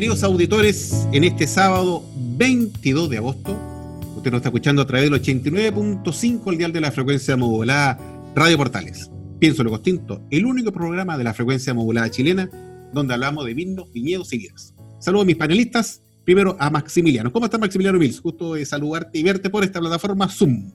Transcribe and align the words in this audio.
Queridos 0.00 0.22
auditores, 0.22 1.06
en 1.12 1.24
este 1.24 1.46
sábado 1.46 2.02
22 2.38 3.10
de 3.10 3.18
agosto 3.18 3.54
Usted 4.16 4.30
nos 4.30 4.38
está 4.38 4.48
escuchando 4.48 4.80
a 4.80 4.86
través 4.86 5.10
del 5.10 5.20
89.5 5.20 6.50
el 6.50 6.56
dial 6.56 6.72
de 6.72 6.80
la 6.80 6.90
frecuencia 6.90 7.36
modulada 7.36 7.98
Radio 8.34 8.56
Portales. 8.56 9.10
Pienso 9.38 9.62
lo 9.62 9.72
distinto, 9.72 10.22
el 10.30 10.46
único 10.46 10.72
programa 10.72 11.18
de 11.18 11.24
la 11.24 11.34
frecuencia 11.34 11.74
modulada 11.74 12.10
chilena 12.10 12.48
donde 12.94 13.12
hablamos 13.12 13.44
de 13.44 13.52
vinos, 13.52 13.92
viñedos 13.92 14.32
y 14.32 14.38
vidas. 14.38 14.72
Saludos 15.00 15.24
a 15.24 15.26
mis 15.26 15.36
panelistas. 15.36 16.00
Primero 16.24 16.56
a 16.58 16.70
Maximiliano. 16.70 17.30
¿Cómo 17.30 17.44
está 17.44 17.58
Maximiliano 17.58 17.98
Mills? 17.98 18.20
Justo 18.20 18.54
de 18.54 18.64
saludarte 18.64 19.18
y 19.18 19.22
verte 19.22 19.50
por 19.50 19.64
esta 19.64 19.80
plataforma 19.80 20.30
Zoom. 20.30 20.72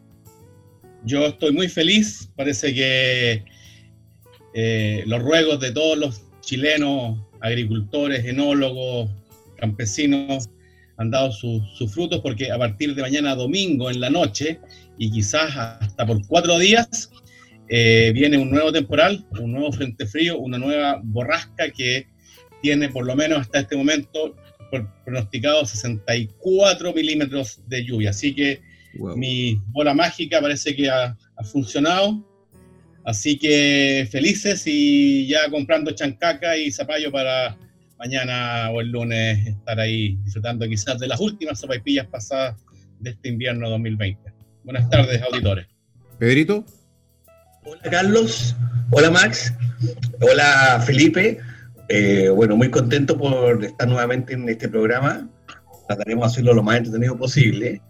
Yo 1.04 1.26
estoy 1.26 1.52
muy 1.52 1.68
feliz. 1.68 2.30
Parece 2.36 2.76
que 2.76 3.44
eh, 4.54 5.04
los 5.08 5.24
ruegos 5.24 5.60
de 5.60 5.72
todos 5.72 5.98
los 5.98 6.22
chilenos, 6.42 7.18
agricultores, 7.46 8.26
enólogos, 8.26 9.10
campesinos, 9.58 10.50
han 10.98 11.12
dado 11.12 11.32
sus 11.32 11.94
frutos 11.94 12.22
porque 12.22 12.52
a 12.52 12.58
partir 12.58 12.96
de 12.96 13.02
mañana 13.02 13.36
domingo 13.36 13.90
en 13.90 14.00
la 14.00 14.10
noche 14.10 14.60
y 14.98 15.12
quizás 15.12 15.56
hasta 15.56 16.06
por 16.06 16.26
cuatro 16.26 16.58
días 16.58 17.12
eh, 17.68 18.12
viene 18.14 18.38
un 18.38 18.50
nuevo 18.50 18.72
temporal, 18.72 19.26
un 19.40 19.52
nuevo 19.52 19.72
frente 19.72 20.06
frío, 20.06 20.38
una 20.38 20.58
nueva 20.58 21.02
borrasca 21.04 21.70
que 21.70 22.08
tiene 22.62 22.90
por 22.90 23.06
lo 23.06 23.16
menos 23.16 23.40
hasta 23.40 23.60
este 23.60 23.76
momento 23.76 24.36
pronosticado 25.04 25.66
64 25.66 26.94
milímetros 26.94 27.62
de 27.68 27.86
lluvia. 27.86 28.12
Así 28.12 28.34
que 28.34 28.62
mi 29.16 29.60
bola 29.68 29.94
mágica 29.94 30.42
parece 30.42 30.76
que 30.76 30.90
ha, 30.90 31.18
ha 31.36 31.44
funcionado. 31.44 32.24
Así 33.06 33.38
que 33.38 34.08
felices 34.12 34.64
y 34.66 35.28
ya 35.28 35.50
comprando 35.52 35.92
chancaca 35.92 36.58
y 36.58 36.72
zapallo 36.72 37.12
para 37.12 37.56
mañana 38.00 38.72
o 38.72 38.82
el 38.82 38.90
lunes 38.90 39.46
estar 39.46 39.80
ahí 39.80 40.18
disfrutando 40.24 40.68
quizás 40.68 41.00
de 41.00 41.08
las 41.08 41.20
últimas 41.20 41.60
sopaipillas 41.60 42.08
pasadas 42.08 42.60
de 43.00 43.12
este 43.12 43.30
invierno 43.30 43.70
2020. 43.70 44.34
Buenas 44.64 44.90
tardes, 44.90 45.22
auditores. 45.22 45.68
Pedrito. 46.18 46.66
Hola, 47.64 47.82
Carlos. 47.92 48.56
Hola, 48.92 49.12
Max. 49.12 49.54
Hola, 50.22 50.82
Felipe. 50.86 51.40
Eh, 51.90 52.30
bueno, 52.30 52.58
muy 52.58 52.72
contento 52.72 53.18
por 53.18 53.64
estar 53.64 53.88
nuevamente 53.88 54.34
en 54.34 54.50
este 54.50 54.68
programa. 54.68 55.30
Trataremos 55.88 56.24
de 56.24 56.32
hacerlo 56.32 56.54
lo 56.54 56.64
más 56.64 56.78
entretenido 56.78 57.16
posible. 57.18 57.82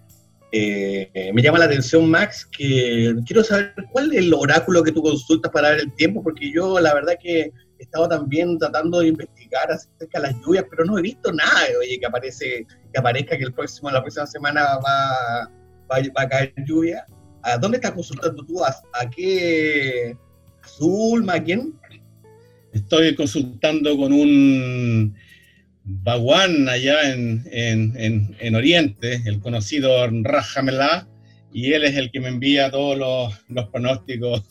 Eh, 0.58 1.32
me 1.34 1.42
llama 1.42 1.60
la 1.60 1.66
atención, 1.66 2.10
Max, 2.10 2.46
que 2.46 3.14
quiero 3.26 3.44
saber 3.44 3.74
cuál 3.92 4.14
es 4.14 4.20
el 4.20 4.34
oráculo 4.34 4.84
que 4.84 4.94
tú 4.94 5.02
consultas 5.02 5.52
para 5.52 5.72
ver 5.72 5.80
el 5.82 5.94
tiempo, 5.96 6.24
porque 6.24 6.50
yo 6.50 6.80
la 6.80 6.94
verdad 6.94 7.16
que 7.22 7.52
he 7.78 7.84
estado 7.84 8.08
también 8.08 8.58
tratando 8.58 9.00
de 9.02 9.10
investigar 9.10 9.70
acerca 9.70 10.22
de 10.22 10.28
las 10.28 10.42
lluvias, 10.42 10.64
pero 10.70 10.86
no 10.86 10.98
he 10.98 11.02
visto 11.02 11.34
nada, 11.34 11.60
oye, 11.78 12.00
que 12.00 12.06
aparece, 12.06 12.66
que 12.94 13.00
aparezca 13.00 13.38
que 13.38 13.44
el 13.44 13.54
próximo, 13.54 13.92
la 13.92 14.02
próxima 14.02 14.26
semana 14.28 14.78
va, 14.78 15.52
va, 15.92 16.22
a 16.22 16.30
caer 16.30 16.54
lluvia. 16.66 17.06
¿A 17.44 17.58
dónde 17.58 17.76
estás 17.76 17.92
consultando 17.92 18.46
tú? 18.46 18.64
¿A, 18.64 19.10
qué? 19.10 20.16
¿A 20.64 20.68
Zulma? 20.70 21.34
¿A 21.34 21.44
quién? 21.44 21.78
Estoy 22.72 23.14
consultando 23.14 23.98
con 23.98 24.14
un 24.14 25.16
Baguán 25.88 26.68
allá 26.68 27.14
en, 27.14 27.44
en, 27.52 28.36
en, 28.40 28.56
Oriente, 28.56 29.22
el 29.26 29.40
conocido 29.40 30.08
Rajamelá, 30.24 31.08
y 31.54 31.74
él 31.74 31.84
es 31.84 31.96
el 31.96 32.12
que 32.12 32.20
me 32.20 32.30
envía 32.30 32.72
todos 32.72 32.98
los, 32.98 33.34
los 33.50 33.70
pronósticos 33.70 34.44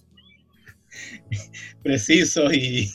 precisos 1.83 2.55
y, 2.55 2.89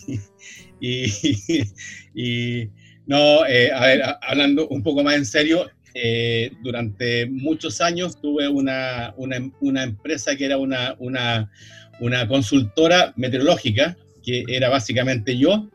y, 2.15 2.69
no, 3.05 3.45
eh, 3.45 3.71
a 3.73 3.85
ver, 3.85 4.03
hablando 4.21 4.69
un 4.69 4.83
poco 4.83 5.03
más 5.03 5.15
en 5.15 5.25
serio, 5.25 5.69
eh, 5.93 6.51
durante 6.63 7.25
muchos 7.25 7.81
años 7.81 8.21
tuve 8.21 8.47
una, 8.47 9.13
una, 9.17 9.51
una 9.59 9.83
empresa 9.83 10.35
que 10.37 10.45
era 10.45 10.57
una, 10.57 10.95
una, 10.99 11.51
una, 11.99 12.25
consultora 12.27 13.13
meteorológica, 13.17 13.97
que 14.23 14.45
era 14.47 14.69
básicamente 14.69 15.37
yo, 15.37 15.69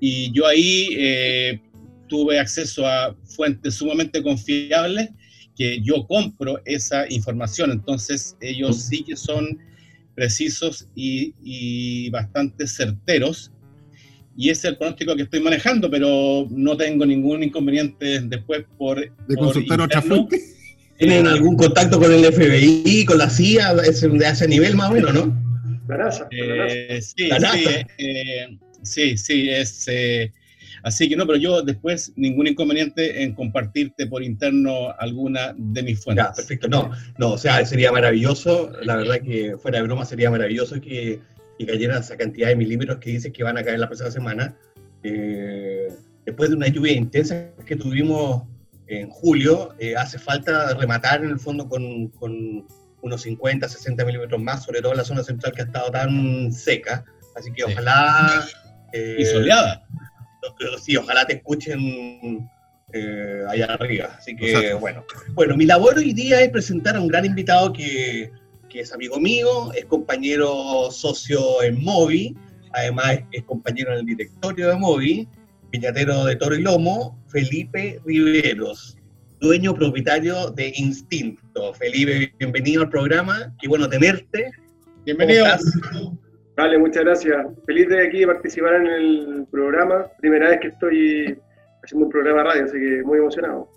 y 0.00 0.32
yo 0.32 0.48
ahí 0.48 0.88
eh, 0.98 1.60
tuve 2.12 2.38
acceso 2.38 2.86
a 2.86 3.16
fuentes 3.24 3.76
sumamente 3.76 4.22
confiables 4.22 5.08
que 5.56 5.80
yo 5.80 6.06
compro 6.06 6.60
esa 6.66 7.10
información, 7.10 7.70
entonces 7.70 8.36
ellos 8.42 8.82
sí 8.82 9.02
que 9.02 9.16
son 9.16 9.58
precisos 10.14 10.86
y, 10.94 12.10
bastante 12.10 12.66
certeros. 12.66 13.50
Y 14.36 14.50
es 14.50 14.62
el 14.66 14.76
pronóstico 14.76 15.16
que 15.16 15.22
estoy 15.22 15.40
manejando, 15.40 15.90
pero 15.90 16.46
no 16.50 16.76
tengo 16.76 17.06
ningún 17.06 17.42
inconveniente 17.42 18.20
después 18.20 18.66
por... 18.76 19.00
¿De 19.00 19.36
consultar 19.36 19.80
otra 19.80 20.02
fuente? 20.02 20.38
¿Tienen 20.98 21.26
algún 21.26 21.56
contacto 21.56 21.98
con 21.98 22.12
el 22.12 22.30
FBI, 22.30 23.06
con 23.06 23.16
la 23.16 23.30
CIA, 23.30 23.72
es 23.88 24.02
de 24.02 24.28
ese 24.28 24.48
nivel 24.48 24.76
más 24.76 24.90
o 24.90 24.92
menos, 24.92 25.14
no? 25.14 25.34
La 25.88 25.96
NASA. 25.96 26.28
Eh, 26.30 27.00
sí, 27.00 27.30
Sí, 27.30 27.64
eh, 27.96 28.58
sí, 28.82 29.16
sí, 29.16 29.48
es... 29.48 29.88
Eh, 29.88 30.30
Así 30.82 31.08
que 31.08 31.16
no, 31.16 31.26
pero 31.26 31.38
yo 31.38 31.62
después 31.62 32.12
ningún 32.16 32.48
inconveniente 32.48 33.22
en 33.22 33.34
compartirte 33.34 34.06
por 34.06 34.22
interno 34.22 34.92
alguna 34.98 35.54
de 35.56 35.82
mis 35.82 36.02
fuentes. 36.02 36.26
Ya, 36.26 36.32
perfecto. 36.32 36.68
No, 36.68 36.90
no, 37.18 37.32
o 37.32 37.38
sea, 37.38 37.64
sería 37.64 37.92
maravilloso, 37.92 38.72
la 38.82 38.96
verdad 38.96 39.20
que 39.20 39.56
fuera 39.58 39.78
de 39.78 39.84
broma 39.84 40.04
sería 40.04 40.30
maravilloso 40.30 40.80
que, 40.80 41.20
que 41.58 41.66
cayera 41.66 41.98
esa 41.98 42.16
cantidad 42.16 42.48
de 42.48 42.56
milímetros 42.56 42.98
que 42.98 43.10
dices 43.10 43.32
que 43.32 43.44
van 43.44 43.58
a 43.58 43.62
caer 43.62 43.78
la 43.78 43.86
próxima 43.86 44.10
semana. 44.10 44.56
Eh, 45.04 45.88
después 46.26 46.50
de 46.50 46.56
una 46.56 46.68
lluvia 46.68 46.92
intensa 46.92 47.50
que 47.64 47.76
tuvimos 47.76 48.42
en 48.88 49.08
julio, 49.08 49.74
eh, 49.78 49.94
hace 49.96 50.18
falta 50.18 50.74
rematar 50.74 51.24
en 51.24 51.30
el 51.30 51.38
fondo 51.38 51.68
con, 51.68 52.08
con, 52.08 52.66
unos 53.02 53.22
50, 53.22 53.68
60 53.68 54.04
milímetros 54.04 54.40
más, 54.40 54.62
sobre 54.62 54.80
todo 54.80 54.92
en 54.92 54.98
la 54.98 55.04
zona 55.04 55.24
central 55.24 55.52
que 55.52 55.62
ha 55.62 55.64
estado 55.64 55.90
tan 55.90 56.52
seca. 56.52 57.04
Así 57.34 57.52
que 57.52 57.64
ojalá... 57.64 58.44
Eh, 58.92 59.16
y 59.18 59.24
soleada 59.24 59.84
sí, 60.80 60.96
ojalá 60.96 61.26
te 61.26 61.34
escuchen 61.34 62.48
eh, 62.92 63.42
allá 63.48 63.66
arriba. 63.74 64.16
Así 64.18 64.36
que, 64.36 64.74
bueno. 64.74 65.04
Bueno, 65.34 65.56
mi 65.56 65.64
labor 65.64 65.98
hoy 65.98 66.12
día 66.12 66.40
es 66.40 66.50
presentar 66.50 66.96
a 66.96 67.00
un 67.00 67.08
gran 67.08 67.24
invitado 67.24 67.72
que, 67.72 68.30
es 68.72 68.92
amigo 68.92 69.20
mío, 69.20 69.70
es 69.74 69.84
compañero 69.84 70.90
socio 70.90 71.62
en 71.62 71.82
Movi, 71.82 72.34
además 72.72 73.20
es, 73.30 73.42
compañero 73.44 73.92
en 73.92 73.98
el 73.98 74.06
directorio 74.06 74.68
de 74.68 74.76
Movi, 74.76 75.28
piñatero 75.70 76.24
de 76.24 76.36
Toro 76.36 76.54
y 76.54 76.62
Lomo, 76.62 77.22
Felipe 77.28 78.00
Riveros, 78.06 78.96
dueño 79.40 79.74
propietario 79.74 80.50
de 80.52 80.72
Instinto. 80.76 81.74
Felipe, 81.74 82.32
bienvenido 82.38 82.82
al 82.82 82.88
programa, 82.88 83.54
qué 83.60 83.68
bueno 83.68 83.88
tenerte. 83.90 84.50
Bienvenido. 85.04 85.44
Vale, 86.62 86.78
muchas 86.78 87.02
gracias. 87.02 87.44
Feliz 87.66 87.88
de 87.88 88.06
aquí 88.06 88.24
participar 88.24 88.74
en 88.74 88.86
el 88.86 89.46
programa. 89.50 90.06
Primera 90.20 90.50
vez 90.50 90.60
que 90.60 90.68
estoy 90.68 91.36
haciendo 91.82 92.06
un 92.06 92.12
programa 92.12 92.38
de 92.38 92.44
radio, 92.44 92.64
así 92.66 92.78
que 92.78 93.02
muy 93.02 93.18
emocionado. 93.18 93.68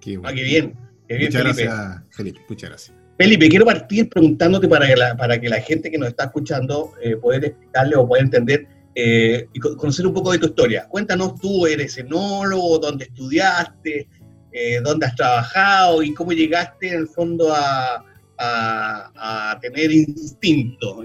Qué, 0.00 0.18
ah, 0.24 0.32
qué 0.34 0.42
bien. 0.42 0.74
muchas 1.10 1.42
gracias, 1.42 2.02
Felipe. 2.12 2.40
Muchas 2.48 2.70
gracias. 2.70 2.96
Felipe, 3.18 3.50
quiero 3.50 3.66
partir 3.66 4.08
preguntándote 4.08 4.68
para 4.68 4.86
que 4.86 4.96
la, 4.96 5.16
para 5.18 5.38
que 5.38 5.50
la 5.50 5.60
gente 5.60 5.90
que 5.90 5.98
nos 5.98 6.08
está 6.08 6.24
escuchando 6.24 6.94
eh, 7.02 7.14
pueda 7.16 7.46
explicarle 7.46 7.96
o 7.96 8.08
pueda 8.08 8.22
entender 8.22 8.66
eh, 8.94 9.46
y 9.52 9.60
conocer 9.60 10.06
un 10.06 10.14
poco 10.14 10.32
de 10.32 10.38
tu 10.38 10.46
historia. 10.46 10.88
Cuéntanos 10.88 11.38
tú, 11.38 11.66
eres 11.66 11.98
enólogo, 11.98 12.78
dónde 12.78 13.04
estudiaste, 13.04 14.08
eh, 14.52 14.80
dónde 14.82 15.04
has 15.04 15.14
trabajado 15.14 16.02
y 16.02 16.14
cómo 16.14 16.32
llegaste 16.32 16.88
en 16.88 17.00
el 17.00 17.06
fondo 17.06 17.52
a, 17.52 18.02
a, 18.38 19.50
a 19.52 19.60
tener 19.60 19.92
instinto 19.92 21.04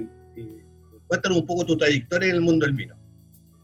Cuéntanos 1.14 1.42
un 1.42 1.46
poco 1.46 1.64
tu 1.64 1.78
trayectoria 1.78 2.30
en 2.30 2.36
el 2.38 2.42
mundo 2.42 2.66
del 2.66 2.74
vino. 2.74 2.96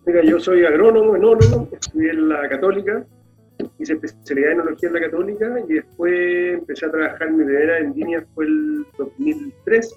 Mira, 0.05 0.23
yo 0.23 0.39
soy 0.39 0.65
agrónomo, 0.65 1.15
enólogo, 1.15 1.67
estudié 1.73 2.11
en 2.11 2.29
la 2.29 2.47
Católica, 2.47 3.03
hice 3.79 3.93
especialidad 3.93 4.51
en 4.51 4.59
enología 4.59 4.89
en 4.89 4.93
la 4.93 5.01
católica 5.01 5.59
y 5.67 5.73
después 5.73 6.59
empecé 6.59 6.85
a 6.85 6.91
trabajar, 6.91 7.31
mi 7.31 7.43
primera 7.43 7.79
vendimia 7.79 8.23
fue 8.35 8.45
el 8.45 8.85
2003, 8.99 9.95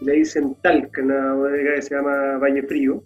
y 0.00 0.04
la 0.06 0.14
hice 0.16 0.40
en 0.40 0.56
Talca, 0.56 1.02
una 1.02 1.34
bodega 1.34 1.76
que 1.76 1.82
se 1.82 1.94
llama 1.94 2.38
Valle 2.38 2.64
Frío, 2.64 3.04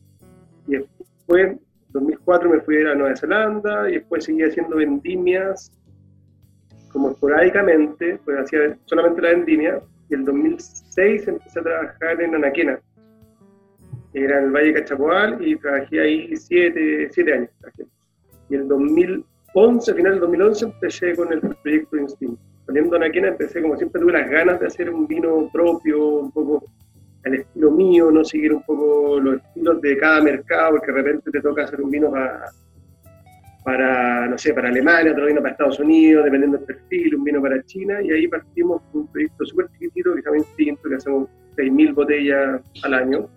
y 0.66 0.76
después, 0.78 1.48
en 1.48 1.60
2004 1.90 2.48
me 2.48 2.60
fui 2.60 2.78
a 2.78 2.94
Nueva 2.94 3.14
Zelanda 3.14 3.90
y 3.90 3.96
después 3.96 4.24
seguí 4.24 4.42
haciendo 4.42 4.76
vendimias 4.76 5.70
como 6.90 7.10
esporádicamente, 7.10 8.19
pues 8.24 8.38
hacía 8.38 8.74
solamente 8.86 9.20
la 9.20 9.32
vendimia, 9.32 9.82
y 10.08 10.14
el 10.14 10.24
2006 10.24 11.28
empecé 11.28 11.60
a 11.60 11.62
trabajar 11.62 12.22
en 12.22 12.34
Anaquena, 12.34 12.81
era 14.12 14.38
en 14.38 14.44
el 14.46 14.50
Valle 14.50 14.75
Cachapoal 14.75 15.46
y 15.46 15.56
trabajé 15.56 16.00
ahí 16.00 16.37
siete, 16.37 17.08
siete 17.12 17.32
años. 17.32 17.50
Y 18.49 18.55
el 18.55 18.66
2011, 18.66 19.94
final 19.94 20.12
del 20.12 20.20
2011, 20.20 20.64
empecé 20.64 21.14
con 21.14 21.32
el 21.32 21.40
proyecto 21.40 21.96
Instinto. 21.96 22.40
Saliendo 22.66 22.96
a 22.96 22.99
Anaquena 22.99 23.28
empecé, 23.28 23.62
como 23.62 23.76
siempre, 23.76 24.00
tuve 24.00 24.12
las 24.12 24.28
ganas 24.28 24.60
de 24.60 24.66
hacer 24.66 24.90
un 24.90 25.06
vino 25.06 25.49
propio, 25.52 26.06
un 26.06 26.31
poco 26.32 26.64
al 27.25 27.34
estilo 27.34 27.70
mío, 27.70 28.10
no 28.10 28.25
seguir 28.25 28.52
un 28.52 28.62
poco 28.62 29.19
los 29.20 29.37
estilos 29.37 29.81
de 29.81 29.96
cada 29.96 30.20
mercado, 30.22 30.72
porque 30.72 30.93
de 30.93 31.02
repente 31.02 31.31
te 31.31 31.40
toca 31.40 31.64
hacer 31.64 31.81
un 31.81 31.90
vino 31.90 32.10
para, 32.10 32.44
para 33.64 34.28
no 34.28 34.38
sé, 34.38 34.52
para 34.52 34.69
Alemania, 34.69 35.12
otro 35.12 35.26
vino 35.26 35.40
para 35.40 35.52
Estados 35.52 35.81
Unidos, 35.81 36.25
dependiendo 36.25 36.58
del 36.58 36.66
perfil, 36.66 37.16
un 37.16 37.25
vino 37.25 37.43
para 37.43 37.62
China, 37.64 38.02
y 38.02 38.12
ahí 38.12 38.28
partimos 38.28 38.82
con 38.93 39.02
un 39.02 39.08
proyecto 39.08 39.44
súper 39.46 39.69
chiquitito 39.72 40.14
que 40.14 40.22
se 40.22 40.26
llama 40.26 40.38
Instinto, 40.38 40.88
que 40.88 40.94
hacemos 40.94 41.28
6.000 41.56 41.94
botellas 41.94 42.62
al 42.82 42.94
año, 42.94 43.28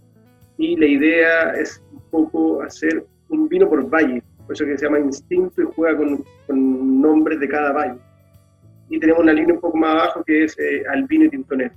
y 0.61 0.75
la 0.75 0.85
idea 0.85 1.51
es 1.53 1.81
un 1.91 2.01
poco 2.11 2.61
hacer 2.61 3.03
un 3.29 3.49
vino 3.49 3.67
por 3.67 3.89
valle, 3.89 4.21
por 4.45 4.53
eso 4.53 4.63
que 4.63 4.77
se 4.77 4.85
llama 4.85 4.99
Instinto 4.99 5.59
y 5.59 5.65
juega 5.75 5.97
con, 5.97 6.23
con 6.45 7.01
nombres 7.01 7.39
de 7.39 7.49
cada 7.49 7.71
valle. 7.71 7.99
Y 8.89 8.99
tenemos 8.99 9.23
una 9.23 9.33
línea 9.33 9.55
un 9.55 9.61
poco 9.61 9.77
más 9.77 9.91
abajo 9.91 10.23
que 10.23 10.43
es 10.43 10.55
eh, 10.59 10.83
Albino 10.93 11.25
y 11.25 11.29
Tintonero. 11.29 11.73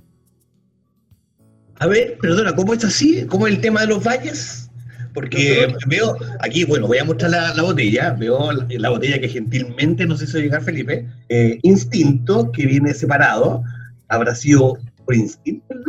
A 1.79 1.87
ver, 1.87 2.17
perdona, 2.21 2.55
¿cómo 2.55 2.75
es 2.75 2.85
así? 2.85 3.25
¿Cómo 3.25 3.47
es 3.47 3.55
el 3.55 3.61
tema 3.61 3.81
de 3.81 3.87
los 3.87 4.03
valles? 4.03 4.69
Porque 5.15 5.73
veo 5.87 6.15
aquí, 6.41 6.63
bueno, 6.65 6.87
voy 6.87 6.99
a 6.99 7.05
mostrar 7.05 7.31
la, 7.31 7.63
botella, 7.63 8.11
veo 8.11 8.51
la, 8.51 8.89
botella 8.89 9.19
que 9.19 9.29
gentilmente 9.29 10.05
nos 10.05 10.21
hizo 10.21 10.37
llegar 10.37 10.61
Felipe, 10.61 11.07
eh, 11.29 11.57
Instinto, 11.63 12.51
que 12.51 12.67
viene 12.67 12.93
separado, 12.93 13.63
habrá 14.09 14.35
sido 14.35 14.77
por 15.05 15.15
instinto 15.15 15.65
el 15.73 15.83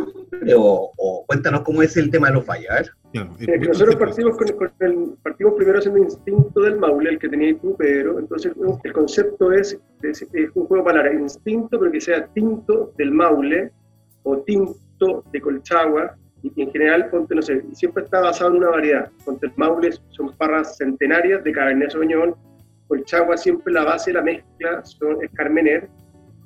nombre, 0.55 0.93
o, 0.97 1.23
cuéntanos 1.27 1.61
cómo 1.61 1.81
es 1.81 1.97
el 1.97 2.09
tema 2.09 2.27
de 2.27 2.35
los 2.35 2.45
valles, 2.45 2.69
a 2.69 2.75
ver. 2.75 2.91
Eh, 3.13 3.59
nosotros 3.59 3.95
partimos, 3.95 4.37
con, 4.37 4.71
el, 4.79 5.15
partimos 5.23 5.53
primero 5.55 5.79
haciendo 5.79 5.99
Instinto 5.99 6.61
del 6.61 6.77
Maule, 6.77 7.11
el 7.11 7.19
que 7.19 7.29
tenía 7.29 7.57
tú, 7.57 7.75
pero 7.77 8.19
entonces 8.19 8.53
el 8.83 8.93
concepto 8.93 9.51
es, 9.51 9.79
es, 10.03 10.21
es 10.21 10.49
un 10.53 10.65
juego 10.65 10.77
de 10.77 10.83
palabras, 10.83 11.13
instinto, 11.13 11.79
pero 11.79 11.91
que 11.91 12.01
sea 12.01 12.27
tinto 12.27 12.93
del 12.97 13.11
Maule, 13.11 13.71
o 14.23 14.37
tinto 14.39 15.23
de 15.31 15.41
Colchagua, 15.41 16.15
y 16.43 16.61
en 16.61 16.71
general, 16.71 17.09
ponte, 17.09 17.33
no 17.33 17.41
sé, 17.41 17.63
siempre 17.73 18.03
está 18.03 18.21
basado 18.21 18.51
en 18.51 18.57
una 18.57 18.69
variedad. 18.69 19.09
Ponte 19.25 19.47
el 19.47 19.53
Maule 19.55 19.91
son 20.09 20.35
parras 20.37 20.77
centenarias 20.77 21.43
de 21.43 21.51
Cabernet 21.51 21.91
Sauvignon, 21.91 22.35
Colchagua 22.87 23.37
siempre 23.37 23.73
la 23.73 23.83
base 23.83 24.11
de 24.11 24.15
la 24.15 24.23
mezcla 24.23 24.83
son, 24.85 25.17
es 25.23 25.31
Carmener, 25.31 25.89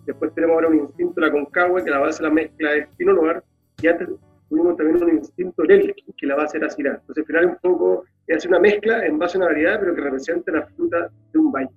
después 0.06 0.34
tenemos 0.34 0.56
ahora 0.56 0.70
un 0.70 0.80
instinto 0.80 1.22
la 1.22 1.32
Concagua, 1.32 1.84
que 1.84 1.92
la 1.92 2.00
base 2.00 2.24
de 2.24 2.30
la 2.30 2.34
mezcla 2.34 2.76
es 2.76 2.88
Pinot 2.98 3.16
Noir, 3.16 3.44
y 3.82 3.88
antes 3.88 4.10
tuvimos 4.50 4.78
también 4.78 5.04
un 5.04 5.18
instinto 5.18 5.64
Lelki, 5.64 6.04
que 6.18 6.28
la 6.28 6.36
base 6.36 6.58
era 6.58 6.70
Syrah. 6.70 7.00
Entonces 7.00 7.24
al 7.24 7.26
final 7.26 7.46
un 7.46 7.58
poco 7.62 8.06
es 8.28 8.46
una 8.46 8.60
mezcla 8.60 9.06
en 9.06 9.18
base 9.18 9.38
a 9.38 9.40
una 9.40 9.48
variedad, 9.48 9.80
pero 9.80 9.96
que 9.96 10.02
representa 10.02 10.52
la 10.52 10.68
fruta 10.68 11.10
de 11.32 11.40
un 11.40 11.52
valle. 11.52 11.70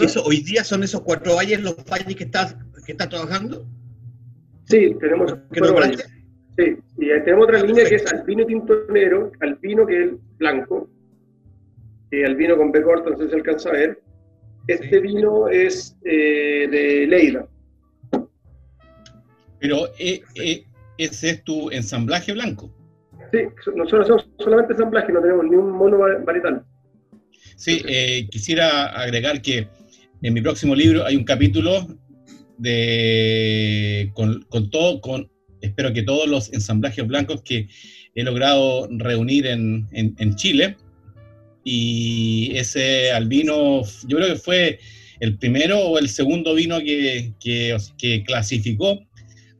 ¿Eso, 0.00 0.22
¿Hoy 0.24 0.40
día 0.40 0.64
son 0.64 0.82
esos 0.82 1.02
cuatro 1.02 1.36
valles 1.36 1.62
los 1.62 1.76
valles 1.84 2.16
que 2.16 2.24
estás, 2.24 2.56
que 2.86 2.92
estás 2.92 3.08
trabajando? 3.08 3.66
Sí, 4.64 4.96
tenemos 4.98 5.36
cuatro 5.48 5.74
valles. 5.74 6.08
Sí, 6.56 6.76
y 6.98 7.08
tenemos 7.08 7.44
otra 7.44 7.62
línea 7.62 7.84
que 7.84 7.96
es 7.96 8.12
albino 8.12 8.46
tintonero, 8.46 9.32
albino 9.40 9.86
que 9.86 10.04
es 10.04 10.10
blanco, 10.38 10.88
y 12.10 12.22
albino 12.22 12.56
con 12.56 12.70
B 12.70 12.82
corto, 12.82 13.10
no 13.10 13.16
sé 13.16 13.24
si 13.24 13.30
se 13.30 13.36
alcanza 13.36 13.68
a 13.70 13.72
ver. 13.72 14.02
Este 14.66 15.00
vino 15.00 15.48
es 15.48 15.96
eh, 16.04 16.68
de 16.70 17.06
Leida. 17.06 17.46
Pero 19.58 19.86
eh, 19.98 20.22
eh, 20.36 20.64
ese 20.98 21.30
es 21.30 21.44
tu 21.44 21.70
ensamblaje 21.70 22.32
blanco. 22.32 22.72
Sí, 23.32 23.38
nosotros 23.74 24.02
hacemos 24.02 24.28
solamente 24.38 24.72
ensamblaje, 24.72 25.12
no 25.12 25.20
tenemos 25.20 25.44
ni 25.46 25.56
un 25.56 25.70
mono 25.70 25.98
varietal. 25.98 26.64
Sí, 27.56 27.82
quisiera 28.30 28.86
agregar 28.86 29.40
que 29.40 29.68
en 30.22 30.34
mi 30.34 30.40
próximo 30.40 30.74
libro 30.74 31.04
hay 31.04 31.16
un 31.16 31.24
capítulo 31.24 31.86
de 32.58 34.10
con, 34.14 34.42
con 34.48 34.70
todo, 34.70 35.00
con 35.00 35.30
espero 35.60 35.92
que 35.92 36.02
todos 36.02 36.28
los 36.28 36.52
ensamblajes 36.52 37.06
blancos 37.06 37.42
que 37.42 37.68
he 38.14 38.22
logrado 38.22 38.88
reunir 38.90 39.46
en, 39.46 40.36
Chile. 40.36 40.76
Y 41.64 42.52
ese 42.54 43.10
albino, 43.10 43.82
yo 44.06 44.18
creo 44.18 44.34
que 44.34 44.40
fue 44.40 44.78
el 45.20 45.38
primero 45.38 45.78
o 45.78 45.98
el 45.98 46.08
segundo 46.08 46.54
vino 46.54 46.78
que, 46.80 47.32
que, 47.40 48.22
clasificó 48.24 49.00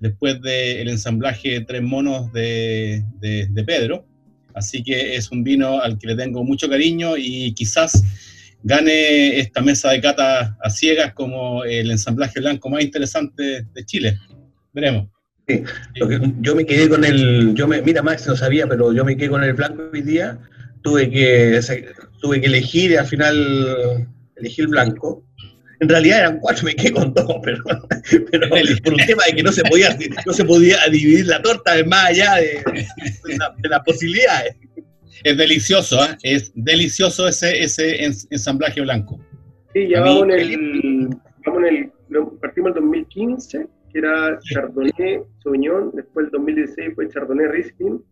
después 0.05 0.39
del 0.43 0.87
ensamblaje 0.91 1.49
de 1.53 1.61
tres 1.63 1.81
monos 1.81 2.31
de, 2.35 3.03
de, 3.21 3.65
Pedro. 3.65 4.07
Así 4.53 4.83
que 4.83 5.17
es 5.17 5.31
un 5.31 5.43
vino 5.43 5.81
al 5.81 5.99
que 5.99 6.09
le 6.09 6.15
tengo 6.15 6.45
mucho 6.45 6.69
cariño 6.69 7.17
y 7.17 7.55
quizás 7.55 8.05
gane 8.63 9.39
esta 9.39 9.63
mesa 9.63 9.93
de 9.93 10.03
cata 10.03 10.59
a 10.63 10.69
ciegas 10.69 11.15
como 11.15 11.65
el 11.65 11.91
ensamblaje 11.91 12.39
blanco 12.39 12.69
más 12.69 12.85
interesante 12.85 13.67
de 13.73 13.85
Chile. 13.87 14.19
Veremos. 14.75 15.09
Sí, 15.49 15.63
yo 16.43 16.55
me 16.55 16.67
quedé 16.67 16.87
con 16.91 17.03
el, 17.03 17.55
yo 17.55 17.67
me, 17.67 17.81
mira 17.81 18.03
Max 18.03 18.27
no 18.27 18.37
sabía, 18.37 18.67
pero 18.67 18.93
yo 18.93 19.07
me 19.07 19.17
quedé 19.17 19.31
con 19.31 19.43
el 19.43 19.55
blanco 19.55 19.85
hoy 19.91 20.03
día, 20.03 20.39
tuve 20.83 21.11
que, 21.11 21.59
tuve 22.21 22.43
que 22.43 22.47
elegir 22.47 22.99
al 22.99 23.07
final 23.07 24.07
elegí 24.37 24.61
el 24.61 24.69
blanco. 24.69 25.25
En 25.85 25.91
realidad 25.91 26.21
eran 26.21 26.39
cuatro, 26.41 26.65
me 26.65 26.75
quedé 26.75 26.93
con 26.93 27.13
dos, 27.13 27.27
pero, 27.43 27.63
pero 28.31 28.49
por 28.83 28.95
un 28.95 29.01
tema 29.07 29.23
de 29.27 29.37
que 29.37 29.43
no 29.43 29.53
se 29.53 29.63
podía, 29.65 29.95
no 30.25 30.33
se 30.33 30.45
podía 30.47 30.79
dividir 30.91 31.27
la 31.27 31.43
torta 31.43 31.73
más 31.85 32.07
allá 32.07 32.37
de, 32.37 32.65
de, 33.25 33.69
las 33.69 33.81
posibilidades. 33.85 34.57
Es 35.25 35.37
delicioso, 35.37 36.03
¿eh? 36.03 36.17
es 36.23 36.53
delicioso 36.55 37.29
ese, 37.29 37.63
ese 37.63 38.03
ensamblaje 38.31 38.81
blanco. 38.81 39.21
Sí, 39.75 39.89
ya 39.89 40.01
vamos 40.01 40.25
en 40.25 40.31
el, 40.31 41.09
vamos 41.45 41.63
en 41.65 41.93
el, 42.09 42.27
partimos 42.41 42.71
el 42.71 42.83
2015 42.83 43.67
que 43.93 43.99
era 43.99 44.39
Chardonnay 44.41 45.21
Sauvignon, 45.43 45.91
después 45.93 46.25
el 46.25 46.33
2016 46.33 46.95
fue 46.95 47.09
Chardonnay 47.11 47.47
Riesling, 47.47 48.03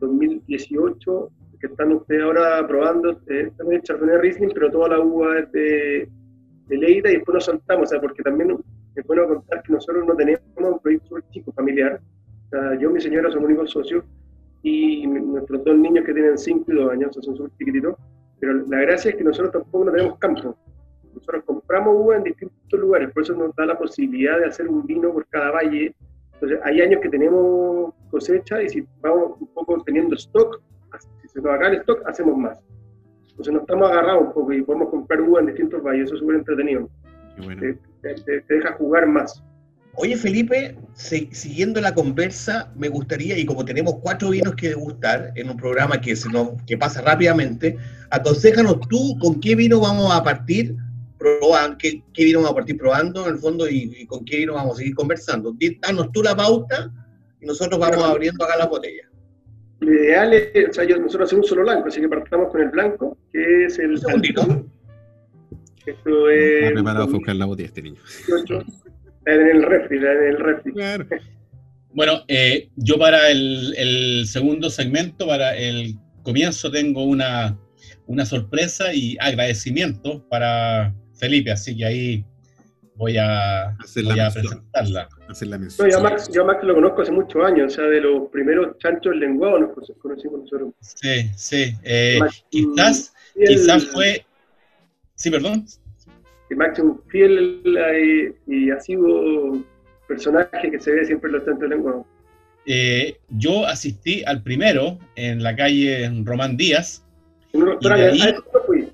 2018, 0.00 1.30
que 1.60 1.66
están 1.68 1.92
ustedes 1.92 2.24
ahora 2.24 2.66
probando, 2.66 3.20
eh, 3.28 3.52
también 3.56 3.82
Chardonnay 3.82 4.18
Riesling, 4.18 4.50
pero 4.52 4.72
toda 4.72 4.88
la 4.88 5.00
uva 5.00 5.38
es 5.38 5.52
de, 5.52 6.08
de 6.66 6.76
Leida 6.76 7.10
y 7.10 7.14
después 7.14 7.34
nos 7.34 7.44
soltamos, 7.44 7.84
o 7.84 7.90
sea, 7.90 8.00
porque 8.00 8.22
también 8.22 8.56
es 8.94 9.06
bueno 9.06 9.28
contar 9.28 9.62
que 9.62 9.72
nosotros 9.72 10.06
no 10.06 10.14
tenemos 10.14 10.42
un 10.56 10.78
proyecto 10.78 11.20
chico, 11.30 11.52
familiar, 11.52 12.00
o 12.46 12.48
sea, 12.50 12.78
yo 12.78 12.90
y 12.90 12.92
mi 12.94 13.00
señora 13.00 13.30
somos 13.30 13.48
únicos 13.48 13.70
socios 13.70 14.04
y 14.62 15.06
nuestros 15.06 15.64
dos 15.64 15.76
niños 15.76 16.04
que 16.04 16.14
tienen 16.14 16.38
5 16.38 16.72
y 16.72 16.74
2 16.74 16.92
años, 16.92 17.10
o 17.10 17.12
sea, 17.14 17.22
son 17.22 17.36
súper 17.36 17.56
chiquititos, 17.58 17.96
pero 18.40 18.54
la 18.66 18.80
gracia 18.80 19.10
es 19.10 19.16
que 19.16 19.24
nosotros 19.24 19.52
tampoco 19.52 19.84
no 19.84 19.92
tenemos 19.92 20.18
campo, 20.18 20.56
nosotros 21.14 21.44
compramos 21.44 21.94
uva 21.96 22.16
en 22.16 22.24
distintos 22.24 22.80
lugares, 22.80 23.10
por 23.12 23.22
eso 23.22 23.34
nos 23.34 23.54
da 23.56 23.66
la 23.66 23.78
posibilidad 23.78 24.38
de 24.38 24.46
hacer 24.46 24.68
un 24.68 24.84
vino 24.86 25.12
por 25.12 25.26
cada 25.28 25.50
valle. 25.52 25.94
Entonces, 26.34 26.58
hay 26.64 26.80
años 26.80 27.00
que 27.00 27.08
tenemos 27.08 27.94
cosecha 28.10 28.60
y 28.62 28.68
si 28.68 28.84
vamos 29.00 29.40
un 29.40 29.46
poco 29.48 29.82
teniendo 29.84 30.16
stock, 30.16 30.60
si 31.22 31.28
se 31.28 31.40
nos 31.40 31.52
acaba 31.52 31.68
el 31.68 31.76
stock, 31.80 32.02
hacemos 32.06 32.36
más. 32.36 32.60
Entonces, 33.34 33.52
nos 33.52 33.62
estamos 33.62 33.90
agarrados 33.90 34.28
un 34.28 34.32
poco 34.32 34.52
y 34.52 34.62
podemos 34.62 34.90
comprar 34.90 35.20
uva 35.20 35.40
en 35.40 35.46
distintos 35.46 35.82
valles, 35.82 36.04
eso 36.04 36.14
es 36.14 36.20
súper 36.20 36.36
entretenido. 36.36 36.88
te, 38.00 38.44
deja 38.48 38.72
jugar 38.74 39.08
más. 39.08 39.42
Oye, 39.96 40.16
Felipe, 40.16 40.76
siguiendo 40.94 41.80
la 41.80 41.94
conversa, 41.94 42.72
me 42.76 42.88
gustaría, 42.88 43.36
y 43.36 43.44
como 43.44 43.64
tenemos 43.64 43.96
cuatro 44.00 44.30
vinos 44.30 44.54
que 44.54 44.68
degustar 44.68 45.32
en 45.34 45.50
un 45.50 45.56
programa 45.56 46.00
que, 46.00 46.14
se 46.14 46.28
nos, 46.30 46.50
que 46.66 46.78
pasa 46.78 47.00
rápidamente, 47.00 47.76
aconsejanos 48.10 48.80
tú 48.88 49.18
con 49.20 49.40
qué 49.40 49.56
vino 49.56 49.80
vamos 49.80 50.14
a 50.14 50.22
partir 50.22 50.76
probar, 51.18 51.76
qué, 51.78 52.02
vino 52.16 52.40
vamos 52.40 52.52
a 52.52 52.54
partir 52.54 52.76
probando 52.76 53.26
en 53.26 53.34
el 53.34 53.40
fondo 53.40 53.68
y, 53.68 54.06
con 54.06 54.24
qué 54.24 54.38
vino 54.38 54.54
vamos 54.54 54.74
a 54.74 54.78
seguir 54.78 54.94
conversando. 54.94 55.54
Danos 55.80 56.12
tú 56.12 56.22
la 56.22 56.36
pauta 56.36 56.92
y 57.40 57.46
nosotros 57.46 57.80
vamos 57.80 58.04
abriendo 58.04 58.44
acá 58.44 58.56
la 58.56 58.66
botella. 58.66 59.08
Lo 59.80 59.92
ideal 59.92 60.32
es, 60.32 60.68
o 60.70 60.72
sea, 60.72 60.84
nosotros 60.84 61.28
hacemos 61.28 61.44
un 61.44 61.48
solo 61.48 61.62
blanco, 61.62 61.88
así 61.88 62.00
que 62.00 62.08
partamos 62.08 62.50
con 62.50 62.62
el 62.62 62.70
blanco, 62.70 63.18
que 63.32 63.66
es 63.66 63.78
el... 63.78 63.98
Segundito. 63.98 64.66
Esto 65.84 66.30
es... 66.30 66.62
Está 66.62 66.74
preparado 66.74 67.04
a 67.04 67.08
buscar 67.08 67.36
la 67.36 67.44
botella 67.46 67.68
este 67.68 67.82
niño. 67.82 68.00
En 69.26 69.40
el 69.40 69.62
refri, 69.62 69.98
en 69.98 70.04
el 70.04 70.38
refri. 70.38 70.72
Claro. 70.72 71.06
Bueno, 71.96 72.24
eh, 72.26 72.70
yo 72.74 72.98
para 72.98 73.30
el, 73.30 73.72
el, 73.76 74.26
segundo 74.26 74.68
segmento, 74.68 75.28
para 75.28 75.56
el 75.56 75.94
comienzo, 76.24 76.68
tengo 76.68 77.04
una, 77.04 77.56
una 78.08 78.26
sorpresa 78.26 78.92
y 78.92 79.16
agradecimiento 79.20 80.26
para 80.28 80.92
Felipe, 81.14 81.52
así 81.52 81.76
que 81.76 81.84
ahí 81.84 82.24
voy 82.96 83.16
a, 83.16 83.76
voy 84.02 84.18
a 84.18 84.30
presentarla. 84.30 85.08
Hacer 85.28 85.48
la 85.48 85.56
No, 85.56 85.62
mención. 85.62 85.90
yo 85.90 85.98
a, 85.98 86.02
Max, 86.02 86.30
yo 86.32 86.42
a 86.42 86.44
Max 86.44 86.64
lo 86.64 86.74
conozco 86.74 87.02
hace 87.02 87.10
muchos 87.12 87.44
años, 87.44 87.72
o 87.72 87.76
sea, 87.76 87.84
de 87.84 88.00
los 88.00 88.28
primeros 88.30 88.76
chanchos 88.78 89.16
lenguados 89.16 89.60
nos 89.60 89.70
cono- 89.72 89.98
conocimos 90.00 90.40
nosotros. 90.40 90.72
Sí, 90.80 91.30
sí. 91.36 91.72
eh, 91.82 92.16
Max, 92.20 92.44
quizás, 92.50 93.12
fiel- 93.34 93.46
quizás 93.48 93.86
fue. 93.86 94.24
Sí, 95.14 95.30
perdón. 95.30 95.64
que 96.48 96.56
Max 96.56 96.78
es 96.78 96.84
un 96.84 97.00
fiel 97.08 97.62
y 98.46 98.70
asiduo 98.70 99.64
personaje 100.06 100.70
que 100.70 100.78
se 100.78 100.90
ve 100.92 101.06
siempre 101.06 101.28
en 101.30 101.36
los 101.36 101.44
chanchos 101.46 101.68
lenguados. 101.70 102.04
Eh, 102.66 103.16
yo 103.30 103.66
asistí 103.66 104.22
al 104.26 104.42
primero 104.42 104.98
en 105.16 105.42
la 105.42 105.54
calle 105.56 106.10
Román 106.24 106.56
Díaz 106.56 107.02
En 107.54 107.62
un 107.62 107.68
restaurante, 107.70 108.10
ahí- 108.10 108.20
a 108.20 108.30
eso 108.30 108.44
no 108.52 108.60
fui. 108.66 108.88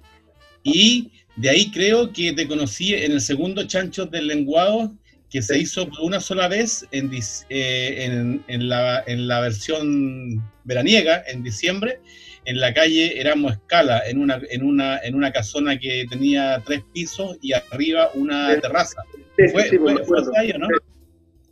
y 0.63 1.11
de 1.37 1.49
ahí 1.51 1.71
creo 1.73 2.13
que 2.13 2.33
te 2.33 2.47
conocí 2.47 2.95
en 2.95 3.13
el 3.13 3.21
segundo 3.21 3.65
Chancho 3.67 4.07
del 4.07 4.27
Lenguado 4.29 4.93
que 5.31 5.43
se 5.43 5.59
hizo 5.59 5.89
por 5.89 6.01
una 6.01 6.21
sola 6.21 6.49
vez 6.49 6.87
en, 6.91 7.11
eh, 7.51 8.05
en, 8.05 8.43
en 8.49 8.69
la, 8.69 9.03
en 9.07 9.29
la 9.29 9.41
versión 9.41 10.43
veraniega, 10.65 11.23
en 11.29 11.43
diciembre, 11.43 12.01
en 12.45 12.59
la 12.59 12.75
calle 12.75 13.21
Erasmo 13.21 13.51
Escala, 13.51 14.03
en 14.09 14.19
una, 14.21 14.41
en 14.51 14.65
una, 14.65 14.99
en 14.99 15.15
una 15.15 15.31
casona 15.33 15.79
que 15.79 16.05
tenía 16.11 16.61
tres 16.67 16.83
pisos 16.93 17.37
y 17.43 17.53
arriba 17.53 18.11
una 18.15 18.55
Sí. 18.55 18.61
terraza. 18.61 19.03
Sí, 19.39 19.49
Fue, 19.53 19.69
sí, 19.69 19.79
fue- 19.79 19.95
¿no? 19.95 20.01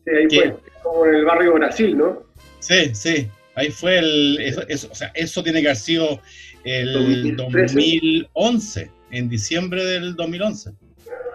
Sí, 0.05 0.11
ahí 0.11 0.27
fue. 0.29 0.57
Como 0.83 1.07
en 1.07 1.15
el 1.15 1.25
barrio 1.25 1.55
Brasil, 1.55 1.97
¿no? 1.97 2.23
Sí, 2.61 2.95
sí. 2.95 3.29
Ahí 3.55 3.71
fue 3.71 3.99
el. 3.99 4.39
Eso, 4.41 4.63
eso- 4.69 4.89
o 4.91 4.95
sea, 4.95 5.11
eso 5.15 5.43
tiene 5.43 5.61
que 5.61 5.69
haber 5.69 5.77
sido 5.77 6.21
el 6.65 6.93
2013. 6.93 7.75
2011, 7.75 8.91
en 9.11 9.29
diciembre 9.29 9.85
del 9.85 10.15
2011. 10.17 10.71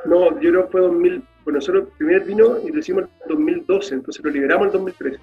No, 0.05 0.31
yo 0.41 0.49
creo 0.49 0.65
que 0.65 0.71
fue 0.71 0.81
2000. 0.81 1.23
Bueno, 1.43 1.57
nosotros 1.59 1.83
el 1.85 1.97
primer 1.97 2.23
vino 2.23 2.57
y 2.65 2.71
lo 2.71 2.79
hicimos 2.79 3.03
en 3.03 3.09
2012, 3.29 3.95
entonces 3.95 4.23
lo 4.23 4.31
liberamos 4.31 4.67
en 4.67 4.73
2013. 4.73 5.17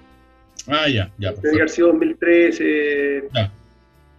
Ah, 0.67 0.87
ya, 0.87 1.11
ya. 1.17 1.33
Tiene 1.33 1.49
que 1.55 1.61
haber 1.61 1.69
sido 1.69 1.87
2013, 1.87 3.23
Ya. 3.33 3.51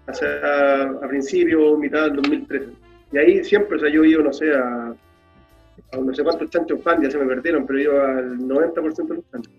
o 0.09 0.15
sea, 0.15 0.83
a 1.03 1.09
principio, 1.09 1.77
mitad 1.79 2.05
del 2.05 2.17
2013. 2.17 2.67
Y 3.13 3.19
ahí 3.19 3.45
siempre, 3.45 3.77
o 3.77 3.81
sea, 3.81 3.91
yo 3.91 4.03
he 4.05 4.09
ido, 4.09 4.23
no 4.23 4.33
sé, 4.33 4.53
a, 4.53 4.89
a 5.93 5.97
no 5.99 6.15
sé 6.15 6.23
cuántos 6.25 6.51
chanchos 6.51 6.83
fan, 6.83 7.03
ya 7.03 7.11
se 7.11 7.19
me 7.19 7.27
perdieron, 7.27 7.67
pero 7.67 7.79
he 7.79 7.83
ido 7.83 8.05
al 8.05 8.39
90% 8.39 9.07
de 9.09 9.15
los 9.15 9.31
chanchos. 9.31 9.53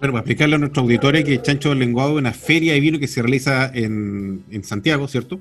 Bueno, 0.00 0.12
para 0.12 0.20
explicarle 0.20 0.54
a 0.54 0.58
nuestros 0.58 0.84
auditores 0.84 1.24
que 1.24 1.42
Chancho 1.42 1.70
del 1.70 1.80
Lenguado 1.80 2.12
es 2.12 2.18
una 2.18 2.32
feria 2.32 2.72
de 2.72 2.80
vino 2.80 2.98
que 3.00 3.08
se 3.08 3.20
realiza 3.20 3.70
en, 3.74 4.44
en 4.48 4.62
Santiago, 4.62 5.08
¿cierto? 5.08 5.40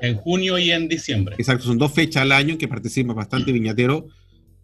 En 0.00 0.16
junio 0.16 0.58
y 0.58 0.72
en 0.72 0.88
diciembre. 0.88 1.36
Exacto, 1.38 1.64
son 1.64 1.78
dos 1.78 1.92
fechas 1.92 2.22
al 2.22 2.32
año 2.32 2.52
en 2.52 2.58
que 2.58 2.66
participan 2.68 3.14
bastante 3.14 3.52
viñateros, 3.52 4.04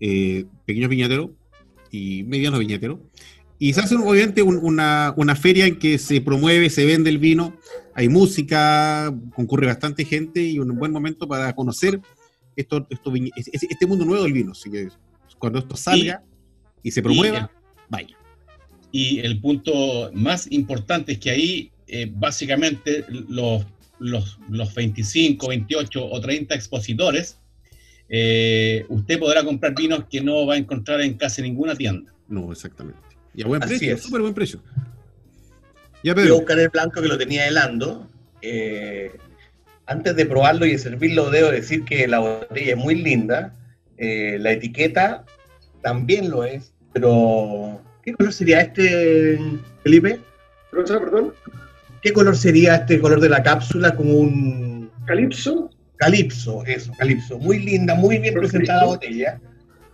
eh, 0.05 0.45
pequeños 0.67 0.91
viñateros 0.91 1.31
y 1.93 2.25
medianos 2.25 2.59
viñateros. 2.59 2.99
Y 3.61 3.73
se 3.73 3.81
hace 3.81 3.95
obviamente 3.95 4.43
un- 4.43 4.59
una, 4.61 5.15
una 5.17 5.37
feria 5.37 5.67
en 5.67 5.79
que 5.79 5.97
se 5.97 6.21
promueve, 6.21 6.69
se 6.71 6.85
vende 6.85 7.09
el 7.09 7.19
vino, 7.19 7.57
hay 7.95 8.09
música, 8.09 9.15
concurre 9.37 9.69
bastante 9.69 10.05
gente 10.05 10.43
y 10.43 10.59
un 10.59 10.77
buen 10.77 10.91
momento 10.91 11.29
para 11.29 11.55
conocer 11.55 12.01
esto, 12.57 12.85
esto 12.91 13.13
este 13.37 13.87
mundo 13.87 14.05
nuevo 14.05 14.25
del 14.25 14.33
vino. 14.33 14.51
Así 14.53 14.69
que 14.69 14.89
cuando 15.39 15.61
esto 15.61 15.77
salga 15.77 16.21
y, 16.83 16.91
se 16.91 17.01
promueva, 17.03 17.53
vaya. 17.89 18.17
Y 18.91 19.21
el 19.21 19.41
punto 19.41 20.11
más 20.13 20.51
importante 20.51 21.13
es 21.13 21.19
que 21.19 21.31
ahí 21.31 21.71
eh, 21.87 22.11
básicamente 22.13 23.05
los, 23.09 23.65
los, 24.01 24.41
los 24.49 24.75
25, 24.75 25.47
28 25.49 26.05
o 26.05 26.21
30 26.21 26.55
expositores, 26.57 27.39
eh, 28.15 28.85
usted 28.91 29.19
podrá 29.19 29.43
comprar 29.43 29.75
vinos 29.75 30.05
que 30.11 30.21
no 30.21 30.47
va 30.47 30.55
a 30.55 30.57
encontrar 30.59 31.01
en 31.01 31.15
casi 31.15 31.41
ninguna 31.41 31.75
tienda. 31.75 32.13
No, 32.29 32.53
exactamente. 32.53 33.01
Y 33.35 33.43
a 33.43 33.47
buen 33.47 33.63
Así 33.63 33.79
precio, 33.79 33.97
súper 33.97 34.21
buen 34.21 34.35
precio. 34.35 34.63
Ya, 36.05 36.15
Pedro. 36.15 36.37
buscar 36.37 36.59
el 36.59 36.69
blanco 36.69 37.01
que 37.01 37.09
lo 37.09 37.17
tenía 37.17 37.49
helando. 37.49 38.07
Eh, 38.43 39.13
antes 39.87 40.15
de 40.15 40.27
probarlo 40.27 40.67
y 40.67 40.73
de 40.73 40.79
servirlo, 40.79 41.31
debo 41.31 41.51
decir 41.51 41.85
que 41.85 42.07
la 42.07 42.19
botella 42.19 42.73
es 42.73 42.77
muy 42.77 42.97
linda. 42.97 43.55
Eh, 43.97 44.37
la 44.39 44.53
etiqueta 44.53 45.25
también 45.81 46.29
lo 46.31 46.45
es. 46.45 46.75
Pero, 46.93 47.81
¿qué 48.03 48.13
color 48.13 48.35
sería 48.35 48.61
este, 48.61 49.39
Felipe? 49.83 50.21
Rosa, 50.71 51.01
perdón, 51.01 51.33
¿Qué 52.03 52.13
color 52.13 52.37
sería 52.37 52.75
este 52.75 53.01
color 53.01 53.21
de 53.21 53.31
la 53.31 53.43
cápsula? 53.43 53.95
Como 53.95 54.17
un 54.17 54.91
Calipso, 55.07 55.71
calipso, 56.05 56.65
eso, 56.67 56.93
calipso. 56.99 57.39
Muy 57.39 57.59
linda, 57.61 57.95
muy 57.95 58.19
bien 58.19 58.35
presentada 58.35 58.81
la 58.83 58.87
botella. 58.87 59.41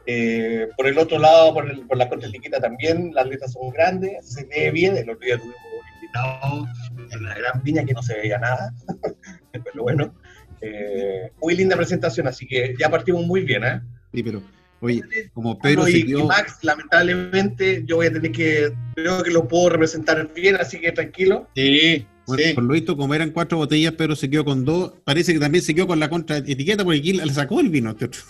Eh, 0.07 0.67
por 0.77 0.87
el 0.87 0.97
otro 0.99 1.19
lado, 1.19 1.53
por, 1.53 1.71
el- 1.71 1.87
por 1.87 1.99
la 1.99 2.09
contraetiqueta 2.09 2.59
también, 2.61 3.13
las 3.15 3.27
letras 3.27 3.53
son 3.53 3.69
grandes, 3.71 4.13
se 4.27 4.45
ve 4.47 4.71
bien. 4.71 4.97
El 4.97 5.11
otro 5.11 5.27
día 5.27 5.37
tuvimos 5.37 5.57
un 5.79 5.95
invitado 5.97 6.67
en 7.13 7.19
una 7.21 7.35
gran 7.35 7.63
viña 7.63 7.85
que 7.85 7.93
no 7.93 8.03
se 8.03 8.17
veía 8.17 8.39
nada, 8.39 8.73
pero 9.53 9.83
bueno. 9.83 10.15
eh, 10.63 11.31
muy 11.43 11.55
linda 11.55 11.77
presentación, 11.77 12.27
así 12.27 12.47
que 12.47 12.75
ya 12.81 12.89
partimos 12.89 13.25
muy 13.27 13.43
bien, 13.43 13.63
¿eh? 13.65 13.81
Sí, 14.15 14.23
pero, 14.23 14.43
oye, 14.81 15.03
como 15.35 15.59
Pedro 15.59 15.85
Pedro 15.85 16.19
y. 16.21 16.25
Max, 16.25 16.59
lamentablemente, 16.63 17.83
yo 17.87 17.97
voy 17.97 18.07
a 18.07 18.13
tener 18.13 18.33
que, 18.33 18.73
creo 18.97 19.23
que 19.23 19.31
lo 19.31 19.47
puedo 19.47 19.69
representar 19.69 20.33
bien, 20.35 20.57
así 20.57 20.81
que 20.81 20.91
tranquilo. 20.93 21.49
Sí, 21.55 22.07
Bueno, 22.29 22.43
sí. 22.47 22.55
por 22.55 22.65
lo 22.65 22.75
visto, 22.75 22.97
como 22.97 23.15
eran 23.15 23.31
cuatro 23.31 23.59
botellas, 23.59 23.95
Pedro 23.95 24.15
se 24.15 24.31
quedó 24.31 24.45
con 24.45 24.65
dos. 24.65 24.93
Parece 25.05 25.33
que 25.33 25.41
también 25.41 25.65
se 25.65 25.75
quedó 25.75 25.87
con 25.89 25.99
la 25.99 26.09
contraetiqueta 26.09 26.85
porque 26.85 26.99
aquí 27.01 27.13
le 27.15 27.33
sacó 27.33 27.59
el 27.61 27.71
vino. 27.71 27.91
este 27.91 28.05
otro. 28.05 28.21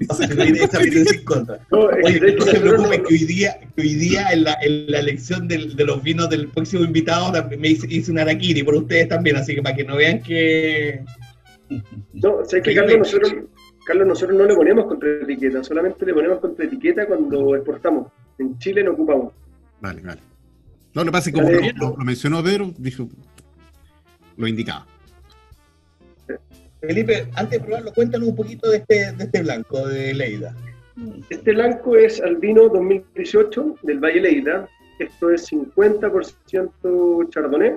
Esa 0.00 0.78
viene 0.78 1.04
sin 1.04 1.24
contra. 1.24 1.58
no, 1.70 1.90
es 1.90 2.04
Oye, 2.06 2.18
se 2.20 2.32
nosotros 2.36 2.60
preocupe 2.60 2.98
no- 2.98 3.04
que 3.04 3.14
hoy 3.14 3.24
día, 3.24 3.60
que 3.76 3.82
hoy 3.82 3.94
día 3.94 4.30
en, 4.32 4.44
la, 4.44 4.56
en 4.62 4.90
la 4.90 4.98
elección 5.00 5.46
del- 5.46 5.76
de 5.76 5.84
los 5.84 6.02
vinos 6.02 6.30
del 6.30 6.48
próximo 6.48 6.84
invitado 6.84 7.30
también 7.32 7.60
me 7.60 7.68
hice, 7.68 7.86
hice 7.90 8.10
una 8.10 8.22
araquiri 8.22 8.62
por 8.62 8.76
ustedes 8.76 9.08
también, 9.08 9.36
así 9.36 9.54
que 9.54 9.62
para 9.62 9.76
que 9.76 9.84
no 9.84 9.96
vean 9.96 10.22
que... 10.22 11.04
No, 12.14 12.36
o 12.36 12.44
sea, 12.46 12.60
es 12.60 12.64
que 12.64 12.74
Carlos 12.74 12.98
nosotros, 12.98 13.34
Carlos, 13.84 14.06
nosotros 14.08 14.38
no 14.38 14.46
le 14.46 14.54
ponemos 14.54 14.86
contraetiqueta, 14.86 15.62
solamente 15.62 16.06
le 16.06 16.14
ponemos 16.14 16.38
contraetiqueta 16.40 17.06
cuando 17.06 17.54
exportamos. 17.56 18.10
En 18.38 18.58
Chile 18.58 18.82
no 18.82 18.92
ocupamos. 18.92 19.32
Vale, 19.82 20.00
vale. 20.00 20.20
No, 20.94 21.02
lo 21.02 21.06
que 21.06 21.12
pasa 21.12 21.30
es 21.30 21.34
que 21.34 21.40
como 21.40 21.52
lo, 21.52 21.60
lo- 21.90 21.96
lo 21.96 22.04
mencionó 22.04 22.42
Pedro, 22.42 22.72
dijo. 22.78 23.08
Lo 24.36 24.46
indicaba. 24.48 24.86
Felipe, 26.80 27.28
antes 27.36 27.60
de 27.60 27.64
probarlo, 27.66 27.92
cuéntanos 27.92 28.28
un 28.28 28.36
poquito 28.36 28.70
de 28.70 28.78
este, 28.78 29.12
de 29.12 29.24
este 29.24 29.42
blanco 29.42 29.86
de 29.86 30.14
Leida. 30.14 30.54
Este 31.28 31.52
blanco 31.52 31.96
es 31.96 32.20
albino 32.22 32.68
2018 32.68 33.76
del 33.82 33.98
Valle 34.00 34.20
Leida. 34.20 34.68
Esto 34.98 35.30
es 35.30 35.50
50% 35.52 37.28
Chardonnay, 37.30 37.76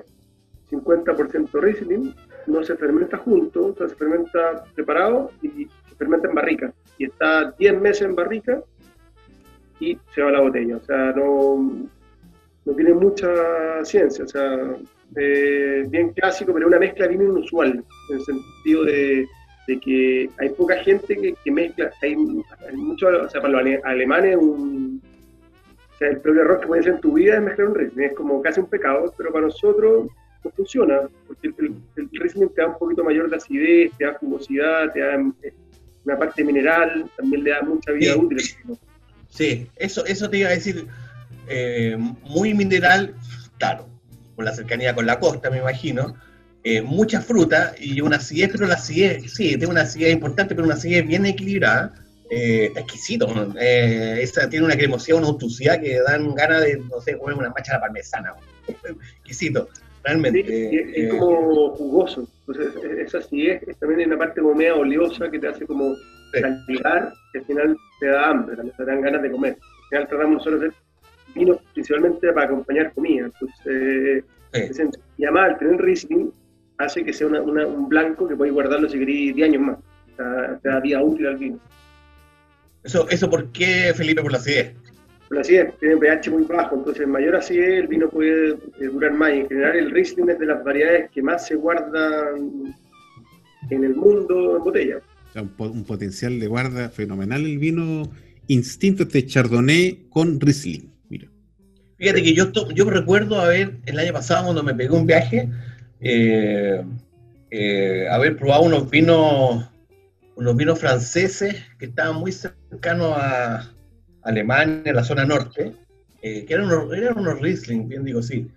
50% 0.71 1.49
Riesling. 1.61 2.15
No 2.47 2.63
se 2.63 2.75
fermenta 2.75 3.17
junto, 3.17 3.67
o 3.67 3.75
sea, 3.75 3.87
se 3.89 3.95
fermenta 3.95 4.65
separado 4.75 5.31
y 5.41 5.49
se 5.89 5.95
fermenta 5.97 6.27
en 6.29 6.35
barrica. 6.35 6.73
Y 6.97 7.05
está 7.05 7.51
10 7.57 7.79
meses 7.81 8.01
en 8.03 8.15
barrica 8.15 8.61
y 9.79 9.97
se 10.13 10.21
va 10.21 10.29
a 10.29 10.33
la 10.33 10.41
botella. 10.41 10.77
O 10.77 10.83
sea, 10.85 11.11
no, 11.13 11.87
no 12.65 12.73
tiene 12.73 12.93
mucha 12.93 13.27
ciencia. 13.83 14.25
O 14.25 14.27
sea, 14.27 14.75
eh, 15.15 15.85
bien 15.89 16.09
clásico, 16.13 16.53
pero 16.53 16.67
una 16.67 16.79
mezcla 16.79 17.07
bien 17.07 17.21
inusual, 17.21 17.83
en 18.09 18.17
el 18.17 18.25
sentido 18.25 18.83
de, 18.85 19.27
de 19.67 19.79
que 19.79 20.29
hay 20.39 20.49
poca 20.49 20.77
gente 20.83 21.15
que, 21.15 21.33
que 21.43 21.51
mezcla, 21.51 21.91
hay, 22.01 22.15
hay 22.67 22.75
mucho, 22.75 23.07
o 23.07 23.29
sea, 23.29 23.41
para 23.41 23.53
los 23.53 23.61
ale- 23.61 23.81
alemanes 23.83 24.37
un, 24.37 25.01
o 25.93 25.97
sea, 25.97 26.09
el 26.09 26.17
peor 26.17 26.37
error 26.39 26.59
que 26.61 26.67
puedes 26.67 26.83
hacer 26.85 26.95
en 26.95 27.01
tu 27.01 27.13
vida 27.13 27.35
es 27.35 27.41
mezclar 27.43 27.67
un 27.69 27.75
Riesling, 27.75 28.03
es 28.05 28.13
como 28.13 28.41
casi 28.41 28.59
un 28.59 28.67
pecado, 28.67 29.13
pero 29.17 29.31
para 29.31 29.45
nosotros 29.45 30.07
no 30.43 30.51
funciona, 30.51 31.01
porque 31.27 31.47
el, 31.49 31.55
el, 31.59 31.75
el 31.95 32.09
Riesling 32.19 32.49
te 32.49 32.61
da 32.61 32.69
un 32.69 32.77
poquito 32.79 33.03
mayor 33.03 33.29
de 33.29 33.35
acidez, 33.37 33.91
te 33.97 34.05
da 34.05 34.13
jugosidad, 34.15 34.91
te 34.91 34.99
da 35.01 35.13
eh, 35.43 35.53
una 36.05 36.17
parte 36.17 36.43
mineral, 36.43 37.09
también 37.15 37.43
le 37.43 37.51
da 37.51 37.61
mucha 37.61 37.91
vida 37.91 38.13
Sí. 38.13 38.19
útil. 38.19 38.37
Sí, 39.29 39.67
eso, 39.77 40.05
eso 40.05 40.29
te 40.29 40.39
iba 40.39 40.49
a 40.49 40.53
decir, 40.53 40.85
eh, 41.47 41.95
muy 41.97 42.53
mineral, 42.53 43.15
claro, 43.57 43.87
por 44.35 44.45
la 44.45 44.53
cercanía 44.53 44.93
con 44.95 45.05
la 45.05 45.19
costa, 45.19 45.49
me 45.49 45.57
imagino, 45.59 46.15
eh, 46.63 46.81
mucha 46.81 47.21
fruta 47.21 47.73
y 47.77 47.99
una 48.01 48.17
acidez, 48.17 48.49
pero 48.51 48.65
la 48.67 48.75
acidez, 48.75 49.31
sí, 49.33 49.49
tiene 49.49 49.67
una 49.67 49.81
acidez 49.81 50.13
importante, 50.13 50.55
pero 50.55 50.65
una 50.65 50.75
acidez 50.75 51.05
bien 51.05 51.25
equilibrada, 51.25 51.93
eh, 52.29 52.65
está 52.67 52.79
exquisito, 52.79 53.27
¿no? 53.27 53.53
eh, 53.59 54.19
esa, 54.21 54.49
tiene 54.49 54.65
una 54.65 54.75
cremosidad, 54.77 55.17
una 55.19 55.27
untuosidad 55.29 55.79
que 55.81 55.99
dan 56.01 56.33
ganas 56.33 56.61
de, 56.61 56.77
no 56.89 56.99
sé, 57.01 57.17
comer 57.17 57.35
una 57.37 57.49
macha 57.49 57.73
a 57.73 57.75
la 57.75 57.81
parmesana, 57.81 58.33
exquisito, 59.17 59.67
Sí, 59.73 59.81
realmente. 60.03 60.39
y 60.39 60.77
es, 60.77 60.87
es 60.87 60.97
eh, 61.05 61.07
como 61.09 61.69
jugoso, 61.75 62.27
entonces 62.47 62.73
es- 62.83 63.07
esa 63.07 63.17
acidez 63.19 63.61
es 63.67 63.77
también 63.77 64.01
hay 64.01 64.05
una 64.07 64.17
parte 64.17 64.41
como 64.41 64.55
media 64.55 64.75
oleosa 64.75 65.29
que 65.29 65.39
te 65.39 65.47
hace 65.47 65.65
como 65.65 65.95
Sí. 66.33 66.41
salivar, 66.41 67.13
que 67.31 67.39
al 67.39 67.45
final 67.45 67.77
te 67.99 68.07
da 68.07 68.29
hambre, 68.29 68.55
también 68.55 68.75
te 68.75 68.85
dan 68.85 69.01
ganas 69.01 69.21
de 69.21 69.31
comer. 69.31 69.51
Al 69.53 69.89
final 69.89 70.07
tratamos 70.07 70.33
nosotros 70.37 70.61
de 70.61 70.67
hacer 70.69 70.79
vinos 71.33 71.57
principalmente 71.73 72.31
para 72.33 72.45
acompañar 72.47 72.93
comida. 72.93 73.25
Entonces, 73.25 74.23
sí. 74.53 74.83
y 75.17 75.23
además 75.25 75.51
el 75.51 75.57
tener 75.57 75.81
Riesling 75.81 76.31
hace 76.77 77.03
que 77.03 77.13
sea 77.13 77.27
una- 77.27 77.41
una- 77.41 77.67
un 77.67 77.87
blanco 77.89 78.27
que 78.27 78.35
podéis 78.35 78.53
guardarlo 78.53 78.89
si 78.89 78.99
queréis 78.99 79.35
10 79.35 79.49
años 79.49 79.61
más. 79.61 79.77
O 79.77 80.15
sea, 80.15 80.59
te 80.61 80.69
da 80.69 80.79
vida 80.79 81.01
útil 81.01 81.27
al 81.27 81.37
vino. 81.37 81.59
¿Eso, 82.83 83.07
¿Eso 83.09 83.29
por 83.29 83.51
qué, 83.51 83.93
Felipe, 83.95 84.21
por 84.21 84.31
la 84.31 84.37
acidez? 84.39 84.73
Por 85.27 85.37
la 85.37 85.41
acidez, 85.41 85.73
tiene 85.79 85.97
pH 85.97 86.29
muy 86.31 86.43
bajo, 86.43 86.75
entonces 86.75 87.07
mayor 87.07 87.35
acidez 87.35 87.79
el 87.79 87.87
vino 87.87 88.09
puede 88.09 88.49
eh, 88.51 88.57
durar 88.91 89.13
más. 89.13 89.33
Y 89.33 89.39
en 89.39 89.47
general 89.47 89.75
el 89.77 89.91
Riesling 89.91 90.29
es 90.29 90.39
de 90.39 90.45
las 90.45 90.63
variedades 90.63 91.09
que 91.11 91.21
más 91.21 91.47
se 91.47 91.55
guardan 91.55 92.75
en 93.69 93.83
el 93.83 93.95
mundo 93.95 94.57
en 94.57 94.63
botella. 94.63 94.97
O 95.29 95.31
sea, 95.33 95.41
un, 95.43 95.53
un 95.57 95.83
potencial 95.85 96.39
de 96.39 96.47
guarda 96.47 96.89
fenomenal 96.89 97.41
el 97.45 97.57
vino 97.57 98.03
Instinto 98.47 99.03
este 99.03 99.25
Chardonnay 99.25 100.07
con 100.09 100.39
Riesling. 100.39 100.91
Fíjate 101.97 102.23
que 102.23 102.33
yo, 102.33 102.51
yo 102.73 102.89
recuerdo 102.89 103.39
haber, 103.39 103.77
el 103.85 103.99
año 103.99 104.13
pasado 104.13 104.45
cuando 104.45 104.63
me 104.63 104.73
pegué 104.73 104.91
un 104.91 105.05
viaje, 105.05 105.49
eh, 106.01 106.83
eh, 107.51 108.07
haber 108.09 108.35
probado 108.37 108.63
unos 108.63 108.89
vinos, 108.89 109.69
unos 110.35 110.55
vinos 110.55 110.79
franceses 110.79 111.55
que 111.77 111.85
estaban 111.85 112.15
muy 112.15 112.31
cercanos 112.31 113.13
a 113.15 113.71
Alemania, 114.23 114.81
en 114.85 114.95
la 114.95 115.03
zona 115.03 115.25
norte, 115.25 115.73
eh, 116.21 116.45
que 116.45 116.53
eran 116.53 116.65
unos, 116.65 116.91
eran 116.93 117.17
unos 117.17 117.39
Riesling, 117.39 117.87
bien 117.87 118.03
digo, 118.03 118.21
sí. 118.21 118.47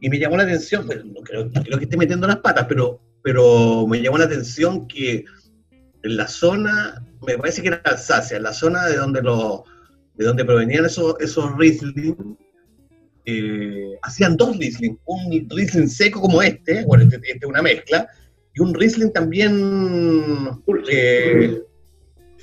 Y 0.00 0.08
me 0.10 0.18
llamó 0.18 0.36
la 0.36 0.42
atención, 0.42 0.86
pues, 0.86 1.04
no 1.04 1.20
creo, 1.20 1.50
que 1.50 1.84
esté 1.84 1.96
metiendo 1.96 2.26
las 2.26 2.38
patas, 2.38 2.66
pero, 2.68 3.00
pero 3.22 3.86
me 3.86 4.02
llamó 4.02 4.18
la 4.18 4.24
atención 4.24 4.88
que 4.88 5.24
en 6.02 6.16
la 6.16 6.26
zona, 6.26 7.06
me 7.24 7.38
parece 7.38 7.62
que 7.62 7.68
era 7.68 7.80
Alsacia, 7.84 8.38
en 8.38 8.42
la 8.42 8.52
zona 8.52 8.86
de 8.86 8.96
donde, 8.96 9.22
lo, 9.22 9.64
de 10.16 10.26
donde 10.26 10.44
provenían 10.44 10.84
esos, 10.84 11.14
esos 11.20 11.56
Riesling, 11.56 12.36
eh, 13.24 13.98
hacían 14.02 14.36
dos 14.36 14.56
Riesling, 14.56 14.98
un 15.04 15.48
Riesling 15.50 15.88
seco 15.88 16.20
como 16.20 16.42
este, 16.42 16.84
bueno, 16.84 17.04
este, 17.04 17.16
este 17.16 17.38
es 17.40 17.44
una 17.44 17.62
mezcla, 17.62 18.08
y 18.54 18.60
un 18.60 18.74
Riesling 18.74 19.12
también... 19.12 20.60
Eh, 20.90 21.62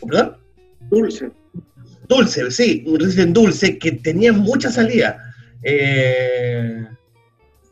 ¿Perdón? 0.01 0.37
Dulce. 0.89 1.31
Dulce, 2.07 2.49
sí, 2.51 2.83
un 2.87 2.99
Riesling 2.99 3.33
dulce 3.33 3.77
que 3.77 3.91
tenía 3.91 4.33
mucha 4.33 4.71
salida. 4.71 5.33
Eh, 5.61 6.85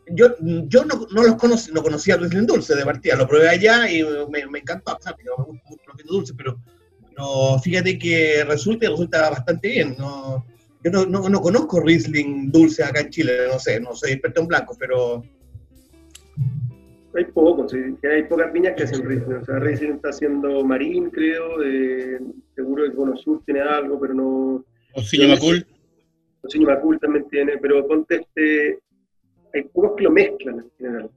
yo, 0.10 0.36
yo 0.40 0.86
no, 0.86 1.08
no, 1.12 1.24
los 1.24 1.36
conocí, 1.36 1.72
no 1.72 1.82
conocía 1.82 2.16
el 2.16 2.22
Riesling 2.22 2.46
dulce 2.46 2.76
de 2.76 2.86
partida, 2.86 3.16
lo 3.16 3.28
probé 3.28 3.50
allá 3.50 3.90
y 3.90 4.04
me, 4.30 4.46
me 4.48 4.60
encantó, 4.60 4.96
o 4.96 5.02
sea, 5.02 5.16
me 5.18 5.44
gusta 5.46 5.64
mucho 5.70 5.84
los 5.88 6.06
dulce, 6.06 6.34
pero, 6.36 6.62
pero 7.10 7.60
fíjate 7.60 7.98
que 7.98 8.44
resulta 8.46 8.88
resulta 8.88 9.30
bastante 9.30 9.70
bien. 9.70 9.96
No, 9.98 10.46
yo 10.92 11.06
no, 11.06 11.06
no, 11.06 11.30
no, 11.30 11.42
conozco 11.42 11.80
Riesling 11.80 12.52
dulce 12.52 12.84
acá 12.84 13.02
en 13.02 13.10
Chile, 13.10 13.34
no 13.52 13.60
sé, 13.60 13.80
no 13.80 13.94
soy 13.94 14.12
experto 14.12 14.42
en 14.42 14.48
blanco, 14.48 14.76
pero... 14.80 15.24
Hay 17.16 17.26
pocos, 17.26 17.72
sí, 17.72 17.78
hay 18.06 18.24
pocas 18.24 18.54
viñas 18.54 18.76
que 18.76 18.84
hacen 18.84 19.04
Riesling. 19.04 19.38
O 19.38 19.46
sea, 19.46 19.60
Riesling 19.60 19.94
está 19.94 20.10
haciendo 20.10 20.64
Marín, 20.64 21.10
creo, 21.10 21.58
de, 21.58 22.22
seguro 22.56 22.84
que 22.84 22.96
Bono 22.96 23.18
Sur 23.18 23.42
tiene 23.46 23.62
algo, 23.62 24.00
pero 24.00 24.14
no... 24.14 24.66
Osinio 24.94 25.30
Macul. 25.30 25.66
Osinio 26.44 26.68
Macul 26.68 27.00
también 27.00 27.28
tiene, 27.30 27.58
pero 27.58 27.88
ponte 27.88 28.16
este... 28.16 28.80
Hay 29.54 29.64
pocos 29.64 29.94
que 29.98 30.04
lo 30.04 30.12
mezclan 30.12 30.60
en 30.60 30.72
general. 30.78 31.10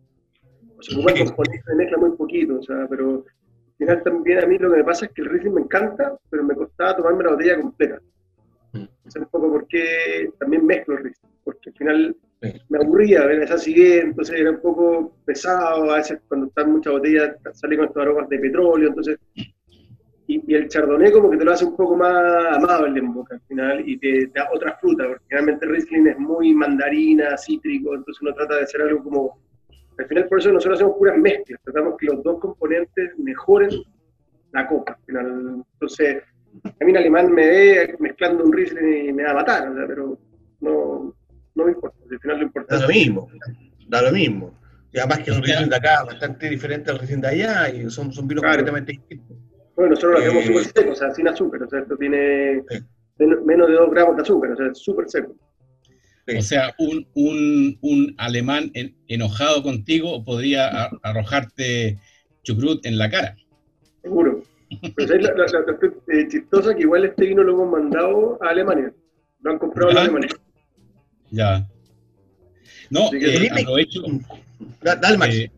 O 0.78 0.82
sea, 0.82 0.96
ocupan 0.96 1.26
componentes 1.26 1.64
de 1.66 1.74
mezcla 1.74 1.98
muy 1.98 2.10
poquito, 2.12 2.58
o 2.58 2.62
sea, 2.62 2.86
pero 2.88 3.24
al 3.26 3.76
final 3.76 4.02
también 4.02 4.38
a 4.38 4.46
mí 4.46 4.56
lo 4.56 4.70
que 4.70 4.78
me 4.78 4.84
pasa 4.84 5.06
es 5.06 5.12
que 5.12 5.22
el 5.22 5.28
Riesling 5.28 5.54
me 5.54 5.60
encanta, 5.62 6.18
pero 6.30 6.44
me 6.44 6.54
costaba 6.54 6.96
tomarme 6.96 7.24
la 7.24 7.30
botella 7.32 7.60
completa. 7.60 8.00
O 8.72 9.10
sea, 9.10 9.22
un 9.22 9.28
poco 9.28 9.50
porque 9.52 10.30
también 10.38 10.64
mezclo 10.64 10.96
el 10.96 11.04
Riesling, 11.04 11.30
porque 11.44 11.70
al 11.70 11.76
final 11.76 12.16
me 12.68 12.78
aburría 12.78 13.26
ver 13.26 13.42
esa 13.42 13.58
siguiente, 13.58 14.06
entonces 14.06 14.40
era 14.40 14.50
un 14.50 14.60
poco 14.60 15.14
pesado, 15.24 15.90
a 15.90 15.96
veces 15.96 16.20
cuando 16.28 16.46
están 16.46 16.72
muchas 16.72 16.94
botellas 16.94 17.36
sale 17.52 17.76
con 17.76 17.86
estos 17.86 18.02
aromas 18.02 18.28
de 18.28 18.38
petróleo, 18.38 18.88
entonces, 18.88 19.18
y, 20.26 20.42
y, 20.46 20.54
el 20.54 20.68
chardonnay 20.68 21.10
como 21.10 21.30
que 21.30 21.36
te 21.36 21.44
lo 21.44 21.52
hace 21.52 21.64
un 21.64 21.76
poco 21.76 21.96
más 21.96 22.56
amable 22.56 23.00
en 23.00 23.12
boca 23.12 23.34
al 23.34 23.42
final, 23.42 23.86
y 23.86 23.98
te, 23.98 24.28
te 24.28 24.38
da 24.38 24.48
otra 24.52 24.76
fruta, 24.76 25.06
porque 25.08 25.24
generalmente 25.28 25.66
el 25.66 25.72
Riesling 25.72 26.06
es 26.06 26.18
muy 26.18 26.54
mandarina, 26.54 27.36
cítrico, 27.36 27.94
entonces 27.94 28.22
uno 28.22 28.32
trata 28.32 28.56
de 28.56 28.62
hacer 28.62 28.82
algo 28.82 29.02
como, 29.02 29.38
al 29.98 30.06
final 30.06 30.28
por 30.28 30.38
eso 30.38 30.52
nosotros 30.52 30.78
hacemos 30.78 30.96
puras 30.96 31.18
mezclas, 31.18 31.60
tratamos 31.62 31.96
que 31.98 32.06
los 32.06 32.22
dos 32.22 32.40
componentes 32.40 33.18
mejoren 33.18 33.70
la 34.52 34.66
copa, 34.66 34.92
al 34.92 35.04
final, 35.04 35.64
entonces, 35.72 36.22
a 36.64 36.84
mí 36.84 36.90
en 36.90 36.96
alemán 36.96 37.32
me 37.32 37.46
ve 37.46 37.96
mezclando 37.98 38.44
un 38.44 38.52
Riesling 38.52 39.08
y 39.08 39.12
me 39.12 39.24
va 39.24 39.30
a 39.32 39.34
matar, 39.34 39.68
o 39.68 39.74
sea, 39.74 39.86
pero 39.86 40.18
no, 40.60 41.14
no 41.54 41.64
me 41.64 41.72
importa. 41.72 41.96
Al 42.10 42.18
final 42.20 42.36
lo 42.38 42.42
importante 42.44 42.74
da 42.82 42.88
lo 42.88 42.94
mismo, 42.94 43.28
da 43.88 44.02
lo 44.02 44.12
mismo. 44.12 44.58
Y 44.92 44.98
además 44.98 45.20
que 45.20 45.30
el 45.30 45.42
Riesling 45.42 45.68
de 45.70 45.76
acá 45.76 45.94
es 46.00 46.06
bastante 46.06 46.48
diferente 46.50 46.90
al 46.90 46.98
Riesling 46.98 47.20
de 47.20 47.28
allá 47.28 47.68
y 47.70 47.90
son, 47.90 48.12
son 48.12 48.26
vinos 48.26 48.42
Claro. 48.42 48.56
completamente 48.64 48.92
distintos. 48.92 49.36
Bueno, 49.76 49.90
nosotros 49.90 50.12
lo 50.12 50.18
hacemos 50.18 50.44
Eh, 50.44 50.46
súper 50.48 50.64
seco, 50.64 50.92
o 50.92 50.94
sea, 50.96 51.14
sin 51.14 51.28
azúcar, 51.28 51.62
o 51.62 51.68
sea, 51.70 51.78
esto 51.80 51.96
tiene 51.96 52.62
men- 53.18 53.44
menos 53.46 53.68
de 53.68 53.74
2 53.74 53.90
gramos 53.90 54.16
de 54.16 54.22
azúcar, 54.22 54.50
o 54.52 54.56
sea, 54.56 54.66
es 54.66 54.78
súper 54.78 55.08
seco. 55.08 55.36
O 56.38 56.42
sea, 56.42 56.72
un, 56.78 57.06
un, 57.14 57.78
un 57.80 58.14
alemán 58.18 58.70
en- 58.74 58.94
enojado 59.08 59.62
contigo 59.62 60.22
podría 60.24 60.68
arrojarte 61.02 61.98
chucrut 62.42 62.84
en 62.86 62.98
la 62.98 63.10
cara. 63.10 63.36
Seguro. 64.02 64.42
Pero 64.94 65.08
¿sabes 65.08 65.22
la, 65.24 65.30
la, 65.34 65.46
la- 65.46 65.60
la 65.60 66.20
eh, 66.20 66.28
chistosa 66.28 66.74
que 66.74 66.82
igual 66.82 67.04
este 67.04 67.26
vino 67.26 67.42
lo 67.42 67.52
hemos 67.54 67.70
mandado 67.70 68.38
a 68.42 68.50
Alemania. 68.50 68.92
Lo 69.42 69.50
han 69.52 69.58
comprado 69.58 69.90
en 69.90 69.96
¿Ya? 69.96 70.02
Alemania. 70.02 70.28
Ya. 71.30 71.68
No, 72.90 73.12
eh, 73.14 73.48
aprovecho, 73.52 74.02
Da- 74.82 74.96
Dale, 74.96 75.16
Max. 75.18 75.34
Eh, 75.34 75.50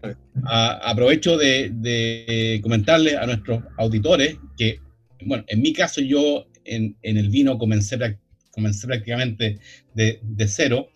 a- 0.45 0.91
aprovecho 0.91 1.37
de, 1.37 1.71
de 1.75 2.61
comentarle 2.63 3.17
a 3.17 3.27
nuestros 3.27 3.63
auditores 3.79 4.37
que, 4.57 4.81
bueno, 5.27 5.45
en 5.49 5.61
mi 5.61 5.73
caso 5.73 6.01
yo 6.01 6.47
en, 6.65 6.97
en 7.03 7.17
el 7.17 7.29
vino 7.29 7.59
comencé, 7.59 7.99
comencé 8.51 8.87
prácticamente 8.87 9.59
de, 9.95 10.21
de 10.23 10.49
cero 10.49 10.89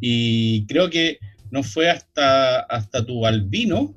y 0.00 0.66
creo 0.66 0.90
que 0.90 1.18
no 1.50 1.62
fue 1.62 1.88
hasta, 1.88 2.60
hasta 2.60 3.04
tu 3.06 3.24
albino 3.26 3.94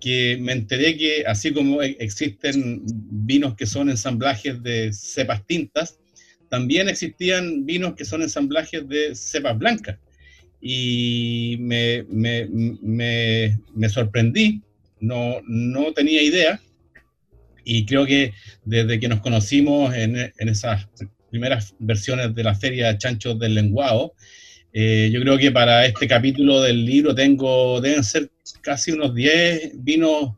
que 0.00 0.38
me 0.40 0.52
enteré 0.52 0.96
que 0.96 1.24
así 1.26 1.52
como 1.52 1.82
e- 1.82 1.96
existen 2.00 2.82
vinos 2.84 3.54
que 3.54 3.66
son 3.66 3.90
ensamblajes 3.90 4.62
de 4.62 4.92
cepas 4.92 5.46
tintas, 5.46 5.98
también 6.48 6.88
existían 6.88 7.64
vinos 7.64 7.94
que 7.94 8.04
son 8.04 8.22
ensamblajes 8.22 8.88
de 8.88 9.14
cepas 9.14 9.56
blancas. 9.58 9.98
Y 10.60 11.56
me, 11.60 12.04
me, 12.08 12.48
me, 13.74 13.88
sorprendí, 13.88 14.60
no, 15.00 15.40
no 15.46 15.92
tenía 15.92 16.22
idea, 16.22 16.60
y 17.64 17.86
creo 17.86 18.04
que 18.04 18.32
desde 18.64 18.98
que 18.98 19.08
nos 19.08 19.20
conocimos 19.20 19.94
en, 19.94 20.16
en 20.16 20.48
esas 20.48 20.86
primeras 21.30 21.74
versiones 21.78 22.34
de 22.34 22.44
la 22.44 22.54
feria 22.54 22.98
Chanchos 22.98 23.38
del 23.38 23.54
Lenguado, 23.54 24.14
eh, 24.72 25.10
yo 25.12 25.20
creo 25.20 25.38
que 25.38 25.50
para 25.50 25.86
este 25.86 26.06
capítulo 26.06 26.60
del 26.60 26.84
libro 26.84 27.14
tengo, 27.14 27.80
deben 27.80 28.04
ser 28.04 28.30
casi 28.60 28.92
unos 28.92 29.14
10 29.14 29.72
vinos 29.82 30.32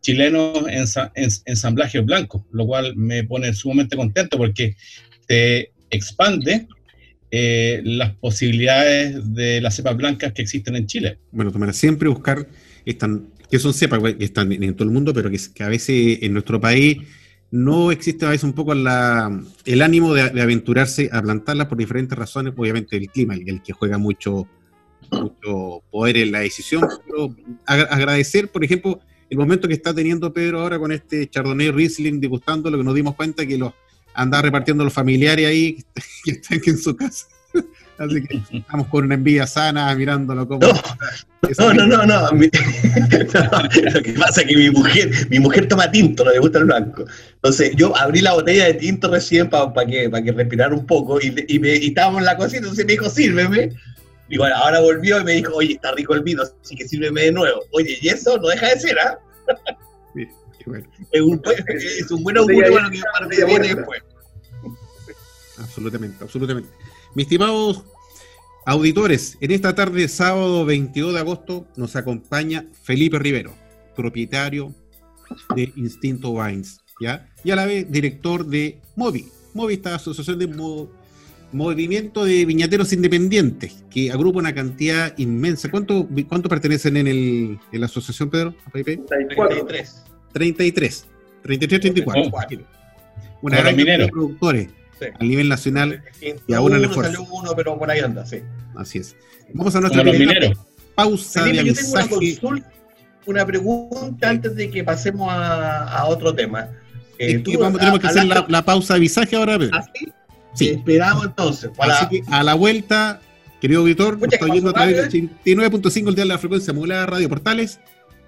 chilenos 0.00 0.58
en, 0.68 0.84
en 1.14 1.30
ensamblajes 1.44 2.04
blancos, 2.04 2.42
lo 2.52 2.66
cual 2.66 2.96
me 2.96 3.24
pone 3.24 3.52
sumamente 3.52 3.96
contento 3.96 4.36
porque 4.38 4.76
te 5.26 5.72
expande 5.90 6.66
eh, 7.32 7.80
las 7.84 8.12
posibilidades 8.16 9.32
de 9.34 9.60
las 9.60 9.76
cepas 9.76 9.96
blancas 9.96 10.32
que 10.32 10.42
existen 10.42 10.74
en 10.74 10.86
Chile. 10.86 11.18
Bueno, 11.30 11.52
tomar 11.52 11.72
siempre 11.74 12.08
buscar, 12.08 12.48
están, 12.84 13.28
que 13.48 13.60
son 13.60 13.72
cepas 13.72 14.00
que 14.14 14.24
están 14.24 14.50
en, 14.52 14.74
todo 14.74 14.88
el 14.88 14.90
mundo, 14.92 15.14
pero 15.14 15.30
que, 15.30 15.62
a 15.62 15.68
veces 15.68 16.18
en 16.22 16.32
nuestro 16.32 16.60
país 16.60 16.98
no 17.50 17.90
existe 17.90 18.26
a 18.26 18.30
veces 18.30 18.44
un 18.44 18.52
poco 18.52 18.74
la, 18.74 19.42
el 19.64 19.82
ánimo 19.82 20.14
de, 20.14 20.40
aventurarse 20.40 21.10
a 21.12 21.20
plantarlas 21.20 21.66
por 21.66 21.78
diferentes 21.78 22.16
razones, 22.16 22.54
obviamente 22.56 22.96
el 22.96 23.08
clima, 23.08 23.34
el, 23.34 23.48
el 23.48 23.62
que 23.62 23.72
juega 23.72 23.98
mucho, 23.98 24.46
mucho 25.10 25.82
poder 25.90 26.18
en 26.18 26.32
la 26.32 26.40
decisión, 26.40 26.86
pero 27.06 27.34
agradecer, 27.66 28.48
por 28.48 28.64
ejemplo, 28.64 29.00
el 29.28 29.38
momento 29.38 29.68
que 29.68 29.74
está 29.74 29.94
teniendo 29.94 30.32
Pedro 30.32 30.60
ahora 30.60 30.78
con 30.78 30.92
este 30.92 31.28
Chardonnay 31.28 31.70
Riesling 31.70 32.20
degustando, 32.20 32.70
lo 32.70 32.78
que 32.78 32.84
nos 32.84 32.94
dimos 32.94 33.14
cuenta 33.14 33.46
que 33.46 33.58
los 33.58 33.72
andaba 34.14 34.42
repartiendo 34.42 34.84
los 34.84 34.92
familiares 34.92 35.46
ahí 35.46 35.84
que 36.24 36.32
están 36.32 36.60
en 36.64 36.78
su 36.78 36.96
casa. 36.96 37.26
Así 38.00 38.22
que 38.22 38.40
estamos 38.56 38.86
con 38.86 39.04
una 39.04 39.14
envidia 39.14 39.46
sana 39.46 39.94
mirándolo 39.94 40.48
como. 40.48 40.66
No, 40.66 41.74
no, 41.74 41.86
no, 41.86 41.86
no, 41.86 42.06
no, 42.06 42.32
mi, 42.32 42.46
no, 43.34 43.90
Lo 43.92 44.02
que 44.02 44.12
pasa 44.14 44.40
es 44.40 44.46
que 44.46 44.56
mi 44.56 44.70
mujer, 44.70 45.10
mi 45.28 45.38
mujer 45.38 45.68
toma 45.68 45.90
tinto, 45.90 46.24
no 46.24 46.30
le 46.30 46.38
gusta 46.38 46.60
el 46.60 46.64
blanco. 46.64 47.04
Entonces 47.34 47.72
yo 47.76 47.94
abrí 47.94 48.22
la 48.22 48.32
botella 48.32 48.64
de 48.64 48.74
tinto 48.74 49.10
recién 49.10 49.50
para 49.50 49.74
pa 49.74 49.84
que, 49.84 50.08
pa 50.08 50.22
que 50.22 50.32
respirara 50.32 50.74
un 50.74 50.86
poco 50.86 51.20
y, 51.20 51.44
y, 51.46 51.58
me, 51.58 51.76
y 51.76 51.88
estábamos 51.88 52.20
en 52.20 52.24
la 52.24 52.38
cocina, 52.38 52.60
entonces 52.60 52.86
me 52.86 52.92
dijo, 52.92 53.10
sírveme. 53.10 53.70
Y 54.30 54.38
bueno, 54.38 54.56
ahora 54.56 54.80
volvió 54.80 55.20
y 55.20 55.24
me 55.24 55.32
dijo, 55.32 55.52
oye, 55.54 55.74
está 55.74 55.92
rico 55.92 56.14
el 56.14 56.22
vino, 56.22 56.42
así 56.42 56.74
que 56.76 56.88
sírveme 56.88 57.24
de 57.24 57.32
nuevo. 57.32 57.60
Oye, 57.72 57.98
y 58.00 58.08
eso 58.08 58.38
no 58.38 58.48
deja 58.48 58.66
de 58.68 58.80
ser, 58.80 58.98
¿ah? 58.98 59.18
Sí, 60.14 60.64
bueno. 60.66 60.86
es, 61.12 61.20
un, 61.22 61.42
es 61.46 62.10
un 62.10 62.22
buen 62.22 62.36
augurio 62.36 62.72
para 62.72 62.84
lo 63.24 63.30
que, 63.30 63.36
que 63.36 63.44
viene 63.44 63.74
después. 63.74 64.02
Absolutamente, 65.58 66.22
absolutamente. 66.22 66.68
Mis 67.14 67.24
estimados 67.26 67.84
auditores, 68.64 69.36
en 69.40 69.50
esta 69.50 69.74
tarde, 69.74 70.06
sábado 70.06 70.64
22 70.64 71.14
de 71.14 71.18
agosto, 71.18 71.66
nos 71.76 71.96
acompaña 71.96 72.66
Felipe 72.84 73.18
Rivero, 73.18 73.52
propietario 73.96 74.72
de 75.56 75.72
Instinto 75.74 76.30
Wines, 76.30 76.78
¿ya? 77.00 77.28
Y 77.42 77.50
a 77.50 77.56
la 77.56 77.66
vez 77.66 77.90
director 77.90 78.46
de 78.46 78.78
Movi, 78.94 79.26
Movista, 79.54 79.96
Asociación 79.96 80.38
de 80.38 80.46
Movimiento 81.52 82.24
de 82.24 82.44
Viñateros 82.44 82.92
Independientes, 82.92 83.82
que 83.90 84.12
agrupa 84.12 84.38
una 84.38 84.54
cantidad 84.54 85.12
inmensa. 85.18 85.68
¿Cuánto, 85.68 86.08
cuánto 86.28 86.48
pertenecen 86.48 86.96
en, 86.96 87.08
el, 87.08 87.58
en 87.72 87.80
la 87.80 87.86
asociación, 87.86 88.30
Pedro? 88.30 88.54
33. 88.72 90.04
33. 90.32 91.06
33, 91.42 91.80
34. 91.80 92.30
Una 93.42 93.56
gran 93.56 93.74
cantidad 93.74 93.98
de 93.98 94.08
productores 94.08 94.68
a 95.18 95.24
nivel 95.24 95.48
nacional 95.48 96.02
y 96.46 96.54
aún 96.54 96.74
en 96.74 96.84
esfuerzo. 96.84 97.26
uno, 97.30 97.52
pero 97.56 97.78
por 97.78 97.90
ahí 97.90 98.00
anda, 98.00 98.26
sí. 98.26 98.40
Así 98.76 98.98
es. 98.98 99.16
Vamos 99.52 99.74
a 99.74 99.80
nuestra 99.80 100.02
primera 100.02 100.52
pausa 100.94 101.44
de 101.44 101.60
avisaje. 101.60 102.38
Una, 103.26 103.46
pregunta 103.46 104.30
antes 104.30 104.56
de 104.56 104.70
que 104.70 104.82
pasemos 104.82 105.28
a, 105.30 106.04
otro 106.06 106.34
tema. 106.34 106.68
Eh, 107.18 107.42
vamos, 107.58 107.78
tenemos 107.78 108.00
que 108.00 108.06
hacer 108.06 108.24
la, 108.48 108.64
pausa 108.64 108.94
de 108.94 108.98
avisaje 108.98 109.36
ahora, 109.36 109.58
Pedro. 109.58 109.76
¿Ah, 109.76 109.84
sí? 110.54 110.70
Esperamos 110.70 111.26
entonces. 111.26 111.70
Así 111.78 112.08
que 112.08 112.22
a 112.28 112.42
la 112.42 112.54
vuelta, 112.54 113.20
querido 113.60 113.82
auditor, 113.82 114.18
nos 114.18 114.32
está 114.32 114.46
oyendo 114.46 114.70
a 114.70 114.72
través 114.72 115.12
del 115.12 115.30
89.5 115.44 116.08
el 116.08 116.14
día 116.14 116.24
de 116.24 116.28
la 116.28 116.38
frecuencia 116.38 116.72
modulada 116.72 117.06
Radio 117.06 117.28
Portales. 117.28 117.78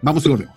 Vamos 0.03 0.25
y 0.27 0.29
volvemos. 0.29 0.55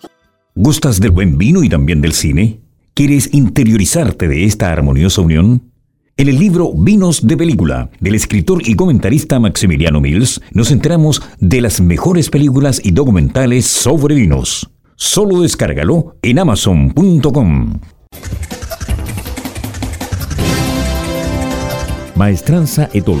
¿Gustas 0.54 1.00
del 1.00 1.10
buen 1.10 1.38
vino 1.38 1.62
y 1.62 1.68
también 1.68 2.00
del 2.00 2.12
cine? 2.12 2.60
¿Quieres 2.94 3.34
interiorizarte 3.34 4.28
de 4.28 4.44
esta 4.44 4.72
armoniosa 4.72 5.20
unión? 5.20 5.70
En 6.18 6.30
el 6.30 6.38
libro 6.38 6.72
Vinos 6.74 7.26
de 7.26 7.36
Película, 7.36 7.90
del 8.00 8.14
escritor 8.14 8.66
y 8.66 8.74
comentarista 8.74 9.38
Maximiliano 9.38 10.00
Mills, 10.00 10.40
nos 10.52 10.70
enteramos 10.70 11.20
de 11.40 11.60
las 11.60 11.78
mejores 11.82 12.30
películas 12.30 12.80
y 12.82 12.92
documentales 12.92 13.66
sobre 13.66 14.14
vinos. 14.14 14.70
Solo 14.94 15.42
descárgalo 15.42 16.16
en 16.22 16.38
amazon.com. 16.38 17.80
Maestranza 22.14 22.88
Etol 22.94 23.20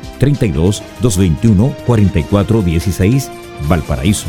32 0.21 0.83
221 1.01 1.75
44 1.87 2.61
16 2.61 3.31
Valparaíso. 3.67 4.27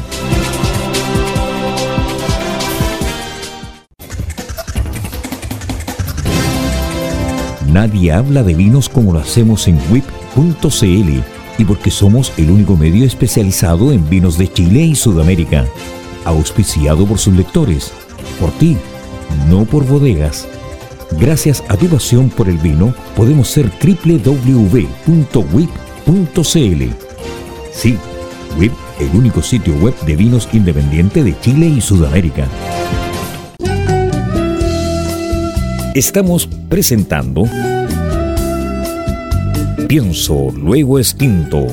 Nadie 7.70 8.12
habla 8.12 8.42
de 8.42 8.54
vinos 8.54 8.88
como 8.88 9.12
lo 9.12 9.18
hacemos 9.18 9.68
en 9.68 9.78
WIP.cl 9.90 11.20
y 11.58 11.64
porque 11.66 11.90
somos 11.90 12.32
el 12.38 12.50
único 12.50 12.74
medio 12.74 13.04
especializado 13.04 13.92
en 13.92 14.08
vinos 14.08 14.38
de 14.38 14.50
Chile 14.50 14.80
y 14.80 14.94
Sudamérica. 14.94 15.66
Auspiciado 16.24 17.04
por 17.06 17.18
sus 17.18 17.34
lectores, 17.34 17.92
por 18.40 18.50
ti, 18.52 18.78
no 19.50 19.66
por 19.66 19.84
bodegas. 19.86 20.48
Gracias 21.18 21.62
a 21.68 21.76
tu 21.76 21.86
pasión 21.88 22.28
por 22.30 22.48
el 22.48 22.58
vino, 22.58 22.94
podemos 23.16 23.48
ser 23.48 23.70
www.wip.cl 23.82 24.82
Sí, 27.72 27.98
WIP, 28.58 28.72
el 29.00 29.16
único 29.16 29.42
sitio 29.42 29.74
web 29.76 29.94
de 30.04 30.16
vinos 30.16 30.48
independiente 30.52 31.22
de 31.22 31.38
Chile 31.40 31.66
y 31.66 31.80
Sudamérica. 31.80 32.46
Estamos 35.94 36.46
presentando 36.68 37.44
Pienso, 39.92 40.50
luego 40.56 40.98
extinto. 40.98 41.66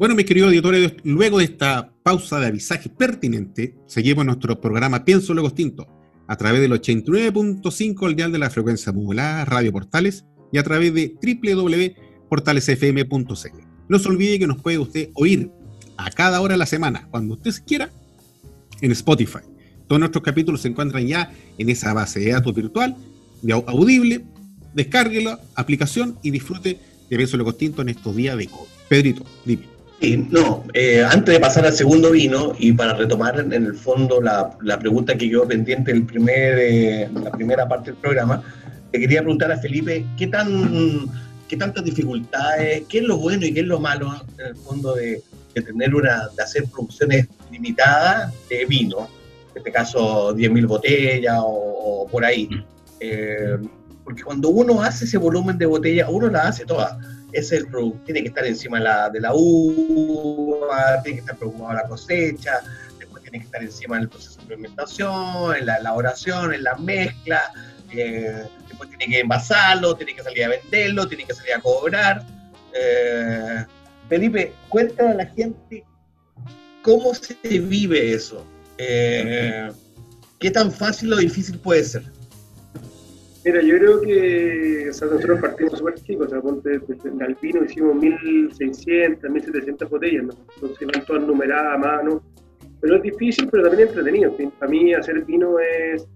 Bueno, 0.00 0.14
mis 0.14 0.24
queridos 0.24 0.48
auditores, 0.48 0.94
luego 1.04 1.36
de 1.36 1.44
esta 1.44 1.92
pausa 2.02 2.40
de 2.40 2.46
avisaje 2.46 2.88
pertinente, 2.88 3.76
seguimos 3.86 4.24
nuestro 4.24 4.58
programa 4.58 5.04
Pienso 5.04 5.34
Luego 5.34 5.48
Extinto 5.48 5.86
a 6.26 6.36
través 6.36 6.62
del 6.62 6.72
89.5 6.72 8.08
el 8.08 8.16
dial 8.16 8.32
de 8.32 8.38
la 8.38 8.48
frecuencia 8.48 8.92
modulada 8.92 9.44
Radio 9.44 9.72
Portales 9.72 10.24
y 10.52 10.56
a 10.56 10.62
través 10.62 10.94
de 10.94 11.16
www.portalesfm.cl. 11.22 13.60
No 13.90 13.98
se 13.98 14.08
olvide 14.08 14.38
que 14.38 14.46
nos 14.46 14.62
puede 14.62 14.78
usted 14.78 15.10
oír 15.12 15.50
a 15.98 16.10
cada 16.10 16.40
hora 16.40 16.54
de 16.54 16.58
la 16.58 16.64
semana, 16.64 17.06
cuando 17.10 17.34
usted 17.34 17.52
quiera, 17.66 17.90
en 18.80 18.92
Spotify. 18.92 19.40
Todos 19.86 20.00
nuestros 20.00 20.24
capítulos 20.24 20.62
se 20.62 20.68
encuentran 20.68 21.06
ya 21.06 21.30
en 21.58 21.68
esa 21.68 21.92
base 21.92 22.20
de 22.20 22.32
datos 22.32 22.54
virtual, 22.54 22.96
de 23.42 23.52
audible. 23.52 24.24
Descárguelo, 24.72 25.38
aplicación 25.56 26.18
y 26.22 26.30
disfrute 26.30 26.78
de 27.10 27.16
Pienso 27.18 27.36
Luego 27.36 27.50
Extinto 27.50 27.82
en 27.82 27.90
estos 27.90 28.16
días 28.16 28.38
de 28.38 28.46
COVID. 28.46 28.70
Pedrito, 28.88 29.26
dime. 29.44 29.79
Sí, 30.00 30.26
no, 30.30 30.64
eh, 30.72 31.04
antes 31.04 31.34
de 31.34 31.40
pasar 31.40 31.66
al 31.66 31.74
segundo 31.74 32.10
vino 32.10 32.54
y 32.58 32.72
para 32.72 32.94
retomar 32.94 33.38
en 33.38 33.52
el 33.52 33.74
fondo 33.74 34.22
la, 34.22 34.78
pregunta 34.78 35.14
que 35.14 35.28
quedó 35.28 35.46
pendiente 35.46 35.92
el 35.92 36.06
primer, 36.06 36.58
eh, 36.58 37.10
la 37.12 37.30
primera 37.30 37.68
parte 37.68 37.90
del 37.90 38.00
programa, 38.00 38.42
te 38.90 38.98
quería 38.98 39.20
preguntar 39.20 39.52
a 39.52 39.58
Felipe, 39.58 40.06
¿qué, 40.16 40.26
tan, 40.28 41.06
¿qué 41.46 41.56
tantas 41.58 41.84
dificultades, 41.84 42.84
qué 42.88 42.98
es 43.00 43.04
lo 43.04 43.18
bueno 43.18 43.44
y 43.44 43.52
qué 43.52 43.60
es 43.60 43.66
lo 43.66 43.78
malo 43.78 44.10
en 44.38 44.46
el 44.46 44.56
fondo 44.56 44.94
de, 44.94 45.22
tener 45.52 45.94
una, 45.94 46.28
de 46.34 46.42
hacer 46.42 46.64
producciones 46.64 47.28
limitadas 47.50 48.32
de 48.48 48.64
vino, 48.64 49.06
en 49.50 49.58
este 49.58 49.70
caso 49.70 50.34
10.000 50.34 50.66
botellas 50.66 51.40
o, 51.44 52.08
por 52.10 52.24
ahí? 52.24 52.48
Eh, 53.00 53.58
porque 54.02 54.22
cuando 54.22 54.48
uno 54.48 54.82
hace 54.82 55.04
ese 55.04 55.18
volumen 55.18 55.58
de 55.58 55.66
botellas, 55.66 56.08
uno 56.10 56.28
la 56.28 56.48
hace 56.48 56.64
toda 56.64 56.98
es 57.32 57.52
el 57.52 57.66
tiene 58.04 58.22
que 58.22 58.28
estar 58.28 58.46
encima 58.46 58.78
de 58.78 58.84
la, 58.84 59.10
de 59.10 59.20
la 59.20 59.32
uva, 59.34 61.02
tiene 61.02 61.16
que 61.16 61.20
estar 61.20 61.36
preocupado 61.36 61.74
la 61.74 61.88
cosecha, 61.88 62.60
después 62.98 63.22
tiene 63.22 63.38
que 63.38 63.44
estar 63.44 63.62
encima 63.62 63.98
del 63.98 64.08
proceso 64.08 64.40
de 64.40 64.46
fermentación, 64.48 65.56
en 65.56 65.66
la 65.66 65.76
elaboración, 65.76 66.54
en 66.54 66.64
la 66.64 66.76
mezcla, 66.76 67.52
eh, 67.92 68.44
después 68.68 68.88
tiene 68.90 69.06
que 69.06 69.20
envasarlo, 69.20 69.96
tiene 69.96 70.14
que 70.14 70.22
salir 70.22 70.44
a 70.44 70.48
venderlo, 70.48 71.06
tiene 71.08 71.24
que 71.24 71.34
salir 71.34 71.54
a 71.54 71.60
cobrar. 71.60 72.24
Eh, 72.74 73.64
Felipe, 74.08 74.52
cuéntale 74.68 75.10
a 75.10 75.14
la 75.14 75.26
gente 75.26 75.84
cómo 76.82 77.14
se 77.14 77.36
vive 77.44 78.12
eso. 78.12 78.44
Eh, 78.78 79.70
¿Qué 80.38 80.50
tan 80.50 80.72
fácil 80.72 81.12
o 81.12 81.16
difícil 81.16 81.58
puede 81.58 81.84
ser? 81.84 82.19
Mira, 83.42 83.62
yo 83.62 83.78
creo 83.78 84.00
que 84.02 84.84
nosotros 84.88 85.40
partimos 85.40 85.78
súper 85.78 85.94
chicos, 85.94 86.26
o 86.26 86.30
sea, 86.30 86.40
ponte, 86.42 86.78
desde 86.78 87.24
Alpino 87.24 87.64
hicimos 87.64 87.96
1600, 87.96 89.30
1700 89.30 89.88
botellas, 89.88 90.24
¿no? 90.24 90.32
entonces 90.56 90.88
van 90.92 91.04
todas 91.06 91.22
numeradas 91.22 91.74
a 91.74 91.78
mano, 91.78 92.22
pero 92.80 92.96
es 92.96 93.02
difícil, 93.02 93.48
pero 93.50 93.68
también 93.68 93.88
entretenido. 93.88 94.36
Para 94.58 94.70
mí 94.70 94.92
hacer 94.92 95.24
vino 95.24 95.58
es, 95.58 96.06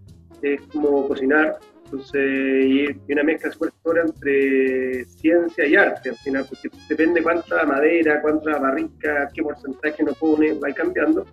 es 0.42 0.60
como 0.70 1.08
cocinar, 1.08 1.58
entonces, 1.84 2.66
y 2.66 3.12
una 3.12 3.22
mezcla 3.22 3.50
súper 3.52 3.72
entre 4.04 5.04
ciencia 5.06 5.66
y 5.66 5.76
arte, 5.76 6.10
al 6.10 6.16
final, 6.16 6.46
porque 6.46 6.68
depende 6.90 7.22
cuánta 7.22 7.64
madera, 7.64 8.20
cuánta 8.20 8.58
barrica, 8.58 9.30
qué 9.32 9.42
porcentaje 9.42 10.02
nos 10.02 10.18
pone, 10.18 10.52
va 10.54 10.70
cambiando 10.74 11.24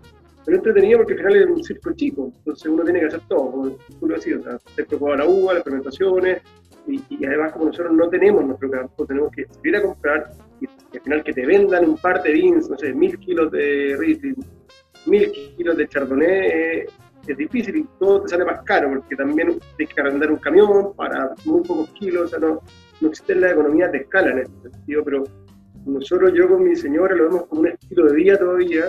pero 0.46 0.58
entretenido 0.58 1.00
porque 1.00 1.14
al 1.14 1.20
final 1.20 1.36
es 1.36 1.48
un 1.48 1.64
circo 1.64 1.94
chico, 1.94 2.34
entonces 2.38 2.66
uno 2.66 2.84
tiene 2.84 3.00
que 3.00 3.06
hacer 3.08 3.22
todo, 3.28 3.78
tú 4.00 4.08
lo 4.08 4.16
decías, 4.16 4.40
o 4.40 4.44
sea, 4.44 4.60
se 4.76 4.86
preocupa 4.86 5.16
la 5.16 5.26
uva, 5.26 5.54
las 5.54 5.64
fermentaciones, 5.64 6.42
y, 6.88 7.26
además 7.26 7.54
como 7.54 7.66
nosotros 7.66 7.94
no 7.94 8.10
tenemos 8.10 8.44
nuestro 8.46 8.70
campo, 8.72 9.06
tenemos 9.06 9.32
que 9.32 9.46
ir 9.64 9.76
a 9.76 9.82
comprar 9.82 10.32
y, 10.60 10.68
al 10.68 11.02
final 11.02 11.24
que 11.24 11.34
te 11.34 11.46
vendan 11.46 11.90
un 11.90 11.98
par 11.98 12.24
de 12.24 12.32
vins, 12.32 12.70
no 12.70 12.78
sé, 12.78 12.94
mil 12.94 13.18
kilos 13.20 13.52
de 13.52 13.96
Riesling, 14.00 14.36
mil 15.06 15.32
kilos 15.32 15.78
de 15.78 15.88
Chardonnay, 15.88 16.86
es 17.28 17.38
difícil 17.38 17.76
y 17.78 17.88
todo 18.00 18.24
te 18.24 18.30
sale 18.30 18.46
más 18.46 18.64
caro 18.64 18.90
porque 18.90 19.16
también 19.16 19.60
tienes 19.78 19.94
que 19.94 20.02
arrendar 20.02 20.32
un 20.32 20.38
camión 20.38 20.96
para 20.96 21.34
muy 21.46 21.62
pocos 21.62 21.90
kilos, 21.92 22.24
o 22.24 22.28
sea, 22.28 22.40
no, 22.40 22.62
no 23.00 23.10
existe 23.10 23.36
la 23.36 23.52
economía 23.52 23.88
de 23.90 24.00
escala 24.00 24.32
en 24.32 24.40
este 24.40 24.70
sentido, 24.72 25.04
pero 25.04 25.24
nosotros, 25.86 26.32
yo 26.34 26.48
con 26.48 26.64
mi 26.64 26.76
señora, 26.76 27.16
lo 27.16 27.26
vemos 27.26 27.48
como 27.48 27.62
un 27.62 27.68
estilo 27.68 28.06
de 28.08 28.16
vida 28.16 28.38
todavía, 28.38 28.86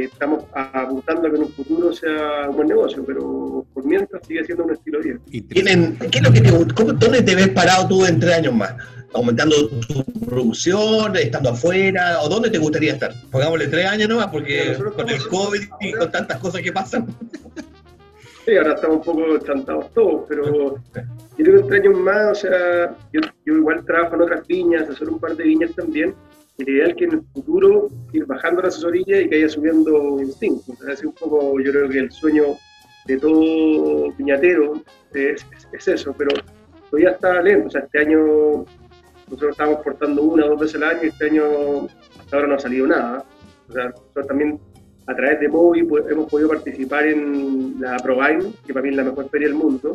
estamos 0.00 0.44
apuntando 0.52 1.28
a 1.28 1.30
que 1.30 1.36
en 1.36 1.42
un 1.42 1.52
futuro 1.52 1.92
sea 1.92 2.48
un 2.48 2.56
buen 2.56 2.68
negocio, 2.68 3.04
pero 3.04 3.64
por 3.72 3.84
mientras 3.84 4.26
sigue 4.26 4.44
siendo 4.44 4.64
un 4.64 4.72
estilo 4.72 5.00
bien. 5.00 5.20
¿Tienen, 5.48 5.96
¿Qué 5.98 6.18
es 6.18 6.22
lo 6.22 6.32
que 6.32 6.40
te 6.40 6.74
cómo, 6.74 6.92
¿Dónde 6.92 7.22
te 7.22 7.34
ves 7.34 7.48
parado 7.50 7.88
tú 7.88 8.04
en 8.06 8.18
tres 8.18 8.36
años 8.36 8.54
más? 8.54 8.74
¿Aumentando 9.14 9.68
tu 9.68 10.04
producción, 10.24 11.16
estando 11.16 11.50
afuera? 11.50 12.20
¿O 12.22 12.28
dónde 12.28 12.50
te 12.50 12.58
gustaría 12.58 12.92
estar? 12.92 13.12
Pongámosle 13.30 13.68
tres 13.68 13.86
años 13.86 14.08
nomás, 14.08 14.28
porque 14.28 14.76
con 14.96 15.08
el 15.08 15.28
COVID 15.28 15.62
y 15.80 15.92
con 15.92 16.10
tantas 16.10 16.38
cosas 16.38 16.62
que 16.62 16.72
pasan. 16.72 17.06
Sí, 18.44 18.56
ahora 18.56 18.74
estamos 18.74 18.96
un 18.96 19.02
poco 19.04 19.38
chantados 19.38 19.94
todos, 19.94 20.24
pero 20.28 20.74
yo 21.38 21.44
creo 21.44 21.54
que 21.54 21.60
entre 21.60 21.78
años 21.78 22.00
más, 22.00 22.30
o 22.32 22.34
sea, 22.34 22.96
yo, 23.12 23.20
igual 23.46 23.84
trabajo 23.84 24.16
en 24.16 24.22
otras 24.22 24.46
viñas, 24.48 24.82
asesoro 24.82 25.12
un 25.12 25.20
par 25.20 25.36
de 25.36 25.44
viñas 25.44 25.72
también, 25.76 26.12
y 26.62 26.64
la 26.64 26.70
idea 26.70 26.86
es 26.88 26.94
que 26.94 27.04
en 27.04 27.12
el 27.12 27.22
futuro 27.34 27.88
ir 28.12 28.24
bajando 28.26 28.62
la 28.62 28.68
asesoría 28.68 29.20
y 29.20 29.28
que 29.28 29.36
haya 29.36 29.48
subiendo 29.48 30.20
instinto. 30.20 30.72
Es 30.88 31.04
un 31.04 31.12
poco, 31.12 31.60
yo 31.60 31.72
creo 31.72 31.88
que 31.88 31.98
el 31.98 32.10
sueño 32.10 32.44
de 33.06 33.18
todo 33.18 34.12
viñatero 34.16 34.82
es, 35.12 35.44
eso, 35.86 36.14
pero 36.16 36.30
todavía 36.90 37.10
está 37.10 37.42
lento, 37.42 37.66
o 37.66 37.70
sea, 37.70 37.80
este 37.80 37.98
año 37.98 38.64
nosotros 39.26 39.50
estamos 39.52 39.78
portando 39.82 40.22
una 40.22 40.44
o 40.46 40.50
dos 40.50 40.60
veces 40.60 40.76
al 40.76 40.84
año 40.84 41.00
y 41.02 41.06
este 41.08 41.26
año 41.26 41.86
hasta 42.20 42.36
ahora 42.36 42.48
no 42.48 42.54
ha 42.54 42.58
salido 42.58 42.86
nada. 42.86 43.24
O 43.68 43.72
sea, 43.72 43.88
nosotros 43.88 44.26
también 44.26 44.60
a 45.06 45.16
través 45.16 45.40
de 45.40 45.48
Movi 45.48 45.82
pues, 45.82 46.04
hemos 46.08 46.30
podido 46.30 46.50
participar 46.50 47.06
en 47.06 47.80
la 47.80 47.96
ProVine, 47.96 48.52
que 48.66 48.72
para 48.72 48.84
mí 48.84 48.90
es 48.90 48.96
la 48.96 49.04
mejor 49.04 49.28
feria 49.30 49.48
del 49.48 49.56
mundo. 49.56 49.94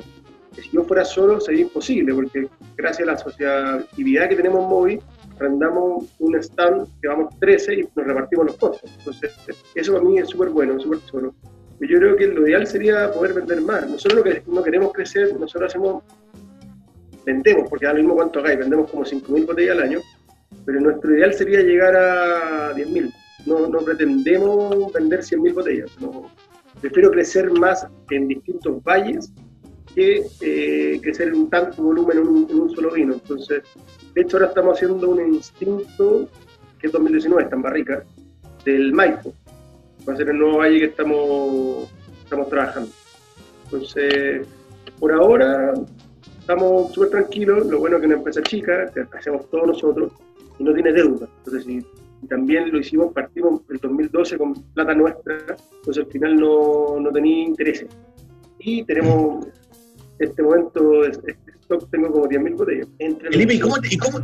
Que 0.53 0.63
si 0.63 0.71
yo 0.71 0.83
fuera 0.83 1.05
solo 1.05 1.39
sería 1.39 1.61
imposible, 1.61 2.13
porque 2.13 2.47
gracias 2.75 3.07
a 3.07 3.11
la 3.11 3.13
asociatividad 3.13 4.27
que 4.27 4.35
tenemos 4.35 4.63
en 4.63 4.69
Movi, 4.69 4.99
arrendamos 5.39 6.05
un 6.19 6.35
stand 6.35 6.87
que 7.01 7.07
vamos 7.07 7.37
13 7.39 7.73
y 7.75 7.81
nos 7.95 8.07
repartimos 8.07 8.47
los 8.47 8.57
costos. 8.57 8.91
Entonces, 8.97 9.33
eso 9.75 9.93
para 9.93 10.03
mí 10.03 10.19
es 10.19 10.29
súper 10.29 10.49
bueno, 10.49 10.79
súper 10.79 10.99
solo. 10.99 11.33
Yo 11.79 11.99
creo 11.99 12.15
que 12.15 12.27
lo 12.27 12.47
ideal 12.47 12.65
sería 12.65 13.11
poder 13.11 13.33
vender 13.33 13.61
más. 13.61 13.87
Nosotros 13.89 14.15
lo 14.15 14.23
que 14.23 14.41
no 14.47 14.63
queremos 14.63 14.91
crecer, 14.93 15.39
nosotros 15.39 15.69
hacemos, 15.69 16.03
vendemos, 17.25 17.69
porque 17.69 17.85
da 17.85 17.93
lo 17.93 17.99
mismo 17.99 18.15
cuánto 18.15 18.39
hagáis, 18.39 18.59
vendemos 18.59 18.89
como 18.89 19.03
5.000 19.03 19.45
botellas 19.45 19.77
al 19.77 19.83
año, 19.83 19.99
pero 20.65 20.81
nuestro 20.81 21.15
ideal 21.15 21.33
sería 21.33 21.61
llegar 21.61 21.95
a 21.95 22.73
10.000 22.73 23.13
no, 23.47 23.67
no 23.67 23.79
pretendemos 23.79 24.91
vender 24.93 25.21
100.000 25.21 25.53
botellas. 25.53 25.91
No. 25.99 26.29
Prefiero 26.81 27.09
crecer 27.11 27.49
más 27.51 27.87
en 28.11 28.27
distintos 28.27 28.83
valles 28.83 29.31
que 29.95 30.23
eh, 30.41 30.99
crecer 31.01 31.29
en 31.29 31.35
un 31.35 31.49
tanto 31.49 31.81
volumen 31.81 32.19
en 32.19 32.27
un, 32.27 32.69
solo 32.75 32.91
vino. 32.91 33.13
Entonces, 33.13 33.63
de 34.17 34.23
hecho, 34.23 34.37
ahora 34.37 34.47
estamos 34.47 34.73
haciendo 34.75 35.09
un 35.11 35.35
instinto, 35.35 36.27
que 36.79 36.87
es 36.87 36.91
2019, 36.91 37.43
está 37.43 37.55
en 37.55 37.61
Barrica, 37.61 38.03
del 38.65 38.91
Maipo. 38.91 39.31
Va 40.09 40.13
a 40.13 40.17
ser 40.17 40.29
el 40.29 40.39
nuevo 40.39 40.57
valle 40.57 40.79
que 40.79 40.85
estamos, 40.85 41.87
estamos 42.23 42.49
trabajando. 42.49 42.89
Entonces, 43.65 44.47
por 44.99 45.11
ahora 45.11 45.71
estamos 46.39 46.91
súper 46.93 47.11
tranquilos. 47.11 47.67
Lo 47.67 47.77
bueno 47.77 47.97
es 47.97 48.01
que 48.01 48.07
una 48.07 48.15
empresa 48.15 48.41
chica, 48.41 48.91
que 48.91 49.05
hacemos 49.15 49.47
todos 49.51 49.67
nosotros 49.67 50.11
y 50.57 50.63
no 50.63 50.73
tiene 50.73 50.93
deuda. 50.93 51.27
Entonces, 51.37 51.65
si 51.65 52.27
también 52.27 52.71
lo 52.71 52.79
hicimos, 52.79 53.13
partimos 53.13 53.61
el 53.69 53.77
2012 53.77 54.35
con 54.39 54.55
plata 54.73 54.95
nuestra, 54.95 55.37
entonces 55.77 56.03
al 56.03 56.11
final 56.11 56.37
no, 56.37 56.99
no 56.99 57.11
tenía 57.11 57.43
interés. 57.43 57.85
Y 58.57 58.83
tenemos, 58.83 59.45
este 60.17 60.41
momento, 60.41 61.03
tengo 61.91 62.11
como 62.11 62.27
10.000 62.27 62.55
botellas. 62.55 62.87
Felipe, 63.31 63.53
¿y 63.53 63.59
cómo, 63.59 63.79
te, 63.79 63.93
y, 63.93 63.97
cómo, 63.97 64.19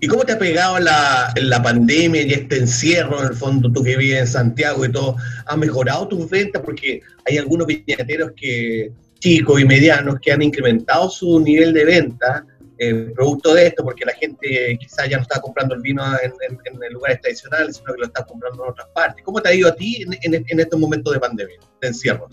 y, 0.00 0.06
cómo 0.06 0.24
te 0.24 0.32
ha 0.32 0.38
pegado 0.38 0.78
la, 0.78 1.32
la, 1.36 1.62
pandemia 1.62 2.22
y 2.22 2.32
este 2.32 2.58
encierro, 2.58 3.20
en 3.20 3.28
el 3.28 3.34
fondo, 3.34 3.70
tú 3.72 3.82
que 3.82 3.96
vives 3.96 4.20
en 4.20 4.26
Santiago 4.26 4.84
y 4.84 4.92
todo? 4.92 5.16
¿Ha 5.46 5.56
mejorado 5.56 6.08
tus 6.08 6.30
ventas? 6.30 6.62
Porque 6.64 7.02
hay 7.26 7.38
algunos 7.38 7.66
viñateros 7.66 8.32
que 8.36 8.92
chicos 9.18 9.60
y 9.60 9.64
medianos 9.64 10.18
que 10.20 10.32
han 10.32 10.42
incrementado 10.42 11.10
su 11.10 11.40
nivel 11.40 11.72
de 11.72 11.84
venta 11.84 12.44
eh, 12.82 13.12
producto 13.14 13.52
de 13.52 13.66
esto, 13.66 13.84
porque 13.84 14.06
la 14.06 14.14
gente 14.14 14.78
quizás 14.80 15.06
ya 15.06 15.18
no 15.18 15.22
está 15.22 15.38
comprando 15.38 15.74
el 15.74 15.82
vino 15.82 16.02
en, 16.22 16.92
lugares 16.94 17.20
tradicionales, 17.20 17.76
sino 17.76 17.92
que 17.92 17.98
lo 17.98 18.06
está 18.06 18.24
comprando 18.24 18.64
en 18.64 18.70
otras 18.70 18.88
partes. 18.94 19.22
¿Cómo 19.22 19.38
te 19.42 19.50
ha 19.50 19.54
ido 19.54 19.68
a 19.68 19.74
ti 19.74 20.02
en, 20.22 20.60
estos 20.60 20.80
momentos 20.80 21.12
de 21.12 21.20
pandemia, 21.20 21.58
de 21.78 21.88
encierro? 21.88 22.26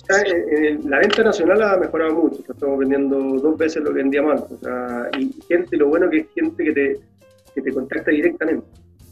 la 0.85 0.99
venta 0.99 1.23
nacional 1.23 1.61
ha 1.61 1.75
mejorado 1.75 2.13
mucho, 2.13 2.41
estamos 2.49 2.79
vendiendo 2.79 3.17
dos 3.17 3.57
veces 3.57 3.83
lo 3.83 3.89
que 3.89 3.97
vendíamos 3.97 4.41
antes. 4.41 4.51
O 4.53 4.59
sea, 4.59 5.09
y 5.19 5.35
gente, 5.49 5.75
lo 5.75 5.87
bueno 5.89 6.09
que 6.09 6.19
es 6.19 6.27
gente 6.33 6.63
que 6.63 6.71
te, 6.71 6.99
que 7.53 7.61
te 7.61 7.73
contacta 7.73 8.09
directamente. 8.09 8.65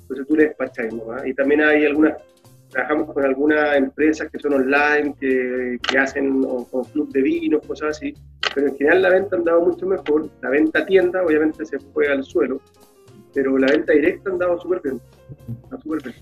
Entonces 0.04 0.28
tú 0.28 0.38
le 0.38 0.46
despachas, 0.46 0.94
¿no? 0.94 1.28
Y 1.28 1.34
también 1.34 1.64
hay 1.64 1.86
algunas 1.86 2.14
trabajamos 2.76 3.14
con 3.14 3.24
algunas 3.24 3.78
empresas 3.78 4.30
que 4.30 4.38
son 4.38 4.54
online, 4.54 5.16
que, 5.18 5.78
que 5.88 5.98
hacen 5.98 6.44
o, 6.46 6.66
con 6.66 6.84
club 6.84 7.10
de 7.14 7.22
vinos, 7.22 7.66
cosas 7.66 7.96
así, 7.96 8.14
pero 8.54 8.68
en 8.68 8.76
general 8.76 9.02
la 9.02 9.10
venta 9.12 9.38
andaba 9.38 9.62
mucho 9.62 9.86
mejor. 9.86 10.30
La 10.42 10.50
venta 10.50 10.86
tienda 10.86 11.24
obviamente 11.24 11.66
se 11.66 11.80
fue 11.80 12.10
al 12.10 12.26
suelo, 12.26 12.62
pero 13.34 13.58
la 13.58 13.68
venta 13.68 13.94
directa 13.94 14.30
andaba 14.30 14.60
súper 14.60 14.82
bien. 14.84 15.02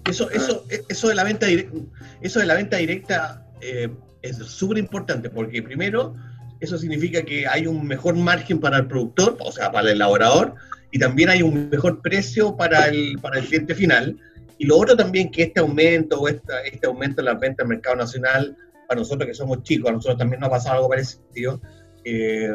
Eso, 0.08 0.30
eso, 0.30 0.63
eso 0.70 1.08
de 1.08 1.16
la 1.16 1.24
venta 1.24 1.48
directa, 1.48 1.76
eso 2.22 2.39
de 2.39 2.46
la 2.46 2.54
venta 2.54 2.78
directa 2.78 3.48
eh, 3.60 3.89
es 4.22 4.38
súper 4.38 4.78
importante 4.78 5.32
porque 5.32 5.63
primero 5.63 6.13
eso 6.60 6.78
significa 6.78 7.24
que 7.24 7.48
hay 7.48 7.66
un 7.66 7.88
mejor 7.88 8.16
margen 8.16 8.60
para 8.60 8.78
el 8.78 8.86
productor, 8.86 9.38
o 9.39 9.52
sea, 9.52 9.72
para 9.72 9.89
el 9.89 9.96
elaborador, 9.96 10.54
y 10.92 11.00
también 11.00 11.30
hay 11.30 11.42
un 11.42 11.70
mejor 11.72 12.00
precio 12.02 12.56
para 12.56 12.86
el, 12.89 13.18
para 13.20 13.39
el 13.39 13.46
cliente 13.48 13.74
final 13.74 14.20
y 14.58 14.66
lo 14.66 14.78
otro 14.78 14.96
también 14.96 15.32
que 15.32 15.44
este 15.44 15.60
aumento 15.60 16.22
o 16.22 16.28
esta, 16.28 16.62
este 16.62 16.88
aumento 16.88 17.22
en 17.22 17.26
las 17.26 17.39
ventas 17.39 17.58
del 17.66 17.76
mercado 17.76 17.96
nacional, 17.96 18.56
para 18.88 19.00
nosotros 19.00 19.28
que 19.28 19.34
somos 19.34 19.63
chicos, 19.63 19.89
a 19.89 19.94
nosotros 19.94 20.18
también 20.18 20.39
nos 20.39 20.48
ha 20.48 20.52
pasado 20.52 20.76
algo 20.76 20.89
parecido, 20.89 21.62
eh, 22.04 22.52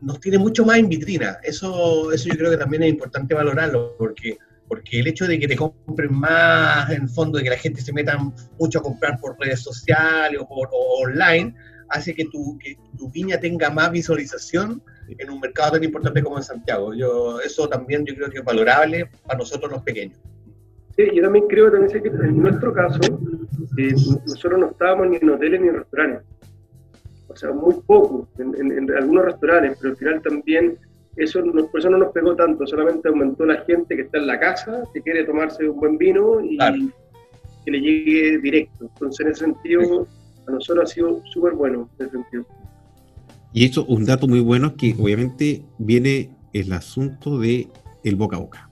nos 0.00 0.20
tiene 0.20 0.38
mucho 0.38 0.64
más 0.64 0.78
en 0.78 0.88
vitrina. 0.88 1.38
Eso, 1.42 2.12
eso 2.12 2.28
yo 2.28 2.36
creo 2.36 2.50
que 2.50 2.56
también 2.56 2.82
es 2.82 2.90
importante 2.90 3.34
valorarlo, 3.34 3.96
porque, 3.98 4.36
porque 4.68 5.00
el 5.00 5.06
hecho 5.06 5.26
de 5.26 5.38
que 5.38 5.48
te 5.48 5.56
compren 5.56 6.12
más, 6.12 6.90
en 6.90 7.02
el 7.02 7.08
fondo, 7.08 7.38
de 7.38 7.44
que 7.44 7.50
la 7.50 7.56
gente 7.56 7.80
se 7.80 7.92
meta 7.92 8.18
mucho 8.58 8.78
a 8.78 8.82
comprar 8.82 9.18
por 9.18 9.38
redes 9.38 9.60
sociales 9.60 10.40
o, 10.40 10.46
por, 10.46 10.68
online, 10.72 11.54
hace 11.88 12.14
que 12.14 12.24
tu, 12.26 12.58
que 12.58 12.76
tu 12.96 13.10
viña 13.10 13.38
tenga 13.38 13.70
más 13.70 13.90
visualización 13.90 14.82
en 15.08 15.30
un 15.30 15.40
mercado 15.40 15.72
tan 15.72 15.84
importante 15.84 16.22
como 16.22 16.38
en 16.38 16.42
Santiago. 16.42 16.94
Yo, 16.94 17.40
eso 17.40 17.68
también 17.68 18.04
yo 18.04 18.14
creo 18.14 18.30
que 18.30 18.38
es 18.38 18.44
valorable 18.44 19.10
para 19.26 19.38
nosotros 19.38 19.70
los 19.70 19.82
pequeños. 19.82 20.18
Sí, 20.96 21.04
yo 21.12 21.22
también 21.22 21.46
creo 21.48 21.70
también 21.70 21.90
sé 21.90 22.02
que 22.02 22.08
en 22.08 22.40
nuestro 22.40 22.72
caso, 22.72 23.00
eh, 23.76 23.94
nosotros 24.26 24.60
no 24.60 24.66
estábamos 24.70 25.08
ni 25.08 25.16
en 25.16 25.30
hoteles 25.30 25.60
ni 25.60 25.68
en 25.68 25.74
restaurantes. 25.76 26.22
O 27.28 27.36
sea, 27.36 27.52
muy 27.52 27.74
poco 27.86 28.28
en, 28.38 28.90
algunos 28.96 29.24
restaurantes, 29.24 29.76
pero 29.80 29.90
al 29.90 29.96
final 29.96 30.22
también 30.22 30.78
eso, 31.16 31.42
por 31.42 31.80
eso 31.80 31.90
no 31.90 31.98
nos 31.98 32.12
pegó 32.12 32.36
tanto, 32.36 32.66
solamente 32.66 33.08
aumentó 33.08 33.44
la 33.44 33.62
gente 33.64 33.96
que 33.96 34.02
está 34.02 34.18
en 34.18 34.26
la 34.28 34.38
casa, 34.38 34.84
que 34.92 35.00
quiere 35.00 35.24
tomarse 35.24 35.68
un 35.68 35.80
buen 35.80 35.98
vino 35.98 36.40
y 36.40 36.58
que 37.64 37.70
le 37.70 37.80
llegue 37.80 38.38
directo. 38.38 38.88
Entonces, 38.92 39.26
en 39.26 39.32
ese 39.32 39.44
sentido, 39.44 40.06
a 40.46 40.50
nosotros 40.52 40.90
ha 40.90 40.94
sido 40.94 41.22
súper 41.32 41.54
bueno, 41.54 41.88
en 41.98 42.06
ese 42.06 42.16
sentido. 42.16 42.46
Y 43.52 43.64
eso, 43.64 43.84
un 43.86 44.04
dato 44.04 44.28
muy 44.28 44.40
bueno 44.40 44.68
es 44.68 44.72
que 44.74 44.94
obviamente 45.00 45.62
viene 45.78 46.30
el 46.52 46.72
asunto 46.72 47.38
de 47.38 47.68
el 48.04 48.16
boca 48.16 48.36
a 48.36 48.40
boca. 48.40 48.70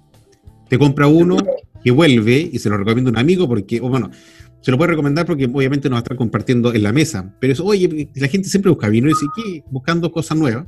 Te 0.68 0.78
compra 0.78 1.06
uno, 1.06 1.36
que 1.82 1.90
vuelve, 1.90 2.50
y 2.52 2.58
se 2.58 2.68
lo 2.68 2.76
recomiendo 2.76 3.10
a 3.10 3.12
un 3.12 3.18
amigo, 3.18 3.48
porque, 3.48 3.80
bueno, 3.80 4.10
se 4.62 4.70
lo 4.70 4.78
puede 4.78 4.92
recomendar 4.92 5.26
porque 5.26 5.46
obviamente 5.46 5.88
nos 5.90 5.96
va 5.96 5.98
a 5.98 6.02
estar 6.04 6.16
compartiendo 6.16 6.72
en 6.72 6.82
la 6.84 6.92
mesa. 6.92 7.34
Pero 7.40 7.52
eso, 7.52 7.64
oye, 7.64 8.08
la 8.14 8.28
gente 8.28 8.48
siempre 8.48 8.70
busca 8.70 8.88
vino 8.88 9.08
y 9.08 9.10
dice, 9.10 9.26
¿qué? 9.34 9.64
Buscando 9.70 10.10
cosas 10.12 10.38
nuevas. 10.38 10.66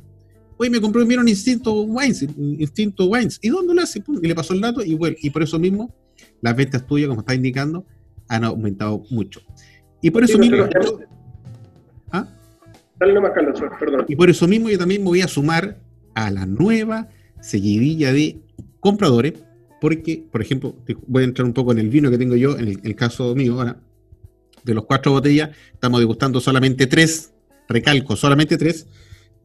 Oye, 0.57 0.69
me 0.69 0.81
compré 0.81 1.01
un 1.01 1.07
vino 1.07 1.21
en 1.21 1.29
Instinto 1.29 1.81
Wines, 1.81 2.23
Instinto 2.37 3.05
Wines. 3.05 3.39
¿Y 3.41 3.49
dónde 3.49 3.73
lo 3.73 3.81
hace? 3.81 4.03
Y 4.21 4.27
le 4.27 4.35
pasó 4.35 4.53
el 4.53 4.61
dato 4.61 4.83
y 4.83 4.95
bueno, 4.95 5.15
y 5.21 5.29
por 5.29 5.43
eso 5.43 5.57
mismo 5.59 5.93
las 6.41 6.55
ventas 6.55 6.85
tuyas, 6.85 7.07
como 7.07 7.21
está 7.21 7.33
indicando, 7.33 7.85
han 8.27 8.43
aumentado 8.43 9.03
mucho. 9.09 9.41
Y 10.01 10.11
por 10.11 10.23
eso 10.23 10.37
mismo... 10.37 10.57
¿Ah? 12.11 12.27
Dale 12.99 13.13
nomás, 13.13 13.31
Carlos, 13.33 13.61
perdón. 13.79 14.05
Y 14.07 14.15
por 14.15 14.29
eso 14.29 14.47
mismo 14.47 14.69
yo 14.69 14.77
también 14.77 15.01
me 15.01 15.07
voy 15.07 15.21
a 15.21 15.27
sumar 15.27 15.79
a 16.13 16.31
la 16.31 16.45
nueva 16.45 17.09
seguidilla 17.41 18.11
de 18.11 18.39
compradores 18.81 19.33
porque, 19.85 20.23
por 20.31 20.41
ejemplo, 20.41 20.75
voy 21.05 21.21
a 21.21 21.25
entrar 21.25 21.45
un 21.45 21.53
poco 21.53 21.71
en 21.71 21.77
el 21.77 21.89
vino 21.89 22.09
que 22.09 22.17
tengo 22.17 22.35
yo, 22.35 22.57
en 22.57 22.81
el, 22.83 22.95
caso 22.95 23.35
mío 23.35 23.53
ahora, 23.53 23.77
de 24.63 24.73
los 24.73 24.85
cuatro 24.85 25.11
botellas, 25.11 25.51
estamos 25.71 25.99
degustando 25.99 26.41
solamente 26.41 26.87
tres, 26.87 27.33
recalco, 27.69 28.15
solamente 28.15 28.57
tres, 28.57 28.87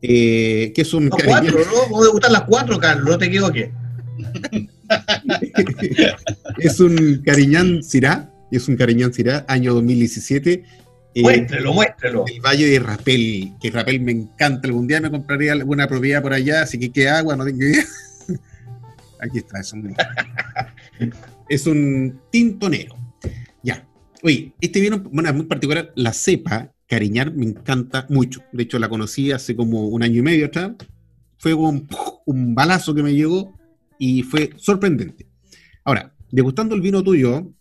eh, 0.01 0.73
que 0.75 0.81
es 0.81 0.95
un... 0.95 1.11
cuatro, 1.11 1.59
¿no? 1.59 1.83
Vamos 1.83 2.01
a 2.01 2.05
degustar 2.05 2.33
las 2.33 2.45
cuatro, 2.45 2.79
Carlos, 2.79 3.07
no 3.07 3.19
te 3.19 3.27
equivoques. 3.27 3.69
es 6.59 6.81
un 6.81 7.21
Cariñán 7.23 7.83
Sirá, 7.83 8.33
es 8.51 8.67
un 8.67 8.77
Cariñán 8.77 9.13
Sirá, 9.13 9.45
año 9.47 9.75
2017. 9.75 10.65
Eh, 11.17 11.21
muéstrelo, 11.21 11.75
muéstrelo. 11.75 12.25
El 12.27 12.41
Valle 12.41 12.67
de 12.67 12.79
Rapel, 12.79 13.53
que 13.61 13.71
Rapel 13.71 14.01
me 14.01 14.13
encanta. 14.13 14.69
Algún 14.69 14.87
día 14.87 15.03
me 15.03 15.11
compraría 15.11 15.53
alguna 15.53 15.87
propiedad 15.87 16.23
por 16.23 16.33
allá, 16.33 16.63
así 16.63 16.79
que 16.79 16.91
qué 16.91 17.11
agua, 17.11 17.37
no 17.37 17.45
tengo 17.45 17.63
idea. 17.63 17.85
Aquí 19.23 19.39
está, 19.39 19.61
es 19.61 19.73
un, 19.73 19.95
es 21.49 21.67
un 21.67 22.21
tintonero. 22.31 22.97
Ya. 23.63 23.87
Oye, 24.23 24.53
este 24.61 24.81
vino, 24.81 24.99
bueno, 24.99 25.29
es 25.29 25.35
muy 25.35 25.47
particular, 25.47 25.93
la 25.95 26.13
cepa 26.13 26.73
Cariñar 26.91 27.33
me 27.33 27.45
encanta 27.45 28.05
mucho. 28.09 28.43
De 28.53 28.65
hecho, 28.65 28.81
la 28.81 28.89
conocí 28.89 29.31
hace 29.31 29.55
como 29.55 29.87
un 29.87 30.03
año 30.03 30.19
y 30.19 30.23
medio 30.23 30.47
atrás. 30.47 30.73
Fue 31.39 31.55
un, 31.55 31.87
un 32.27 32.55
balazo 32.55 32.95
que 32.95 33.03
me 33.05 33.15
llegó 33.15 33.57
y 33.97 34.25
fue 34.25 34.51
sorprendente. 34.57 35.29
Ahora, 35.85 36.13
degustando 36.33 36.75
el 36.75 36.81
vino 36.81 37.03
tuyo, 37.05 37.53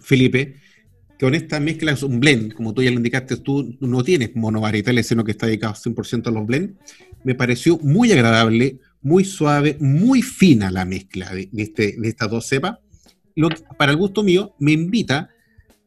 Felipe, 0.00 0.56
con 1.20 1.34
esta 1.34 1.60
mezcla 1.60 1.92
es 1.92 2.02
un 2.02 2.18
blend, 2.18 2.54
como 2.54 2.74
tú 2.74 2.82
ya 2.82 2.90
lo 2.90 2.96
indicaste, 2.96 3.36
tú 3.36 3.76
no 3.80 4.02
tienes 4.02 4.34
monovarietales, 4.34 5.06
sino 5.06 5.24
que 5.24 5.30
está 5.30 5.46
dedicado 5.46 5.74
100% 5.74 6.26
a 6.26 6.30
los 6.30 6.46
blends. 6.46 6.74
Me 7.22 7.34
pareció 7.34 7.78
muy 7.78 8.10
agradable, 8.10 8.80
muy 9.06 9.24
suave, 9.24 9.76
muy 9.80 10.20
fina 10.20 10.70
la 10.70 10.84
mezcla 10.84 11.32
de, 11.32 11.48
este, 11.56 11.94
de 11.96 12.08
estas 12.08 12.28
dos 12.28 12.46
cepas. 12.46 12.78
Lo 13.36 13.48
que, 13.48 13.62
para 13.78 13.92
el 13.92 13.98
gusto 13.98 14.22
mío, 14.22 14.54
me 14.58 14.72
invita 14.72 15.30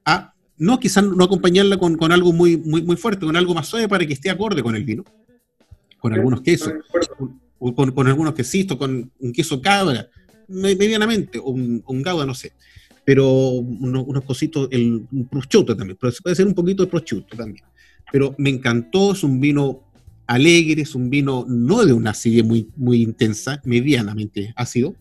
a 0.06 0.34
no 0.58 0.80
quizás 0.80 1.04
no 1.04 1.24
acompañarla 1.24 1.78
con, 1.78 1.98
con, 1.98 2.12
algo 2.12 2.32
muy, 2.32 2.56
muy, 2.58 2.82
muy 2.82 2.96
fuerte, 2.96 3.26
con 3.26 3.36
algo 3.36 3.54
más 3.54 3.68
suave 3.68 3.88
para 3.88 4.06
que 4.06 4.14
esté 4.14 4.30
acorde 4.30 4.64
con 4.64 4.76
el 4.76 4.84
vino, 4.86 5.04
con 6.00 6.14
algunos 6.14 6.42
quesos, 6.42 6.74
con, 7.58 7.92
con, 7.92 8.08
algunos 8.08 8.34
quesitos, 8.34 8.78
con 8.78 9.12
un 9.20 9.34
queso 9.34 9.62
cabra, 9.62 10.10
medianamente, 10.48 11.40
o 11.40 11.52
un, 11.52 11.84
un 11.86 12.02
gauda, 12.02 12.26
no 12.26 12.34
sé 12.34 12.54
pero 13.10 13.28
unos, 13.28 14.24
cositos, 14.24 14.68
el 14.70 15.08
prosciutto 15.32 15.76
también, 15.76 15.98
pero 16.00 16.12
se 16.12 16.22
puede 16.22 16.34
hacer 16.34 16.46
un 16.46 16.54
poquito 16.54 16.84
de 16.84 16.92
prosciutto 16.92 17.36
también. 17.36 17.66
Pero 18.12 18.36
me 18.38 18.52
encantó, 18.52 19.14
es 19.14 19.24
un 19.24 19.40
vino 19.40 19.89
alegre, 20.30 20.84
es 20.84 20.94
un 20.94 21.10
vino 21.10 21.44
no 21.48 21.84
de 21.86 21.92
una 21.92 22.12
acidez 22.12 22.46
muy, 22.46 22.70
muy 22.78 23.02
intensa, 23.02 23.62
medianamente 23.66 24.54
ácido, 24.56 24.94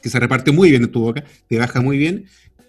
que 0.00 0.08
se 0.08 0.18
reparte 0.18 0.52
muy 0.52 0.70
bien 0.70 0.84
en 0.84 0.90
tu 0.90 1.00
boca, 1.00 1.22
te 1.48 1.58
baja 1.58 1.82
muy 1.82 1.98
bien 1.98 2.24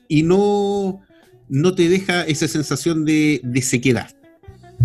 y 0.10 0.24
no, 0.24 1.02
no 1.48 1.74
te 1.74 1.88
deja 1.88 2.24
esa 2.24 2.50
sensación 2.50 3.06
de, 3.06 3.40
de 3.44 3.62
sequedad. 3.62 4.10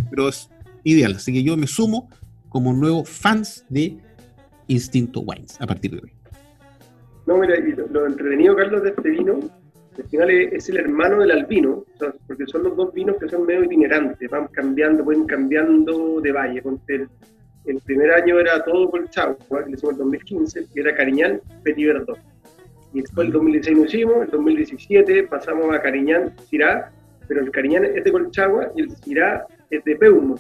Pero 0.09 0.29
es 0.29 0.51
ideal, 0.85 1.17
así 1.17 1.33
que 1.33 1.43
yo 1.43 1.57
me 1.57 1.67
sumo 1.67 2.09
como 2.49 2.73
nuevo 2.73 3.05
fans 3.05 3.65
de 3.69 3.99
Instinto 4.69 5.21
Wines 5.21 5.61
a 5.61 5.67
partir 5.67 5.91
de 5.91 5.99
hoy. 5.99 6.13
No, 7.27 7.39
mira, 7.39 7.59
y 7.59 7.75
lo, 7.93 8.07
entretenido, 8.07 8.55
Carlos, 8.55 8.85
de 8.85 8.91
este 8.91 9.11
vino, 9.11 9.41
al 9.99 10.09
final 10.09 10.31
es, 10.31 10.69
el 10.69 10.79
hermano 10.79 11.19
del 11.19 11.33
albino, 11.33 11.85
porque 12.27 12.47
son 12.47 12.65
los 12.65 12.77
dos 12.77 12.93
vinos 12.93 13.17
que 13.19 13.29
son 13.29 13.47
medio 13.47 13.65
itinerantes, 13.65 14.31
van 14.31 14.47
cambiando, 14.49 15.05
pueden 15.05 15.27
cambiando 15.27 16.21
de 16.21 16.33
valle. 16.33 16.63
El, 16.89 17.09
el 17.67 17.81
primer 17.81 18.13
año 18.13 18.39
era 18.39 18.65
todo 18.65 18.91
Colchagua, 18.91 19.65
que 19.65 19.71
le 19.71 19.77
hicimos 19.77 19.95
el 19.95 19.99
2015, 19.99 20.67
que 20.73 20.81
era 20.81 20.95
Cariñán, 20.95 21.41
Petit 21.63 21.87
Verdot. 21.87 22.19
Y 22.95 23.03
después 23.03 23.27
el 23.27 23.33
2016 23.33 23.79
lo 23.79 23.85
hicimos, 23.85 24.25
el 24.25 24.31
2017 24.31 25.23
pasamos 25.25 25.75
a 25.75 25.83
Cariñán, 25.83 26.35
Cirá, 26.49 26.91
pero 27.27 27.41
el 27.43 27.51
Cariñán 27.51 27.85
es 27.85 28.05
de 28.05 28.13
Colchagua 28.13 28.73
y 28.77 28.83
el 28.83 28.91
Cirá 28.97 29.47
es 29.71 29.85
de 29.85 29.97
Peumo. 29.97 30.37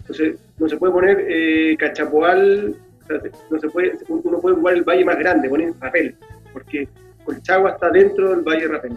Entonces, 0.00 0.38
no 0.58 0.68
se 0.68 0.76
puede 0.76 0.92
poner 0.92 1.26
eh, 1.28 1.76
Cachapoal 1.78 2.76
no 3.50 3.58
se 3.58 3.68
puede, 3.70 3.92
uno 4.08 4.38
puede 4.38 4.56
jugar 4.56 4.74
el 4.74 4.84
valle 4.84 5.04
más 5.04 5.18
grande, 5.18 5.48
poner 5.48 5.72
papel, 5.74 6.14
porque 6.52 6.88
Colchagua 7.28 7.72
está 7.72 7.90
dentro 7.90 8.30
del 8.30 8.40
valle 8.40 8.68
Rapel. 8.68 8.92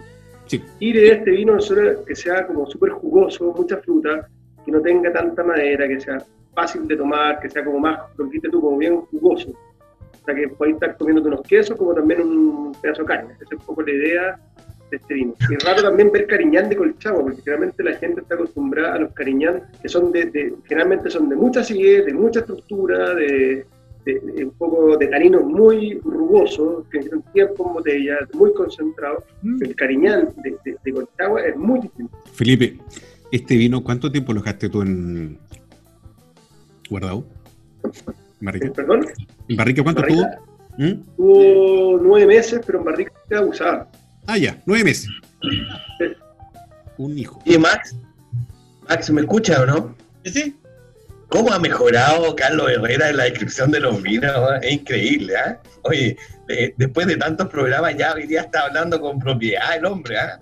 Sí. 0.46 0.62
Y 0.78 0.92
de 0.92 1.12
este 1.12 1.30
vino 1.30 1.58
que 2.06 2.16
sea 2.16 2.46
como 2.46 2.66
súper 2.66 2.90
jugoso, 2.90 3.52
mucha 3.56 3.76
fruta, 3.78 4.26
que 4.64 4.72
no 4.72 4.80
tenga 4.80 5.12
tanta 5.12 5.44
madera, 5.44 5.86
que 5.86 6.00
sea 6.00 6.24
fácil 6.54 6.86
de 6.88 6.96
tomar, 6.96 7.40
que 7.40 7.50
sea 7.50 7.64
como 7.64 7.78
más, 7.78 8.00
lo 8.16 8.28
que 8.30 8.40
tú, 8.40 8.60
como 8.60 8.78
bien 8.78 9.00
jugoso. 9.02 9.50
O 9.50 10.24
sea, 10.24 10.34
que 10.34 10.48
puedes 10.48 10.74
estar 10.74 10.96
comiendo 10.96 11.22
unos 11.28 11.42
quesos 11.42 11.76
como 11.76 11.94
también 11.94 12.22
un 12.22 12.72
pedazo 12.80 13.02
de 13.02 13.08
carne. 13.08 13.34
Esa 13.34 13.44
es 13.44 13.52
un 13.52 13.66
poco 13.66 13.82
la 13.82 13.92
idea 13.92 14.40
de 14.90 14.96
este 14.96 15.14
vino. 15.14 15.34
Y 15.50 15.54
es 15.54 15.64
raro 15.64 15.82
también 15.82 16.10
ver 16.10 16.26
cariñán 16.26 16.68
de 16.68 16.76
Colchagua, 16.76 17.22
porque 17.22 17.42
generalmente 17.42 17.82
la 17.82 17.94
gente 17.96 18.20
está 18.20 18.34
acostumbrada 18.34 18.94
a 18.94 18.98
los 18.98 19.12
cariñán, 19.12 19.62
que 19.80 19.88
son 19.88 20.12
de, 20.12 20.54
generalmente 20.64 21.10
son 21.10 21.28
de 21.28 21.36
mucha 21.36 21.60
acidez, 21.60 22.06
de 22.06 22.14
mucha 22.14 22.40
estructura, 22.40 23.14
de, 23.14 23.66
un 24.04 24.50
poco 24.58 24.96
de 24.96 25.06
taninos 25.06 25.44
muy 25.44 25.98
rugosos, 26.04 26.84
que 26.90 26.98
un 26.98 27.22
tiempo 27.32 27.66
en 27.68 27.74
botella, 27.74 28.18
muy 28.34 28.52
concentrado. 28.54 29.24
Mm. 29.42 29.62
El 29.62 29.76
cariñán 29.76 30.28
de, 30.42 30.56
de, 30.64 31.06
es 31.46 31.56
muy 31.56 31.80
distinto. 31.80 32.18
Felipe, 32.32 32.78
este 33.30 33.56
vino, 33.56 33.82
¿cuánto 33.82 34.10
tiempo 34.10 34.32
lo 34.32 34.40
dejaste 34.40 34.68
tú 34.68 34.82
en 34.82 35.38
guardado? 36.90 37.24
¿En 37.84 38.46
barrica? 38.46 38.72
¿Perdón? 38.72 39.06
¿En 39.48 39.56
barrica 39.56 39.82
cuánto 39.82 40.02
tuvo? 40.02 40.26
¿Mm? 40.78 40.92
Tuvo 41.16 41.98
nueve 42.02 42.26
meses, 42.26 42.60
pero 42.64 42.78
en 42.78 42.84
barrica 42.84 43.12
usada. 43.40 43.88
Ah, 44.26 44.38
ya, 44.38 44.60
nueve 44.66 44.84
meses. 44.84 45.08
Un 46.98 47.18
hijo. 47.18 47.40
¿Y 47.44 47.58
Max? 47.58 47.96
Max, 48.88 49.10
¿me 49.10 49.22
escucha 49.22 49.62
o 49.62 49.66
no? 49.66 49.94
Sí. 50.24 50.54
¿Cómo 51.32 51.50
ha 51.50 51.58
mejorado 51.58 52.36
Carlos 52.36 52.70
Herrera 52.70 53.08
en 53.08 53.16
la 53.16 53.24
descripción 53.24 53.70
de 53.70 53.80
los 53.80 54.02
vinos? 54.02 54.30
Es 54.60 54.72
increíble, 54.72 55.34
¿ah? 55.34 55.58
Oye, 55.80 56.14
después 56.76 57.06
de 57.06 57.16
tantos 57.16 57.48
programas 57.48 57.96
ya 57.96 58.12
hoy 58.12 58.26
día 58.26 58.42
está 58.42 58.66
hablando 58.66 59.00
con 59.00 59.18
propiedad 59.18 59.74
el 59.74 59.86
hombre, 59.86 60.18
¿ah? 60.18 60.38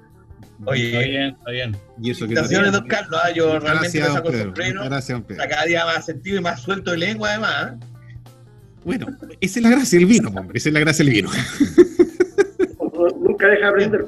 Oye, 0.65 0.89
está 0.89 0.99
bien, 0.99 1.37
está 1.39 1.51
bien. 1.53 1.77
Y 2.03 2.11
eso 2.11 2.27
que 2.27 2.35
don 2.35 2.89
Carlos, 2.89 3.21
¿ah? 3.23 3.31
yo 3.31 3.61
realmente 3.61 4.01
me 4.01 4.07
saco 4.07 4.33
sombrero. 4.33 4.85
Gracias, 4.85 5.23
Pedro. 5.23 5.45
Cada 5.49 5.65
día 5.65 5.85
más 5.85 6.05
sentido 6.05 6.39
y 6.39 6.43
más 6.43 6.61
suelto 6.61 6.91
de 6.91 6.99
lengua, 6.99 7.31
además. 7.31 7.55
¿ah? 7.55 7.77
Bueno, 8.85 9.07
esa 9.41 9.59
es 9.61 9.63
la 9.63 9.71
gracia 9.71 9.97
del 9.97 10.09
vino, 10.09 10.29
hombre. 10.31 10.59
Esa 10.59 10.71
es 10.71 10.73
la 10.73 10.81
gracia 10.81 11.05
del 11.05 11.15
vino. 11.15 11.31
Nunca 13.21 13.47
deja 13.47 13.61
de 13.61 13.69
aprender. 13.69 14.07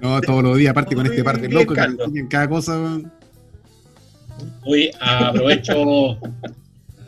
No, 0.00 0.18
todos 0.22 0.42
los 0.42 0.56
días, 0.56 0.70
aparte 0.70 0.94
con 0.94 1.04
este 1.04 1.22
parte 1.22 1.46
loco 1.46 1.74
que 1.74 2.18
en 2.20 2.26
cada 2.26 2.48
cosa. 2.48 3.02
Hoy 4.64 4.90
aprovecho, 5.00 6.18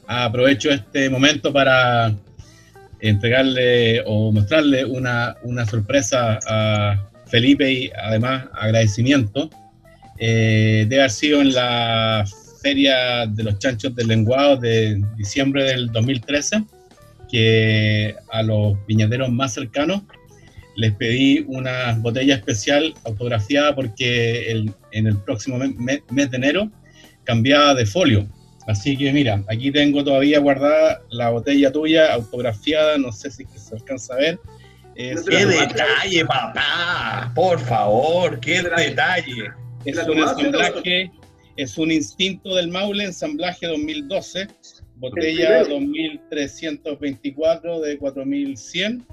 aprovecho 0.06 0.70
este 0.70 1.08
momento 1.10 1.52
para 1.52 2.14
entregarle 3.00 4.02
o 4.06 4.32
mostrarle 4.32 4.84
una, 4.84 5.36
sorpresa 5.68 6.38
a 6.46 7.08
Felipe 7.26 7.70
y 7.70 7.90
además 8.02 8.46
agradecimiento. 8.54 9.50
Eh, 10.18 10.86
debe 10.88 11.02
haber 11.02 11.10
sido 11.10 11.40
en 11.40 11.52
la 11.52 12.24
Feria 12.62 13.26
de 13.26 13.42
los 13.42 13.58
Chanchos 13.58 13.94
del 13.94 14.08
Lenguado 14.08 14.56
de 14.56 15.02
diciembre 15.16 15.64
del 15.64 15.90
2013, 15.90 16.64
que 17.30 18.14
a 18.30 18.42
los 18.42 18.76
viñaderos 18.86 19.30
más 19.30 19.54
cercanos 19.54 20.02
les 20.76 20.92
pedí 20.94 21.44
una 21.48 21.96
botella 21.98 22.36
especial 22.36 22.94
autografiada 23.04 23.74
porque 23.74 24.64
en 24.92 25.06
el 25.06 25.18
próximo 25.18 25.58
mes 25.58 26.30
de 26.30 26.36
enero 26.36 26.70
cambiada 27.24 27.74
de 27.74 27.86
folio. 27.86 28.28
Así 28.66 28.96
que 28.96 29.12
mira, 29.12 29.42
aquí 29.48 29.70
tengo 29.72 30.04
todavía 30.04 30.38
guardada 30.38 31.02
la 31.10 31.30
botella 31.30 31.72
tuya, 31.72 32.12
autografiada, 32.12 32.96
no 32.98 33.10
sé 33.10 33.30
si 33.30 33.44
se 33.56 33.74
alcanza 33.74 34.14
a 34.14 34.18
ver. 34.18 34.38
¡Qué 34.94 35.46
detalle, 35.46 36.26
papá! 36.26 37.32
Por 37.34 37.58
favor, 37.58 38.38
qué 38.40 38.62
detalle. 38.62 39.50
Es 39.84 39.98
un 40.06 40.18
ensamblaje, 40.18 41.10
es 41.56 41.76
un 41.76 41.90
instinto 41.90 42.54
del 42.54 42.68
Maule, 42.68 43.02
ensamblaje 43.04 43.66
2012, 43.66 44.46
botella 44.96 45.64
2324 45.64 47.80
de 47.80 47.98
4100. 47.98 49.04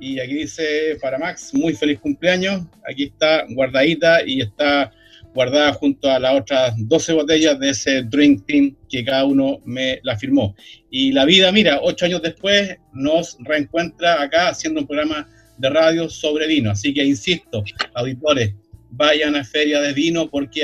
Y 0.00 0.18
aquí 0.20 0.34
dice 0.34 0.96
para 1.02 1.18
Max, 1.18 1.52
muy 1.52 1.74
feliz 1.74 2.00
cumpleaños. 2.00 2.62
Aquí 2.88 3.04
está 3.04 3.44
guardadita 3.50 4.26
y 4.26 4.40
está 4.42 4.90
guardada 5.36 5.72
junto 5.74 6.10
a 6.10 6.18
las 6.18 6.40
otras 6.40 6.74
12 6.76 7.12
botellas 7.12 7.60
de 7.60 7.70
ese 7.70 8.02
Drink 8.02 8.44
Team 8.46 8.74
que 8.88 9.04
cada 9.04 9.24
uno 9.24 9.60
me 9.64 10.00
la 10.02 10.16
firmó. 10.16 10.56
Y 10.90 11.12
la 11.12 11.24
vida, 11.24 11.52
mira, 11.52 11.78
ocho 11.82 12.06
años 12.06 12.22
después 12.22 12.76
nos 12.92 13.36
reencuentra 13.40 14.22
acá 14.22 14.48
haciendo 14.48 14.80
un 14.80 14.86
programa 14.86 15.28
de 15.58 15.70
radio 15.70 16.08
sobre 16.08 16.48
vino. 16.48 16.70
Así 16.70 16.92
que 16.92 17.04
insisto, 17.04 17.62
auditores, 17.94 18.54
vayan 18.90 19.36
a 19.36 19.44
Feria 19.44 19.80
de 19.80 19.92
Vino 19.92 20.28
porque 20.28 20.62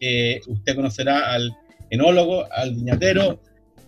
eh, 0.00 0.40
usted 0.48 0.74
conocerá 0.74 1.32
al 1.32 1.50
enólogo, 1.90 2.46
al 2.52 2.74
viñatero 2.74 3.40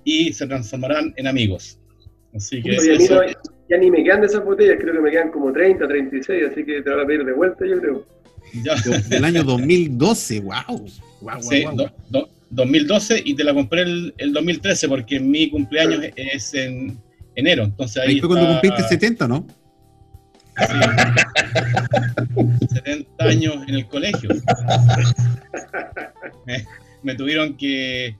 y 0.04 0.32
se 0.32 0.46
transformarán 0.46 1.12
en 1.16 1.26
amigos. 1.26 1.78
Así 2.32 2.62
que 2.62 2.76
ya 3.68 3.76
ni 3.78 3.90
me 3.90 4.02
quedan 4.02 4.20
de 4.20 4.26
esas 4.26 4.44
botellas, 4.44 4.78
creo 4.80 4.94
que 4.94 5.00
me 5.00 5.10
quedan 5.10 5.30
como 5.30 5.52
30, 5.52 5.86
36, 5.86 6.44
así 6.50 6.64
que 6.64 6.82
te 6.82 6.90
voy 6.90 7.02
a 7.02 7.06
pedir 7.06 7.24
de 7.24 7.32
vuelta, 7.32 7.64
yo 7.64 7.80
creo. 7.80 8.19
Del 9.08 9.24
año 9.24 9.44
2012, 9.44 10.40
wow. 10.40 10.88
wow, 11.20 11.42
sí, 11.42 11.64
2012 12.50 13.22
y 13.24 13.34
te 13.34 13.44
la 13.44 13.54
compré 13.54 13.82
el, 13.82 14.14
el, 14.18 14.32
2013 14.32 14.88
porque 14.88 15.20
mi 15.20 15.50
cumpleaños 15.50 16.04
es 16.16 16.52
en 16.54 16.98
enero. 17.34 17.64
Entonces 17.64 18.02
ahí, 18.02 18.20
fue 18.20 18.28
cuando 18.28 18.48
cumpliste 18.48 18.82
70, 18.88 19.28
¿no? 19.28 19.46
Sí. 20.58 20.64
70 22.74 23.24
años 23.24 23.56
en 23.66 23.74
el 23.74 23.86
colegio. 23.86 24.30
Me, 27.02 27.14
tuvieron 27.14 27.56
que, 27.56 28.14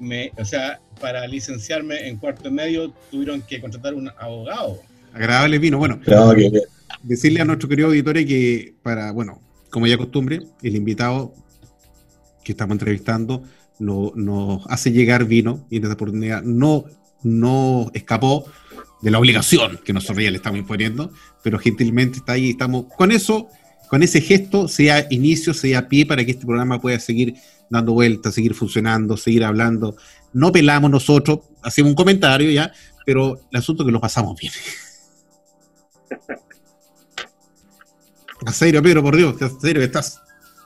me, 0.00 0.32
o 0.38 0.44
sea, 0.44 0.80
para 1.00 1.26
licenciarme 1.26 2.08
en 2.08 2.16
cuarto 2.16 2.48
y 2.48 2.52
medio 2.52 2.90
tuvieron 3.10 3.42
que 3.42 3.60
contratar 3.60 3.94
un 3.94 4.10
abogado. 4.18 4.80
Agradable 5.12 5.58
vino. 5.58 5.76
Bueno, 5.78 6.00
decirle 7.02 7.40
a 7.40 7.44
nuestro 7.44 7.68
querido 7.68 7.88
auditorio 7.88 8.26
que 8.26 8.74
para, 8.82 9.12
bueno, 9.12 9.40
como 9.70 9.86
ya 9.86 9.98
costumbre, 9.98 10.42
el 10.62 10.76
invitado 10.76 11.34
que 12.44 12.52
estamos 12.52 12.74
entrevistando 12.74 13.42
nos 13.78 14.66
hace 14.68 14.90
llegar 14.90 15.24
vino 15.24 15.66
y 15.70 15.76
en 15.76 15.84
esta 15.84 15.94
oportunidad 15.94 16.42
no, 16.42 16.84
no 17.22 17.90
escapó 17.94 18.46
de 19.02 19.10
la 19.10 19.18
obligación 19.18 19.78
que 19.84 19.92
nosotros 19.92 20.24
ya 20.24 20.30
le 20.30 20.38
estamos 20.38 20.58
imponiendo, 20.58 21.12
pero 21.42 21.58
gentilmente 21.58 22.18
está 22.18 22.32
ahí, 22.32 22.50
estamos 22.50 22.86
con 22.96 23.12
eso 23.12 23.48
con 23.88 24.02
ese 24.02 24.20
gesto 24.20 24.68
sea 24.68 25.06
inicio, 25.10 25.54
sea 25.54 25.88
pie 25.88 26.06
para 26.06 26.24
que 26.24 26.32
este 26.32 26.46
programa 26.46 26.80
pueda 26.80 27.00
seguir 27.00 27.34
dando 27.70 27.94
vueltas, 27.94 28.34
seguir 28.34 28.54
funcionando, 28.54 29.16
seguir 29.16 29.44
hablando. 29.44 29.96
No 30.32 30.52
pelamos 30.52 30.90
nosotros, 30.90 31.40
hacemos 31.62 31.90
un 31.90 31.96
comentario 31.96 32.50
ya, 32.50 32.72
pero 33.04 33.40
el 33.50 33.58
asunto 33.58 33.82
es 33.82 33.86
que 33.86 33.92
lo 33.92 34.00
pasamos 34.00 34.38
bien. 34.38 34.52
A 38.46 38.52
serio, 38.52 38.82
Pedro, 38.82 39.02
por 39.02 39.16
Dios, 39.16 39.40
a 39.42 39.48
serio 39.48 39.82
estás. 39.82 40.20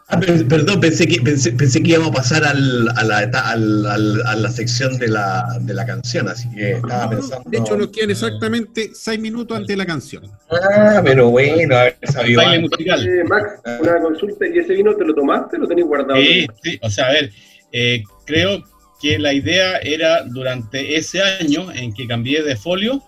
Ah, 0.09 0.21
perdón, 0.21 0.79
pensé 0.79 1.07
que, 1.07 1.23
pensé, 1.23 1.83
que 1.83 1.91
íbamos 1.91 2.11
a 2.11 2.13
pasar 2.13 2.45
al, 2.45 2.89
a, 2.97 3.03
la, 3.03 3.19
al, 3.19 3.87
a, 3.87 4.37
la, 4.37 4.51
sección 4.51 4.99
de 4.99 5.09
la, 5.09 5.47
de 5.61 5.73
la 5.73 5.87
canción, 5.87 6.29
así 6.29 6.51
que 6.51 6.73
estaba 6.73 7.09
pensando. 7.09 7.49
De 7.49 7.57
hecho, 7.57 7.79
nos 7.79 7.89
quedan 7.89 8.11
exactamente 8.11 8.91
seis 8.93 9.19
minutos 9.19 9.57
antes 9.57 9.69
de 9.69 9.77
la 9.77 9.87
canción. 9.87 10.31
Ah, 10.51 11.01
pero 11.03 11.31
bueno, 11.31 11.77
a 11.77 11.85
ver, 11.85 11.97
sabido. 12.03 12.43
Baile 12.43 12.61
musical. 12.61 13.09
Eh, 13.09 13.25
Max, 13.25 13.61
una 13.81 14.01
consulta, 14.03 14.47
¿y 14.47 14.59
ese 14.59 14.75
vino 14.75 14.95
te 14.95 15.05
lo 15.05 15.15
tomaste 15.15 15.57
lo 15.57 15.67
tenías 15.67 15.89
guardado? 15.89 16.21
Sí, 16.21 16.47
sí, 16.63 16.79
o 16.83 16.91
sea, 16.91 17.07
a 17.07 17.13
ver, 17.13 17.31
eh, 17.73 18.03
creo 18.27 18.63
que 19.01 19.19
la 19.19 19.33
idea 19.33 19.79
era 19.79 20.25
durante 20.25 20.97
ese 20.97 21.23
año 21.23 21.73
en 21.73 21.95
que 21.95 22.07
cambié 22.07 22.43
de 22.43 22.57
folio. 22.57 23.03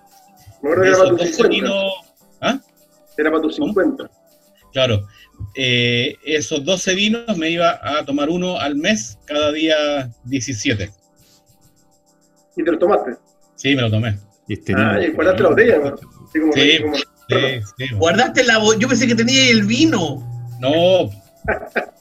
No, 0.62 0.82
era 0.82 0.96
para 0.96 1.16
tus 1.16 1.36
50. 1.36 1.70
¿Ah? 2.40 2.58
Era 3.18 3.30
para 3.30 3.42
tus 3.42 3.56
50. 3.56 4.10
Claro, 4.74 5.06
eh, 5.54 6.16
esos 6.24 6.64
12 6.64 6.96
vinos 6.96 7.38
me 7.38 7.48
iba 7.48 7.78
a 7.80 8.04
tomar 8.04 8.28
uno 8.28 8.58
al 8.58 8.74
mes, 8.74 9.20
cada 9.24 9.52
día 9.52 10.10
17. 10.24 10.90
¿Y 12.56 12.64
te 12.64 12.72
lo 12.72 12.78
tomaste? 12.78 13.12
Sí, 13.54 13.76
me 13.76 13.82
lo 13.82 13.90
tomé. 13.90 14.18
Este 14.48 14.74
ah, 14.76 15.00
y 15.00 15.12
guardaste 15.12 15.42
la 15.44 15.48
botella, 15.48 15.78
¿no? 15.78 15.96
sí, 16.52 16.78
sí, 17.78 17.94
Guardaste 17.94 18.42
la 18.42 18.58
botella, 18.58 18.80
yo 18.82 18.88
pensé 18.88 19.06
que 19.06 19.14
tenía 19.14 19.48
el 19.48 19.62
vino. 19.62 20.50
No. 20.60 21.08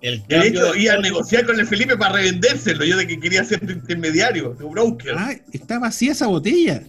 El 0.00 0.26
de 0.28 0.46
hecho, 0.46 0.74
iba 0.76 0.94
a 0.94 0.98
negociar 0.98 1.44
con 1.44 1.60
el 1.60 1.66
Felipe 1.66 1.94
para 1.94 2.14
revendérselo, 2.14 2.86
yo 2.86 2.96
de 2.96 3.06
que 3.06 3.20
quería 3.20 3.44
ser 3.44 3.62
intermediario, 3.64 4.54
de 4.54 4.64
broker. 4.64 5.14
Ah, 5.14 5.34
está 5.52 5.78
vacía 5.78 6.12
esa 6.12 6.26
botella. 6.26 6.82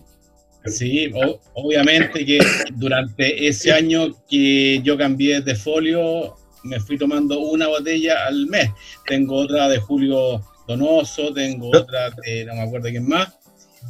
Sí, 0.66 1.12
obviamente 1.54 2.26
que 2.26 2.40
durante 2.76 3.48
ese 3.48 3.72
año 3.72 4.16
que 4.30 4.80
yo 4.84 4.98
cambié 4.98 5.42
de 5.42 5.56
folio, 5.56 6.36
me 6.64 6.80
fui 6.80 6.98
tomando 6.98 7.40
una 7.40 7.68
botella 7.68 8.28
al 8.28 8.46
mes. 8.48 8.70
Tengo 9.08 9.38
otra 9.38 9.68
de 9.68 9.80
Julio 9.80 10.44
Donoso, 10.68 11.34
tengo 11.34 11.70
otra 11.70 12.12
de 12.24 12.46
no 12.46 12.56
me 12.56 12.62
acuerdo 12.62 12.90
quién 12.90 13.08
más. 13.08 13.30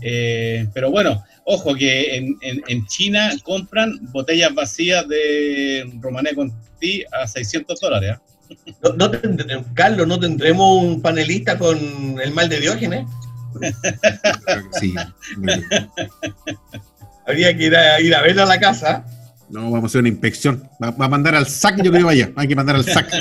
Eh, 0.01 0.65
pero 0.73 0.89
bueno, 0.89 1.21
ojo 1.43 1.75
que 1.75 2.15
en, 2.15 2.85
China 2.87 3.31
compran 3.43 3.99
botellas 4.11 4.53
vacías 4.53 5.05
de 5.09 5.91
Romané 5.99 6.33
Conti 6.33 7.03
a 7.11 7.27
600 7.27 7.79
dólares. 7.79 8.17
No, 8.97 9.09
Carlos, 9.73 10.07
¿no 10.07 10.19
tendremos 10.19 10.83
un 10.83 11.01
panelista 11.01 11.57
con 11.57 11.77
el 12.21 12.31
mal 12.31 12.49
de 12.49 12.59
Diógenes? 12.59 13.05
Sí. 14.79 14.93
Habría 17.25 17.55
que 17.55 17.63
ir 17.65 17.75
a, 17.75 18.01
ir 18.01 18.15
a 18.15 18.21
verlo 18.21 18.43
a 18.43 18.45
la 18.45 18.59
casa. 18.59 19.05
No, 19.49 19.69
vamos 19.69 19.83
a 19.83 19.87
hacer 19.87 19.99
una 19.99 20.09
inspección. 20.09 20.63
Va, 20.81 20.93
a 20.97 21.09
mandar 21.09 21.35
al 21.35 21.45
SAC, 21.45 21.83
yo 21.83 21.91
creo 21.91 22.05
vaya. 22.05 22.31
Hay 22.35 22.47
que 22.47 22.55
mandar 22.55 22.77
al 22.77 22.85
SAC. 22.85 23.11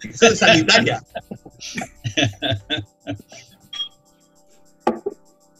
es 0.00 0.38
sanitaria. 0.38 1.02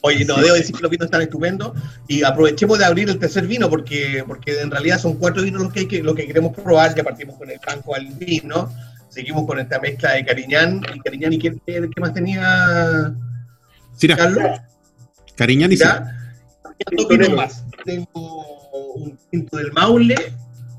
Oye, 0.02 0.24
no, 0.24 0.36
debo 0.36 0.54
decir 0.54 0.74
que 0.74 0.82
los 0.82 0.90
vinos 0.90 1.06
están 1.06 1.20
estupendos 1.20 1.72
y 2.08 2.22
aprovechemos 2.22 2.78
de 2.78 2.86
abrir 2.86 3.10
el 3.10 3.18
tercer 3.18 3.46
vino 3.46 3.68
porque, 3.68 4.24
porque 4.26 4.60
en 4.60 4.70
realidad 4.70 4.98
son 4.98 5.18
cuatro 5.18 5.42
vinos 5.42 5.62
los 5.62 5.72
que, 5.72 5.86
que, 5.86 6.02
lo 6.02 6.14
que 6.14 6.26
queremos 6.26 6.56
probar. 6.56 6.94
Ya 6.94 7.04
partimos 7.04 7.36
con 7.36 7.50
el 7.50 7.58
blanco 7.58 7.94
al 7.94 8.06
vino 8.06 8.72
seguimos 9.11 9.46
con 9.46 9.58
esta 9.58 9.78
mezcla 9.78 10.12
de 10.12 10.24
Cariñán 10.24 10.80
y 10.94 11.00
Cariñán 11.00 11.32
y 11.34 11.38
qué, 11.38 11.54
qué 11.66 12.00
más 12.00 12.14
tenía 12.14 13.14
Cira. 13.96 14.16
Carlos. 14.16 14.61
Cariñán 15.36 15.72
y 15.72 15.76
Cira. 15.76 16.16
Dos 16.96 17.08
vinos 17.08 17.30
más. 17.34 17.64
Tengo 17.84 18.94
un 18.94 19.18
tinto 19.30 19.58
del 19.58 19.72
Maule, 19.72 20.14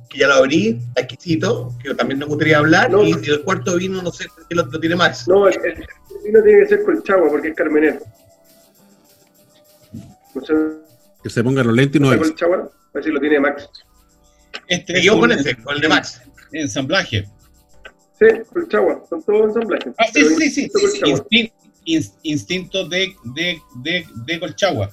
que 0.10 0.18
ya 0.18 0.28
lo 0.28 0.36
abrí, 0.36 0.82
exquisito, 0.96 1.76
que 1.84 1.94
también 1.94 2.20
me 2.20 2.26
gustaría 2.26 2.58
hablar, 2.58 2.92
y, 3.04 3.12
el 3.12 3.44
cuarto 3.44 3.76
vino 3.78 4.02
no 4.02 4.12
sé 4.12 4.26
qué 4.50 4.56
lo, 4.56 4.68
tiene 4.68 4.96
más. 4.96 5.28
No, 5.28 5.48
el, 5.48 5.56
vino 6.24 6.42
tiene 6.44 6.62
que 6.62 6.68
ser 6.68 6.84
Colchagua 6.84 7.30
porque 7.30 7.50
es 7.50 7.56
carmenero. 7.56 8.00
que 11.24 11.30
se 11.30 11.44
ponga 11.44 11.64
los 11.64 11.76
lentes 11.76 12.02
y 12.02 12.04
no 12.04 12.14
es. 12.14 12.20
Colchagua, 12.20 12.58
a 12.58 12.92
ver 12.94 13.04
si 13.04 13.12
lo 13.12 13.20
tiene 13.20 13.40
Max. 13.40 13.70
Este 14.68 15.02
yo 15.04 15.20
con 15.20 15.32
ese, 15.32 15.56
con 15.58 15.76
el 15.76 15.82
de 15.82 15.90
Max. 15.90 16.22
Ensamblaje. 16.52 17.28
Sí, 18.22 18.28
Colchagua, 18.54 19.04
son 19.10 19.24
todos 19.24 19.48
ensamblajes. 19.48 19.94
Ah, 19.98 20.06
sí, 20.14 20.24
sí, 20.52 20.52
sí. 20.52 20.72
sí. 21.32 22.12
instinto 22.22 22.88
de, 22.88 23.16
de, 23.36 23.60
de, 23.78 24.06
de 24.28 24.40
Colchagua. 24.40 24.92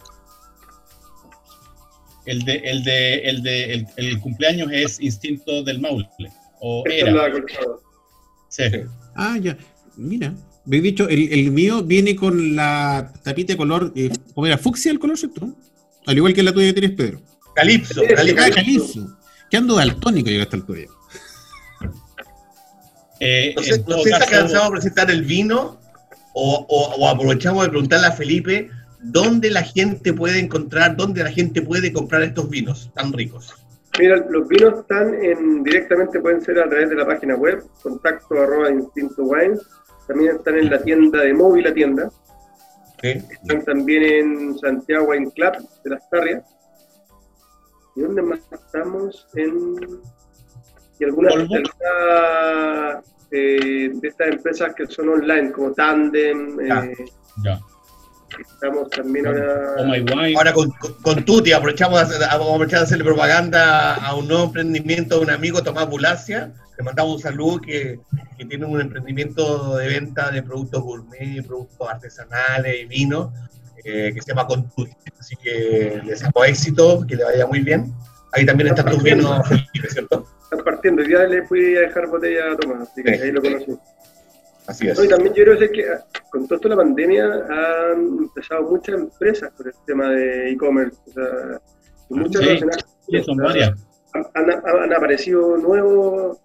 El 2.25 2.41
de, 2.45 2.57
el 2.57 2.85
de, 2.85 3.15
el 3.19 3.43
de, 3.43 3.87
el, 3.97 4.21
cumpleaños 4.21 4.71
es 4.73 4.99
instinto 5.01 5.63
del 5.63 5.79
Maule. 5.79 6.09
O 6.61 6.83
era. 6.87 7.11
La 7.13 7.31
sí. 8.49 8.63
Ah, 9.15 9.37
ya. 9.39 9.59
Mira. 9.97 10.35
Me 10.65 10.79
he 10.79 10.81
dicho, 10.81 11.09
el, 11.09 11.33
el, 11.33 11.51
mío 11.51 11.83
viene 11.83 12.15
con 12.15 12.55
la 12.55 13.13
tapita 13.23 13.55
de 13.55 13.57
color, 13.57 13.93
eh, 13.97 14.11
¿cómo 14.35 14.47
era? 14.47 14.59
Fucsia 14.59 14.93
el 14.93 14.99
color, 14.99 15.17
¿cierto? 15.17 15.55
Al 16.07 16.17
igual 16.17 16.35
que 16.35 16.43
la 16.43 16.53
tuya 16.53 16.67
que 16.67 16.81
tienes, 16.81 16.97
Pedro. 16.97 17.23
Calipso. 17.55 18.03
Calipso. 18.15 18.55
Calipso. 18.55 19.19
¿Qué 19.51 19.57
ando 19.57 19.77
daltónico 19.77 20.29
llegaste 20.29 20.57
al 20.57 20.67
tuyo? 20.67 20.98
Eh, 23.21 23.53
no 23.57 23.63
sé, 23.63 23.75
si 23.75 24.11
está 24.11 24.27
cansado 24.27 24.67
de 24.67 24.71
presentar 24.71 25.11
el 25.11 25.23
vino 25.23 25.79
o, 26.35 27.09
aprovechamos 27.09 27.65
de 27.65 27.71
preguntarle 27.71 28.07
a 28.07 28.13
Felipe 28.13 28.71
dónde 29.01 29.51
la 29.51 29.63
gente 29.63 30.13
puede 30.13 30.39
encontrar, 30.39 30.97
dónde 30.97 31.25
la 31.25 31.31
gente 31.31 31.63
puede 31.63 31.93
comprar 31.93 32.23
estos 32.23 32.49
vinos 32.49 32.91
tan 32.95 33.13
ricos. 33.13 33.55
Mira, 33.99 34.25
los 34.31 34.47
vinos 34.47 34.81
están 34.81 35.15
en, 35.23 35.65
directamente, 35.65 36.21
pueden 36.21 36.41
ser 36.43 36.61
a 36.61 36.69
través 36.69 36.91
de 36.91 36.97
la 36.97 37.07
página 37.07 37.35
web, 37.35 37.65
contacto 37.83 38.41
arroba 38.41 38.71
instinto 38.71 39.23
wine. 39.25 39.59
También 40.07 40.37
están 40.37 40.57
en 40.57 40.71
la 40.71 40.81
tienda 40.81 41.21
de 41.21 41.35
móvil, 41.35 41.65
la 41.65 41.75
tienda. 41.75 42.11
Están 43.03 43.65
también 43.65 44.03
en 44.03 44.59
Santiago 44.59 45.09
Wine 45.09 45.31
Club 45.33 45.53
de 45.85 45.91
las 45.91 46.09
Tarrias. 46.11 46.45
¿Y 47.97 48.03
dónde 48.03 48.23
más 48.23 48.41
estamos? 48.53 49.27
En 49.35 50.01
y 50.99 51.05
algunas, 51.05 51.35
eh, 53.31 53.91
de 53.93 54.09
estas 54.09 54.29
empresas 54.29 54.75
que 54.75 54.87
son 54.87 55.09
online, 55.11 55.53
como 55.53 55.73
Tandem. 55.73 56.59
Eh, 56.61 56.95
ya. 57.45 57.61
Estamos 58.39 58.91
también 58.91 59.27
ahora. 59.27 59.75
Oh 59.79 60.37
ahora 60.37 60.53
con, 60.53 60.71
con, 61.03 61.25
Tuti, 61.25 61.53
aprovechamos, 61.53 62.09
de 62.09 62.77
hacerle 62.77 63.05
propaganda 63.05 63.95
a 63.95 64.15
un 64.15 64.29
nuevo 64.29 64.45
emprendimiento 64.45 65.17
de 65.17 65.25
un 65.25 65.31
amigo, 65.31 65.63
Tomás 65.63 65.89
Bulacia. 65.89 66.53
Le 66.77 66.85
mandamos 66.85 67.17
un 67.17 67.23
saludo 67.23 67.61
que, 67.61 67.99
que 68.37 68.45
tiene 68.45 68.67
un 68.67 68.81
emprendimiento 68.81 69.77
de 69.77 69.89
venta 69.89 70.31
de 70.31 70.43
productos 70.43 70.83
gourmet, 70.83 71.45
productos 71.45 71.89
artesanales 71.89 72.83
y 72.83 72.87
vino, 72.87 73.33
eh, 73.85 74.13
que 74.15 74.21
se 74.21 74.29
llama 74.29 74.47
Contuti. 74.47 74.93
Así 75.19 75.35
que 75.37 76.01
les 76.05 76.23
hago 76.23 76.45
éxito, 76.45 77.05
que 77.07 77.17
le 77.17 77.25
vaya 77.25 77.47
muy 77.47 77.61
bien. 77.61 77.93
Ahí 78.33 78.45
también 78.45 78.69
están 78.69 78.91
tus 78.91 79.03
vinos, 79.03 79.41
¿cierto? 79.91 80.27
Están 80.51 80.65
partiendo. 80.65 81.03
Ya 81.03 81.25
le 81.25 81.47
fui 81.47 81.77
a 81.77 81.81
dejar 81.83 82.09
botella 82.09 82.53
a 82.53 82.57
Tomás, 82.57 82.89
así 82.89 83.03
que 83.03 83.11
ahí 83.11 83.33
lo 83.33 83.43
conocí. 83.43 83.79
Así 84.67 84.87
es. 84.87 85.03
y 85.03 85.09
también 85.09 85.35
yo 85.35 85.45
creo 85.45 85.59
que 85.73 85.89
ah, 85.89 86.05
con 86.31 86.47
todo 86.47 86.57
esto 86.57 86.69
de 86.69 86.77
la 86.77 86.83
pandemia 86.83 87.25
han 87.49 88.19
empezado 88.19 88.71
muchas 88.71 88.97
empresas 88.97 89.51
por 89.57 89.67
el 89.67 89.75
tema 89.87 90.11
de 90.11 90.51
e-commerce. 90.51 90.99
O 91.07 91.13
sea, 91.13 91.61
muchas 92.11 92.43
sí, 93.09 93.23
son 93.23 93.37
varias. 93.39 93.73
Han, 94.35 94.93
aparecido 94.93 95.57
nuevos, 95.57 96.39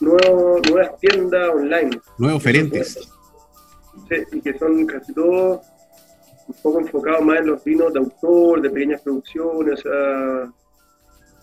nuevos, 0.00 0.60
nuevas 0.70 0.98
tiendas 1.00 1.50
online. 1.50 2.00
Nuevos 2.18 2.40
oferentes. 2.40 3.08
Sí, 4.08 4.16
y 4.32 4.40
que 4.40 4.58
son 4.58 4.86
casi 4.86 5.12
todos 5.14 5.62
un 6.46 6.54
poco 6.62 6.80
enfocados 6.80 7.24
más 7.24 7.38
en 7.38 7.46
los 7.46 7.64
vinos 7.64 7.92
de 7.92 8.00
autor, 8.00 8.60
de 8.60 8.70
pequeñas 8.70 9.00
producciones, 9.00 9.80
o 9.80 9.82
sea, 9.82 10.52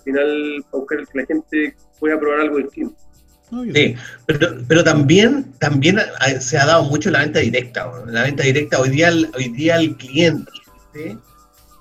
final 0.02 0.66
buscar 0.72 1.00
que 1.08 1.20
la 1.20 1.26
gente 1.26 1.76
pueda 2.00 2.20
probar 2.20 2.42
algo 2.42 2.58
distinto. 2.58 2.96
Sí, 3.74 3.96
pero, 4.26 4.58
pero 4.68 4.84
también, 4.84 5.52
también 5.60 6.00
se 6.40 6.58
ha 6.58 6.66
dado 6.66 6.84
mucho 6.86 7.12
la 7.12 7.20
venta 7.20 7.40
directa. 7.40 7.92
La 8.08 8.24
venta 8.24 8.44
directa 8.44 8.80
hoy 8.80 8.90
día, 8.90 9.12
hoy 9.36 9.50
día 9.50 9.76
el 9.76 9.98
cliente, 9.98 10.52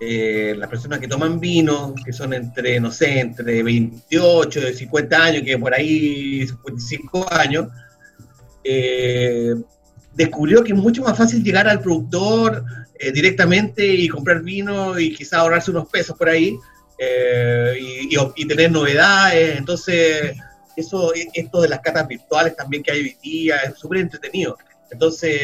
eh, 0.00 0.54
las 0.56 0.68
personas 0.68 0.98
que 0.98 1.06
toman 1.06 1.38
vino, 1.38 1.94
que 2.04 2.12
son 2.12 2.32
entre, 2.32 2.80
no 2.80 2.90
sé, 2.90 3.20
entre 3.20 3.62
28 3.62 4.68
y 4.70 4.74
50 4.74 5.22
años, 5.22 5.42
que 5.44 5.58
por 5.58 5.74
ahí 5.74 6.46
55 6.46 7.26
años, 7.30 7.68
eh, 8.64 9.54
descubrió 10.14 10.64
que 10.64 10.72
es 10.72 10.78
mucho 10.78 11.02
más 11.02 11.16
fácil 11.16 11.42
llegar 11.44 11.68
al 11.68 11.80
productor 11.80 12.64
eh, 12.98 13.12
directamente 13.12 13.86
y 13.86 14.08
comprar 14.08 14.42
vino 14.42 14.98
y 14.98 15.14
quizá 15.14 15.38
ahorrarse 15.38 15.70
unos 15.70 15.88
pesos 15.88 16.16
por 16.16 16.28
ahí, 16.28 16.58
eh, 17.02 17.78
y, 17.80 18.16
y, 18.36 18.46
tener 18.46 18.70
novedades. 18.70 19.56
Entonces, 19.58 20.36
eso, 20.76 21.12
esto 21.14 21.62
de 21.62 21.68
las 21.68 21.80
catas 21.80 22.06
virtuales 22.06 22.54
también 22.54 22.82
que 22.82 22.92
hay 22.92 23.00
hoy 23.00 23.16
día 23.22 23.56
es 23.56 23.78
súper 23.78 24.00
entretenido. 24.00 24.56
Entonces, 24.90 25.40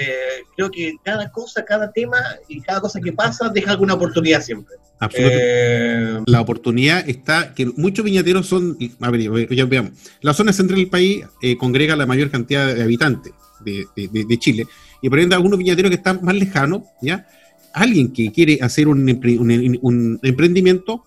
creo 0.54 0.70
que 0.70 0.96
cada 1.02 1.30
cosa, 1.30 1.64
cada 1.64 1.90
tema 1.92 2.18
y 2.48 2.60
cada 2.60 2.80
cosa 2.80 3.00
que 3.00 3.12
pasa 3.12 3.48
deja 3.48 3.70
alguna 3.70 3.94
oportunidad 3.94 4.42
siempre. 4.42 4.76
Absolutamente. 4.98 5.44
Eh, 5.44 6.22
la 6.26 6.40
oportunidad 6.40 7.08
está 7.08 7.54
que 7.54 7.66
muchos 7.76 8.04
viñateros 8.04 8.46
son, 8.46 8.76
a 9.00 9.10
ver, 9.10 9.48
ya 9.54 9.64
veamos, 9.66 9.92
la 10.20 10.32
zona 10.32 10.52
central 10.52 10.80
del 10.80 10.88
país 10.88 11.24
eh, 11.42 11.56
congrega 11.56 11.96
la 11.96 12.06
mayor 12.06 12.30
cantidad 12.30 12.74
de 12.74 12.82
habitantes 12.82 13.32
de, 13.60 13.86
de, 13.94 14.38
Chile 14.38 14.66
y 15.02 15.08
por 15.08 15.18
ende 15.18 15.34
algunos 15.34 15.58
viñateros 15.58 15.90
que 15.90 15.96
están 15.96 16.20
más 16.22 16.34
lejanos, 16.34 16.82
¿ya? 17.02 17.26
Alguien 17.72 18.12
que 18.12 18.32
quiere 18.32 18.58
hacer 18.62 18.88
un, 18.88 19.08
un, 19.82 20.20
emprendimiento 20.22 21.04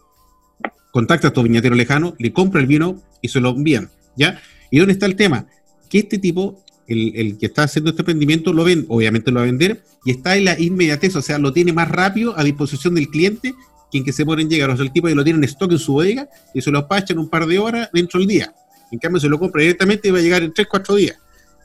contacta 0.91 1.27
a 1.27 1.29
estos 1.29 1.43
viñateros 1.43 1.77
lejanos, 1.77 2.13
le 2.17 2.33
compra 2.33 2.61
el 2.61 2.67
vino 2.67 3.01
y 3.21 3.29
se 3.29 3.39
lo 3.39 3.49
envían, 3.49 3.89
¿ya? 4.15 4.41
¿Y 4.71 4.79
dónde 4.79 4.93
está 4.93 5.05
el 5.05 5.15
tema? 5.15 5.47
Que 5.89 5.99
este 5.99 6.17
tipo 6.17 6.63
el, 6.87 7.37
que 7.37 7.45
está 7.45 7.63
haciendo 7.63 7.91
este 7.91 8.01
emprendimiento 8.01 8.51
lo 8.51 8.63
ven, 8.63 8.85
obviamente 8.89 9.31
lo 9.31 9.37
va 9.37 9.43
a 9.43 9.45
vender, 9.45 9.83
y 10.05 10.11
está 10.11 10.35
en 10.35 10.45
la 10.45 10.59
inmediatez, 10.59 11.15
o 11.15 11.21
sea, 11.21 11.37
lo 11.37 11.53
tiene 11.53 11.73
más 11.73 11.89
rápido 11.89 12.37
a 12.37 12.43
disposición 12.43 12.95
del 12.95 13.09
cliente 13.09 13.53
quien 13.91 14.03
que 14.03 14.13
se 14.13 14.25
pone 14.25 14.43
en 14.43 14.49
llegar. 14.49 14.69
O 14.69 14.75
sea, 14.75 14.85
el 14.85 14.91
tipo 14.91 15.07
que 15.07 15.15
lo 15.15 15.23
tiene 15.23 15.37
en 15.37 15.43
stock 15.45 15.71
en 15.71 15.79
su 15.79 15.93
bodega 15.93 16.29
y 16.53 16.61
se 16.61 16.71
lo 16.71 16.87
pacha 16.87 17.13
en 17.13 17.19
un 17.19 17.29
par 17.29 17.45
de 17.45 17.59
horas 17.59 17.89
dentro 17.91 18.19
del 18.19 18.27
día. 18.27 18.53
En 18.91 18.99
cambio, 18.99 19.19
se 19.19 19.29
lo 19.29 19.39
compra 19.39 19.61
directamente 19.61 20.07
y 20.07 20.11
va 20.11 20.19
a 20.19 20.21
llegar 20.21 20.43
en 20.43 20.53
3, 20.53 20.67
4 20.69 20.95
días. 20.95 21.17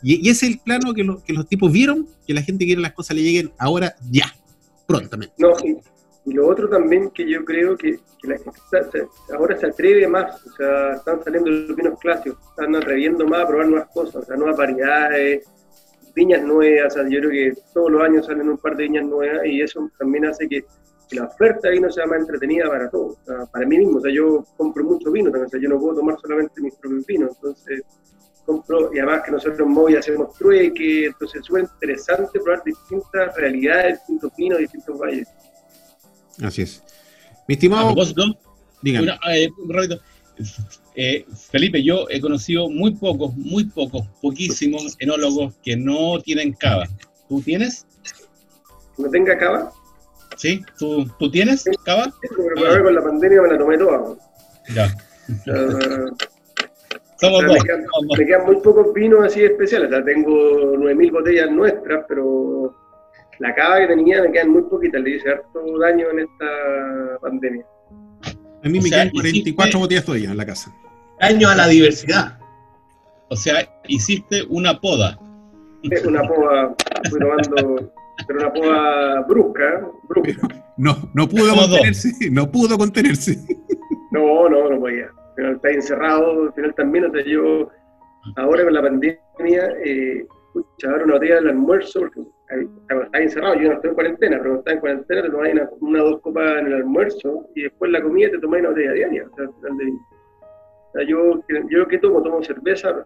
Y, 0.03 0.29
ese 0.29 0.47
es 0.47 0.53
el 0.53 0.59
plano 0.59 0.93
que, 0.93 1.07
que, 1.25 1.33
los 1.33 1.49
tipos 1.49 1.72
vieron, 1.72 2.07
que 2.27 2.35
la 2.35 2.43
gente 2.43 2.66
quiere 2.66 2.81
las 2.81 2.93
cosas 2.93 3.16
le 3.16 3.22
lleguen 3.22 3.53
ahora, 3.59 3.95
ya, 4.11 4.35
prontamente. 4.87 5.35
No, 5.39 5.49
y, 6.25 6.33
lo 6.33 6.49
otro 6.49 6.68
también 6.68 7.11
que 7.11 7.29
yo 7.29 7.45
creo 7.45 7.77
que, 7.77 7.99
la 8.22 8.39
gente 8.39 9.07
ahora 9.37 9.57
se 9.59 9.66
atreve 9.66 10.09
más, 10.09 10.47
o 10.47 10.51
sea, 10.53 10.95
están 10.95 11.22
saliendo 11.22 11.51
los 11.51 11.77
vinos 11.77 11.99
clásicos, 12.01 12.39
están 12.49 12.75
atreviendo 12.75 13.27
más 13.27 13.43
a 13.43 13.49
probar 13.49 13.68
nuevas 13.68 13.89
cosas, 13.93 14.16
o 14.16 14.22
sea, 14.22 14.37
nuevas 14.37 14.57
variedades, 14.57 15.47
viñas 16.14 16.43
nuevas, 16.43 16.95
o 16.95 16.99
sea, 16.99 17.09
yo 17.09 17.18
creo 17.20 17.31
que 17.31 17.53
todos 17.75 17.91
los 17.91 18.03
años 18.03 18.27
salen 18.27 18.49
un 18.49 18.57
par 18.57 18.77
de 18.77 18.85
viñas 18.85 19.05
nuevas 19.05 19.45
y 19.45 19.61
eso 19.61 19.91
también 19.99 20.27
hace 20.27 20.49
que, 20.49 20.64
la 21.11 21.27
oferta 21.27 21.68
de 21.68 21.75
vino 21.75 21.93
sea 21.93 22.07
más 22.07 22.20
entretenida 22.20 22.66
para 22.68 22.89
todos, 22.89 23.18
o 23.18 23.25
sea, 23.25 23.47
para 23.47 23.66
mí 23.66 23.79
mismo, 23.79 23.99
o 23.99 24.01
sea, 24.01 24.11
yo 24.11 24.45
compro 24.57 24.83
mucho 24.83 25.12
vino 25.12 25.31
o 25.31 25.49
sea, 25.49 25.61
yo 25.61 25.68
no 25.68 25.79
puedo 25.79 25.97
tomar 25.97 26.16
solamente 26.20 26.61
mis 26.61 26.75
propios 26.77 27.07
vinos, 27.07 27.33
entonces 27.37 27.83
compro, 28.45 28.91
y 28.93 28.99
además 28.99 29.22
que 29.25 29.33
nosotros 29.33 29.61
en 29.61 29.68
Movi 29.68 29.97
hacemos 29.97 30.37
trueque, 30.37 31.07
entonces 31.07 31.41
es 31.41 31.47
súper 31.47 31.64
interesante 31.64 32.41
probar 32.41 32.62
distintas 32.64 33.37
realidades, 33.37 33.99
distintos 33.99 34.33
vinos, 34.37 34.59
distintos 34.59 34.99
valles. 34.99 35.29
Así 36.43 36.62
es. 36.62 36.82
Mi 37.47 37.55
estimado. 37.55 37.95
Dígame. 38.82 39.18
Eh, 39.32 39.49
eh, 40.97 41.24
Felipe, 41.51 41.82
yo 41.82 42.07
he 42.11 42.20
conocido 42.20 42.68
muy 42.68 42.93
pocos, 42.93 43.35
muy 43.37 43.64
pocos, 43.64 44.07
poquísimos 44.20 44.97
enólogos 44.99 45.55
que 45.62 45.76
no 45.76 46.20
tienen 46.22 46.53
cava. 46.53 46.87
¿Tú 47.28 47.41
tienes? 47.41 47.87
¿No 48.99 49.09
tenga 49.11 49.37
cava? 49.39 49.72
¿Sí? 50.37 50.62
¿Tú, 50.78 51.07
¿tú 51.18 51.30
tienes 51.30 51.64
cava? 51.85 52.05
Sí, 52.05 52.28
ah. 52.66 52.82
con 52.82 52.95
la 52.95 53.03
pandemia 53.03 53.43
me 53.43 53.49
la 53.49 53.59
tomé 53.59 53.78
toda. 53.78 54.16
Ya. 54.74 54.95
Somos 57.20 57.43
dos, 57.47 57.55
me, 58.18 58.26
quedan, 58.26 58.45
muy 58.45 58.57
pocos 58.57 58.93
vinos 58.93 59.24
así 59.24 59.43
especiales. 59.43 59.89
O 59.89 59.95
sea, 59.95 60.05
tengo 60.05 60.30
9.000 60.76 61.12
botellas 61.12 61.51
nuestras, 61.51 62.05
pero 62.09 62.74
la 63.45 63.55
cava 63.55 63.78
que 63.78 63.88
tenía 63.88 64.22
me 64.22 64.32
quedan 64.32 64.51
muy 64.51 64.62
poquitas, 64.62 65.03
le 65.03 65.16
hice 65.16 65.30
harto 65.30 65.78
daño 65.78 66.11
en 66.12 66.20
esta 66.20 67.18
pandemia. 67.20 67.66
A 68.64 68.68
mí 68.70 68.80
me 68.80 68.88
quedan 68.88 69.11
44 69.11 69.80
botellas 69.80 70.05
todavía 70.07 70.30
en 70.30 70.38
la 70.38 70.47
casa. 70.47 70.74
Daño 71.20 71.51
a 71.51 71.55
la 71.55 71.66
diversidad. 71.68 72.38
O 73.28 73.36
sea, 73.36 73.68
hiciste 73.86 74.45
una 74.49 74.80
poda. 74.80 75.18
una 76.07 76.22
poda, 76.22 76.74
fui 77.11 77.20
tomando, 77.20 77.92
pero 78.26 78.38
una 78.38 78.53
poda 78.55 79.20
brusca, 79.28 79.88
brusca. 80.09 80.64
no, 80.78 81.11
no 81.12 81.28
pudo 81.28 81.55
contenerse, 81.55 82.30
no 82.30 82.51
pudo 82.51 82.78
contenerse. 82.78 83.38
No, 84.11 84.49
no, 84.49 84.70
no 84.70 84.80
podía. 84.80 85.11
Pero 85.36 85.57
está 85.57 85.70
encerrado, 85.70 86.45
al 86.45 86.53
final 86.55 86.74
también, 86.76 87.05
o 87.05 87.12
sea, 87.12 87.22
yo 87.26 87.68
ahora 88.36 88.64
con 88.64 88.72
la 88.72 88.82
pandemia, 88.82 89.18
eh, 89.84 90.26
ahora 90.86 91.05
una 91.05 91.14
botella 91.14 91.34
del 91.34 91.49
almuerzo, 91.49 92.01
porque 92.01 92.20
está 92.49 93.18
encerrado, 93.18 93.55
yo 93.57 93.68
no 93.68 93.74
estoy 93.74 93.90
en 93.90 93.95
cuarentena, 93.95 94.38
pero 94.40 94.59
está 94.59 94.72
en 94.72 94.80
cuarentena 94.80 95.22
te 95.22 95.30
tomáis 95.30 95.55
una, 95.80 96.03
o 96.03 96.11
dos 96.11 96.20
copas 96.20 96.59
en 96.61 96.66
el 96.66 96.74
almuerzo 96.74 97.49
y 97.55 97.62
después 97.62 97.90
la 97.90 98.03
comida 98.03 98.30
te 98.30 98.38
tomáis 98.38 98.61
una 98.61 98.70
botella 98.70 98.92
diaria. 98.92 99.26
O 99.30 99.36
sea, 99.36 99.47
o 99.49 100.92
sea, 100.92 101.03
yo, 101.09 101.42
yo 101.70 101.88
que 101.88 101.99
tomo, 101.99 102.22
tomo 102.22 102.42
cerveza 102.42 103.05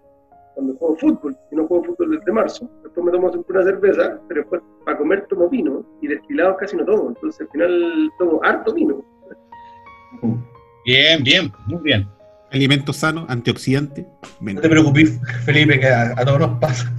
cuando 0.55 0.74
juego 0.74 0.97
fútbol, 0.97 1.36
y 1.53 1.57
no 1.57 1.66
juego 1.68 1.84
fútbol 1.84 2.18
desde 2.18 2.32
marzo. 2.32 2.68
Después 2.82 3.07
me 3.07 3.12
tomo 3.12 3.30
una 3.30 3.62
cerveza, 3.62 4.18
pero 4.26 4.41
después 4.41 4.61
para 4.84 4.99
comer 4.99 5.24
tomo 5.28 5.49
vino 5.49 5.86
y 6.03 6.09
destilados 6.09 6.57
casi 6.59 6.76
no 6.76 6.84
tomo. 6.84 7.11
Entonces 7.11 7.41
al 7.41 7.49
final 7.49 8.11
tomo 8.18 8.41
harto 8.43 8.74
vino. 8.74 9.05
Bien, 10.84 11.22
bien, 11.22 11.53
muy 11.68 11.80
bien. 11.82 12.09
Alimento 12.51 12.93
sano, 12.93 13.24
antioxidante. 13.28 14.07
No 14.41 14.61
te 14.61 14.68
preocupes, 14.68 15.20
Felipe, 15.45 15.78
que 15.78 15.86
a, 15.86 16.12
a 16.16 16.24
todos 16.24 16.41
nos 16.41 16.59
pasa. 16.59 16.93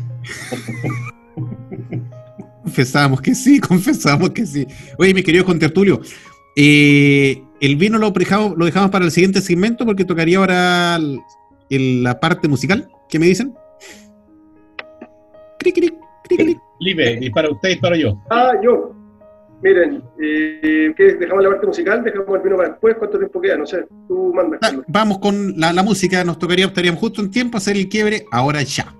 confesamos 2.64 3.22
que 3.22 3.36
sí, 3.36 3.60
confesamos 3.70 4.30
que 4.32 4.45
sí. 4.45 4.68
Oye, 4.97 5.14
mi 5.14 5.24
querido 5.24 5.45
Juan 5.45 5.60
Tertulio, 5.60 6.01
eh, 6.55 7.41
el 7.62 7.76
vino 7.76 7.97
lo 7.97 8.12
dejamos, 8.12 8.57
lo 8.57 8.66
dejamos 8.66 8.91
para 8.91 9.05
el 9.05 9.12
siguiente 9.12 9.41
segmento 9.41 9.86
porque 9.86 10.05
tocaría 10.05 10.38
ahora 10.38 10.99
la 11.70 12.20
parte 12.20 12.47
musical. 12.47 12.89
¿Qué 13.10 13.20
me 13.20 13.28
dicen? 13.28 13.53
Cric, 15.60 15.76
cric, 15.76 15.95
cric, 16.28 16.60
Libre, 16.80 17.20
y 17.22 17.30
para 17.30 17.49
usted 17.49 17.72
y 17.72 17.76
para 17.76 17.97
yo. 17.97 18.18
Ah, 18.30 18.53
yo. 18.64 18.95
Miren, 19.62 20.01
eh, 20.22 20.93
¿qué? 20.95 21.16
¿dejamos 21.16 21.43
la 21.43 21.49
parte 21.49 21.68
musical? 21.68 22.01
¿Dejamos 22.01 22.34
el 22.38 22.41
vino 22.41 22.55
para 22.55 22.70
después? 22.70 22.95
¿Cuánto 22.97 23.18
tiempo 23.18 23.41
queda? 23.41 23.57
No 23.57 23.66
sé, 23.66 23.86
tú 24.07 24.34
mandas. 24.34 24.62
Ah, 24.64 24.72
vamos 24.88 25.20
con 25.20 25.60
la, 25.60 25.74
la, 25.74 25.84
música, 25.84 26.24
nos 26.24 26.39
tocaría, 26.39 26.68
estaríamos 26.68 27.01
justo 27.01 27.22
en 27.22 27.30
tiempo 27.30 27.57
hacer 27.57 27.76
el 27.76 27.89
quiebre 27.89 28.26
ahora 28.32 28.62
ya. 28.62 28.95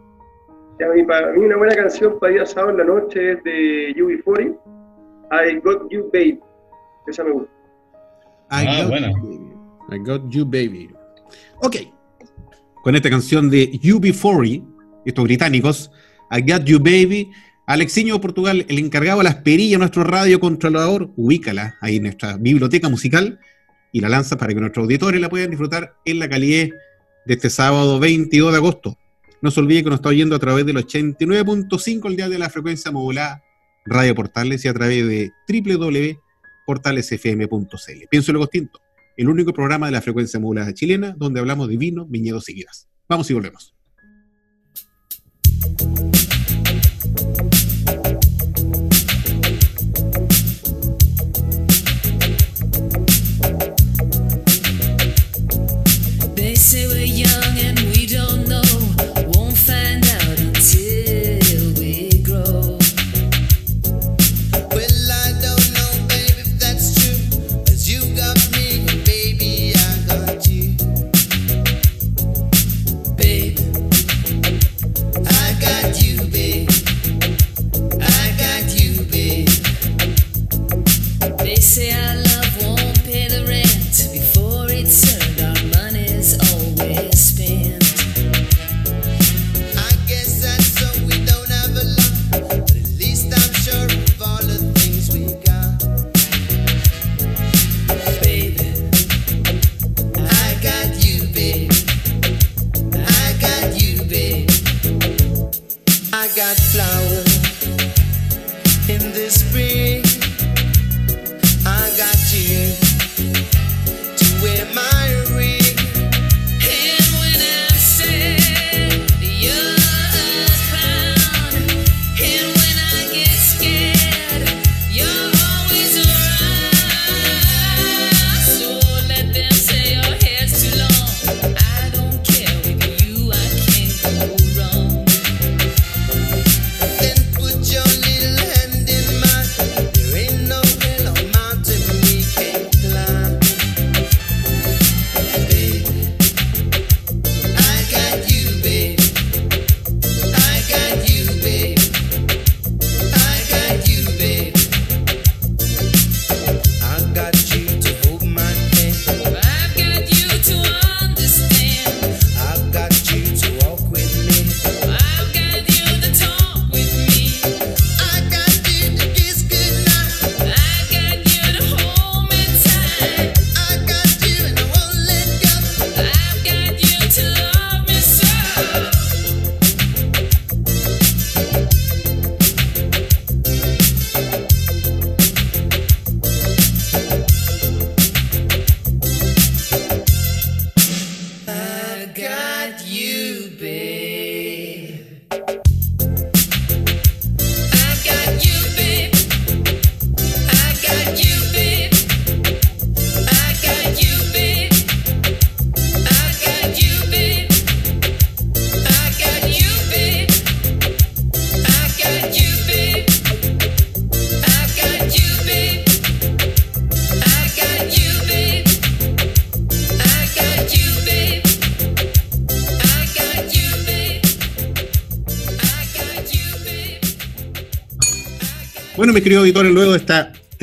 Para 0.80 1.34
mí 1.34 1.42
una 1.42 1.58
buena 1.58 1.76
canción 1.76 2.18
para 2.20 2.34
ir 2.34 2.40
a 2.40 2.46
sábado 2.46 2.72
en 2.72 2.78
la 2.78 2.84
noche 2.86 3.34
es 3.34 3.44
de 3.44 3.94
UB40, 3.98 4.58
I 5.32 5.60
Got 5.60 5.92
You 5.92 6.10
Baby. 6.14 6.40
Esa 7.06 7.26
me 7.26 7.32
gusta. 7.32 7.52
I 8.50 8.66
ah, 8.66 8.84
got 8.86 9.12
You, 9.12 9.26
baby. 9.26 9.60
I 9.92 9.98
Got 10.00 10.30
You 10.30 10.46
Baby. 10.46 10.90
Ok. 11.62 11.76
Con 12.82 12.96
esta 12.96 13.10
canción 13.10 13.50
de 13.50 13.72
UB40, 13.74 14.64
estos 15.06 15.24
británicos, 15.26 15.92
I 16.32 16.50
Got 16.50 16.64
You 16.64 16.80
Baby. 16.80 17.30
Alexiño 17.66 18.20
Portugal, 18.22 18.66
el 18.70 18.80
encargado 18.80 19.18
de 19.18 19.26
las 19.26 19.36
perillas, 19.36 19.80
nuestro 19.80 20.06
radio 20.06 20.40
controlador, 20.40 21.12
ubícala 21.18 21.76
ahí 21.82 21.98
en 21.98 22.04
nuestra 22.04 22.38
biblioteca 22.38 22.88
musical 22.88 23.38
y 23.92 24.00
la 24.00 24.10
lanza 24.10 24.38
para 24.38 24.54
que 24.54 24.62
nuestros 24.62 24.86
auditores 24.86 25.20
la 25.20 25.30
puedan 25.30 25.50
disfrutar 25.50 25.94
en 26.06 26.20
la 26.20 26.30
calidez 26.30 26.72
de 27.26 27.34
este 27.34 27.50
sábado 27.50 28.00
22 28.00 28.54
de 28.54 28.58
agosto. 28.58 28.98
No 29.42 29.52
se 29.52 29.60
olvide 29.60 29.84
que 29.84 29.90
nos 29.90 30.00
está 30.00 30.08
oyendo 30.10 30.36
a 30.36 30.40
través 30.40 30.66
del 30.66 30.78
89.5 30.78 32.08
el 32.08 32.16
día 32.16 32.28
de 32.28 32.40
la 32.40 32.50
frecuencia 32.50 32.92
modulada 32.92 33.44
Radio 33.86 34.14
Portales 34.14 34.66
y 34.66 34.68
a 34.68 34.74
través 34.74 35.08
de 35.08 35.32
www.portalesfm.cl. 35.48 38.08
Pienso 38.10 38.34
distinto, 38.34 38.82
el 39.16 39.30
único 39.30 39.54
programa 39.54 39.86
de 39.86 39.94
la 39.94 40.02
frecuencia 40.02 40.38
modulada 40.40 40.74
chilena 40.74 41.16
donde 41.18 41.40
hablamos 41.40 41.70
de 41.70 41.78
vino, 41.78 42.06
viñedos 42.06 42.50
y 42.50 42.56
guías. 42.56 42.90
Vamos 43.08 43.32
y 43.32 43.34
volvemos. 43.34 43.74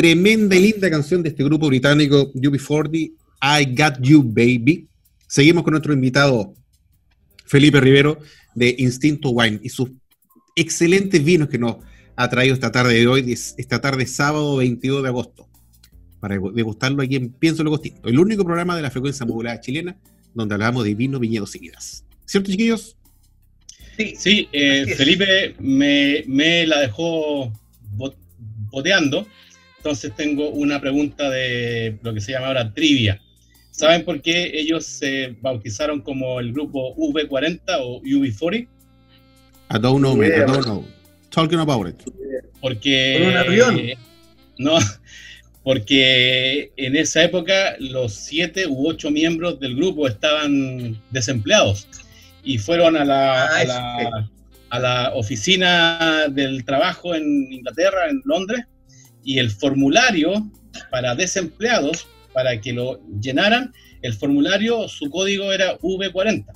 Tremenda 0.07 0.55
y 0.55 0.61
linda 0.61 0.89
canción 0.89 1.21
de 1.21 1.31
este 1.31 1.43
grupo 1.43 1.67
británico 1.67 2.33
UB40, 2.33 3.11
I 3.43 3.75
Got 3.75 4.01
You 4.01 4.23
Baby, 4.23 4.87
seguimos 5.27 5.65
con 5.65 5.73
nuestro 5.73 5.93
invitado 5.93 6.55
Felipe 7.45 7.81
Rivero 7.81 8.21
de 8.55 8.77
Instinto 8.79 9.31
Wine 9.31 9.59
y 9.65 9.69
sus 9.69 9.91
excelentes 10.55 11.25
vinos 11.25 11.49
que 11.49 11.59
nos 11.59 11.79
ha 12.15 12.31
traído 12.31 12.55
esta 12.55 12.71
tarde 12.71 12.95
de 12.95 13.09
hoy, 13.09 13.33
esta 13.33 13.81
tarde 13.81 14.07
sábado 14.07 14.55
22 14.59 15.03
de 15.03 15.09
agosto, 15.09 15.49
para 16.21 16.39
degustarlo 16.55 17.03
aquí 17.03 17.17
en 17.17 17.31
Pienso 17.31 17.65
Lo 17.65 17.71
Costinto, 17.71 18.09
el 18.09 18.21
único 18.21 18.45
programa 18.45 18.77
de 18.77 18.83
la 18.83 18.93
frecuencia 18.93 19.27
modulada 19.27 19.61
chilena 19.61 19.97
donde 20.35 20.55
hablamos 20.55 20.85
de 20.85 20.95
vino, 20.95 21.19
viñedos 21.19 21.57
y 21.57 21.59
vidas. 21.59 22.05
¿Cierto, 22.27 22.49
chiquillos? 22.49 22.97
Sí, 23.97 24.15
sí 24.17 24.49
eh, 24.53 24.87
Felipe 24.97 25.57
me, 25.59 26.23
me, 26.29 26.65
la 26.65 26.79
dejó 26.79 27.53
boteando. 28.71 29.27
Entonces 29.87 30.17
tengo 30.17 30.51
una 30.51 30.81
pregunta 30.81 31.31
de 31.31 31.97
lo 32.03 32.13
que 32.13 32.21
se 32.21 32.33
llama 32.33 32.49
ahora 32.49 32.75
trivia. 32.75 33.23
¿Saben 33.71 34.05
por 34.05 34.21
qué 34.21 34.51
ellos 34.53 34.85
se 34.85 35.37
bautizaron 35.41 36.01
como 36.01 36.41
el 36.41 36.53
grupo 36.53 36.97
V40 36.97 37.61
o 37.79 38.03
UB40? 38.03 38.67
I 39.71 39.79
don't 39.79 39.99
know, 39.99 40.17
man. 40.17 40.27
I 40.27 40.41
don't 40.41 40.65
know. 40.65 40.85
Talking 41.31 41.61
about 41.61 41.87
it. 41.87 42.03
Porque. 42.61 43.29
un 43.29 43.37
avión? 43.37 43.81
no, 44.59 44.77
porque 45.63 46.73
en 46.77 46.97
esa 46.97 47.23
época 47.23 47.77
los 47.79 48.13
siete 48.13 48.67
u 48.67 48.89
ocho 48.89 49.13
miembros 49.13 49.61
del 49.61 49.77
grupo 49.77 50.09
estaban 50.09 51.01
desempleados 51.13 51.87
y 52.43 52.59
fueron 52.59 52.97
a 52.97 53.05
la, 53.05 53.45
ah, 53.45 53.61
a 53.61 53.65
la, 53.65 54.31
a 54.71 54.79
la 54.81 55.13
oficina 55.15 56.27
del 56.29 56.65
trabajo 56.65 57.15
en 57.15 57.53
Inglaterra, 57.53 58.09
en 58.11 58.21
Londres, 58.25 58.65
y 59.27 59.41
el 59.41 59.51
formulario 59.51 60.51
para 60.91 61.17
desempleados, 61.17 62.07
para 62.33 62.61
que 62.61 62.73
lo 62.73 63.01
llenaran, 63.21 63.73
el 64.03 64.15
formulario, 64.15 64.89
su 64.89 65.11
código 65.11 65.53
era 65.53 65.77
V40. 65.81 66.47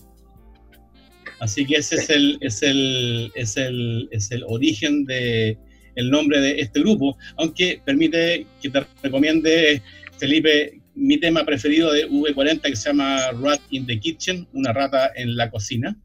Así 1.41 1.67
que 1.67 1.77
ese 1.77 1.97
es 1.97 2.11
el, 2.11 2.39
es 2.41 2.63
el, 2.63 3.33
es 3.35 3.57
el, 3.57 4.09
es 4.13 4.31
el 4.31 4.45
origen 4.45 5.05
de 5.05 5.59
el 5.97 6.11
nombre 6.11 6.41
de 6.41 6.61
este 6.61 6.81
grupo, 6.81 7.19
aunque 7.37 7.83
permite 7.85 8.47
que 8.63 8.71
te 8.71 8.87
recomiende, 9.03 9.83
Felipe, 10.19 10.81
mi 10.95 11.19
tema 11.19 11.45
preferido 11.45 11.93
de 11.93 12.09
V40 12.09 12.63
que 12.63 12.77
se 12.77 12.91
llama 12.91 13.33
Rat 13.33 13.61
in 13.71 13.85
the 13.87 13.99
Kitchen, 13.99 14.47
una 14.53 14.73
rata 14.73 15.11
en 15.17 15.37
la 15.37 15.51
cocina 15.51 15.99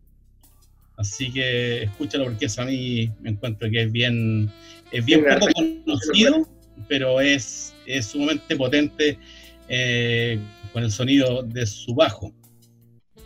Así 0.97 1.31
que 1.31 1.83
escúchalo 1.83 2.25
porque 2.25 2.45
eso 2.45 2.61
a 2.61 2.65
mí 2.65 3.11
me 3.21 3.31
encuentro 3.31 3.69
que 3.69 3.83
es 3.83 3.91
bien, 3.91 4.49
es 4.95 5.05
bien 5.05 5.25
poco 5.25 5.47
conocido, 5.85 6.47
pero 6.87 7.19
es, 7.19 7.73
es 7.85 8.05
sumamente 8.05 8.55
potente 8.55 9.19
eh, 9.67 10.39
con 10.71 10.83
el 10.83 10.91
sonido 10.91 11.43
de 11.43 11.65
su 11.65 11.93
bajo. 11.93 12.33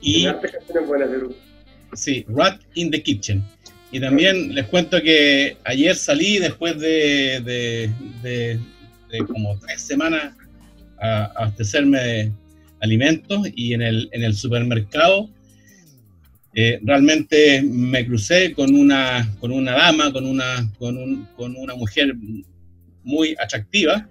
Y, 0.02 0.28
sí, 1.94 2.26
Rat 2.28 2.62
in 2.74 2.90
the 2.90 3.04
Kitchen. 3.04 3.44
Y 3.92 4.00
también 4.00 4.56
les 4.56 4.66
cuento 4.68 5.00
que 5.02 5.58
ayer 5.64 5.96
salí 5.96 6.40
después 6.40 6.80
de, 6.80 7.42
de, 8.22 9.26
como 9.28 9.60
tres 9.60 9.82
semanas 9.82 10.34
a, 11.00 11.26
abastecerme 11.26 12.00
de 12.00 12.32
alimentos 12.82 13.48
y 13.56 13.74
en 13.74 13.82
el, 13.84 14.10
en 14.12 14.24
el 14.24 14.34
supermercado 14.34 15.30
eh, 16.62 16.78
realmente 16.84 17.62
me 17.62 18.06
crucé 18.06 18.52
con 18.52 18.76
una, 18.76 19.34
con 19.40 19.50
una 19.50 19.72
dama, 19.72 20.12
con 20.12 20.26
una, 20.26 20.70
con, 20.78 20.98
un, 20.98 21.26
con 21.38 21.56
una 21.56 21.74
mujer 21.74 22.14
muy 23.02 23.34
atractiva, 23.40 24.10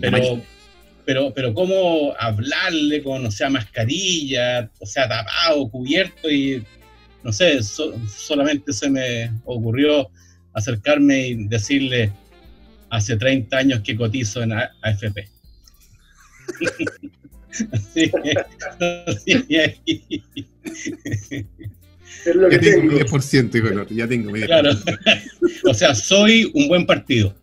pero, 0.00 0.40
pero, 1.04 1.34
pero 1.34 1.52
cómo 1.52 2.14
hablarle 2.16 3.02
con, 3.02 3.26
o 3.26 3.32
sea, 3.32 3.50
mascarilla, 3.50 4.70
o 4.78 4.86
sea, 4.86 5.08
tapado, 5.08 5.68
cubierto 5.68 6.30
y, 6.30 6.64
no 7.24 7.32
sé, 7.32 7.58
solamente 7.64 8.72
se 8.72 8.88
me 8.88 9.32
ocurrió 9.44 10.08
acercarme 10.52 11.26
y 11.26 11.48
decirle, 11.48 12.12
hace 12.90 13.16
30 13.16 13.56
años 13.56 13.80
que 13.80 13.96
cotizo 13.96 14.40
en 14.44 14.52
AFP. 14.52 15.28
así, 17.72 18.12
así, 19.08 20.24
ya 22.50 22.60
tengo 22.60 22.98
10%, 22.98 23.88
ya 23.90 24.08
tengo. 24.08 24.32
Claro. 24.32 24.70
o 25.64 25.74
sea, 25.74 25.94
soy 25.94 26.50
un 26.54 26.68
buen 26.68 26.86
partido. 26.86 27.34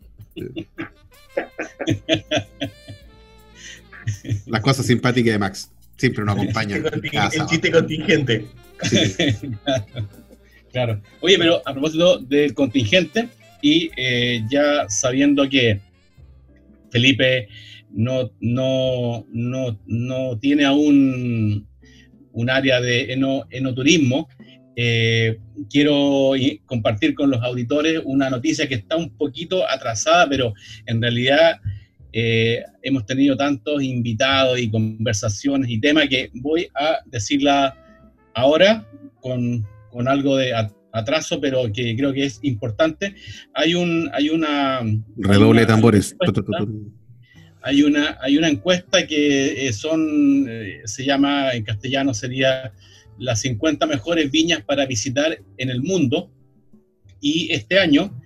Las 4.46 4.62
cosas 4.62 4.86
simpáticas 4.86 5.34
de 5.34 5.40
Max 5.40 5.72
siempre 5.98 6.24
nos 6.26 6.36
acompañan. 6.36 6.84
El 6.86 7.46
chiste 7.48 7.72
contingente. 7.72 8.46
claro. 10.72 11.02
Oye, 11.22 11.38
pero 11.38 11.62
a 11.66 11.74
propósito 11.74 12.20
del 12.20 12.54
contingente, 12.54 13.30
y 13.62 13.90
eh, 13.98 14.44
ya 14.50 14.88
sabiendo 14.90 15.50
que 15.50 15.80
Felipe 16.92 17.48
no, 17.92 18.32
no, 18.40 19.26
no, 19.32 19.80
no 19.86 20.38
tiene 20.40 20.66
aún 20.66 21.68
un 22.32 22.50
área 22.50 22.82
de 22.82 23.14
enoturismo, 23.50 24.28
eh, 24.76 25.40
quiero 25.70 26.32
compartir 26.66 27.16
con 27.16 27.32
los 27.32 27.42
auditores 27.42 28.02
una 28.04 28.30
noticia 28.30 28.68
que 28.68 28.76
está 28.76 28.98
un 28.98 29.10
poquito 29.10 29.68
atrasada, 29.70 30.28
pero 30.28 30.54
en 30.86 31.02
realidad 31.02 31.60
eh, 32.12 32.62
hemos 32.82 33.06
tenido 33.06 33.38
tantos 33.38 33.82
invitados 33.82 34.60
y 34.60 34.70
conversaciones 34.70 35.70
y 35.70 35.80
temas 35.80 36.08
que 36.10 36.30
voy 36.34 36.68
a 36.76 37.00
decirla 37.06 37.78
ahora 38.34 38.86
con, 39.22 39.66
con 39.92 40.08
algo 40.08 40.38
de 40.38 40.54
atraso, 40.92 41.40
pero 41.40 41.72
que 41.72 41.96
creo 41.96 42.14
que 42.14 42.26
es 42.26 42.40
importante. 42.42 43.16
Hay, 43.54 43.76
un, 43.76 44.10
hay 44.14 44.30
una... 44.30 44.82
Redoble 45.18 45.62
de 45.62 45.68
tambores. 45.68 46.16
Hay 47.62 47.82
una, 47.82 48.18
hay 48.22 48.38
una 48.38 48.50
encuesta 48.50 49.08
que 49.08 49.68
eh, 49.68 49.74
son, 49.74 50.48
se 50.84 51.04
llama, 51.04 51.54
en 51.54 51.64
castellano 51.64 52.14
sería 52.14 52.72
las 53.18 53.42
50 53.42 53.86
mejores 53.86 54.32
viñas 54.32 54.64
para 54.64 54.86
visitar 54.86 55.38
en 55.58 55.70
el 55.70 55.82
mundo. 55.82 56.32
Y 57.22 57.52
este 57.52 57.80
año, 57.80 58.20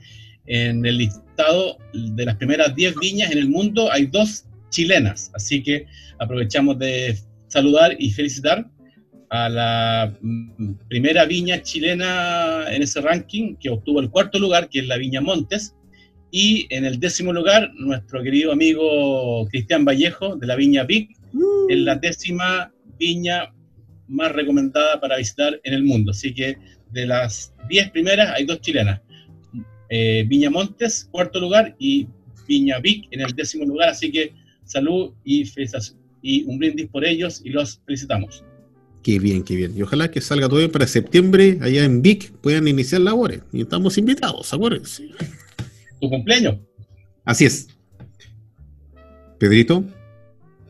en 0.46 0.86
el 0.86 0.98
listado 0.98 1.78
de 1.94 2.26
las 2.26 2.36
primeras 2.36 2.76
10 2.76 2.96
viñas 2.96 3.32
en 3.32 3.38
el 3.38 3.50
mundo, 3.50 3.92
hay 3.92 4.08
dos 4.08 4.46
chilenas. 4.70 5.32
Así 5.34 5.64
que 5.64 5.86
aprovechamos 6.20 6.78
de 6.80 7.18
saludar 7.48 7.96
y 7.98 8.12
felicitar 8.12 8.70
a 9.30 9.48
la 9.48 10.18
mm, 10.22 10.74
primera 10.88 11.26
viña 11.26 11.62
chilena 11.62 12.66
en 12.72 12.82
ese 12.82 13.02
ranking, 13.02 13.56
que 13.58 13.70
obtuvo 13.70 14.00
el 14.00 14.10
cuarto 14.10 14.40
lugar, 14.40 14.70
que 14.70 14.80
es 14.80 14.88
la 14.88 14.98
Viña 14.98 15.22
Montes. 15.22 15.76
Y 16.32 16.68
en 16.70 16.86
el 16.86 17.00
décimo 17.00 17.34
lugar, 17.34 17.72
nuestro 17.76 18.22
querido 18.22 18.52
amigo 18.52 19.48
Cristian 19.50 19.86
Vallejo, 19.86 20.36
de 20.36 20.48
la 20.48 20.56
Viña 20.56 20.84
Vic, 20.84 21.12
en 21.70 21.86
la 21.86 21.96
décima 21.96 22.72
viña 23.00 23.54
más 24.10 24.32
recomendada 24.32 25.00
para 25.00 25.18
visitar 25.18 25.60
en 25.64 25.74
el 25.74 25.84
mundo. 25.84 26.12
Así 26.12 26.34
que 26.34 26.58
de 26.92 27.06
las 27.06 27.54
10 27.70 27.92
primeras 27.92 28.32
hay 28.36 28.46
dos 28.46 28.60
chilenas. 28.62 29.00
Eh, 29.90 30.26
Viña 30.28 30.50
Montes, 30.50 31.08
cuarto 31.12 31.40
lugar, 31.40 31.76
y 31.80 32.08
Viña 32.48 32.80
Vic 32.80 33.08
en 33.12 33.22
el 33.22 33.34
décimo 33.34 33.66
lugar. 33.66 33.90
Así 33.90 34.12
que 34.12 34.34
salud 34.66 35.14
y, 35.24 35.50
y 36.22 36.44
un 36.44 36.60
brindis 36.60 36.88
por 36.88 37.06
ellos 37.06 37.42
y 37.44 37.50
los 37.50 37.82
felicitamos. 37.86 38.44
Qué 39.04 39.20
bien, 39.20 39.44
qué 39.44 39.56
bien. 39.56 39.78
Y 39.78 39.82
ojalá 39.82 40.12
que 40.12 40.20
salga 40.20 40.50
todo 40.50 40.60
bien 40.60 40.72
para 40.72 40.86
septiembre, 40.86 41.58
allá 41.62 41.86
en 41.86 42.02
Vic, 42.02 42.32
puedan 42.42 42.68
iniciar 42.68 43.02
labores. 43.02 43.42
Y 43.54 43.62
estamos 43.62 43.98
invitados, 43.98 44.54
acuérdense. 44.54 45.10
Tu 46.02 46.10
cumpleaños. 46.10 46.58
Así 47.24 47.46
es. 47.46 47.70
Pedrito 49.38 49.86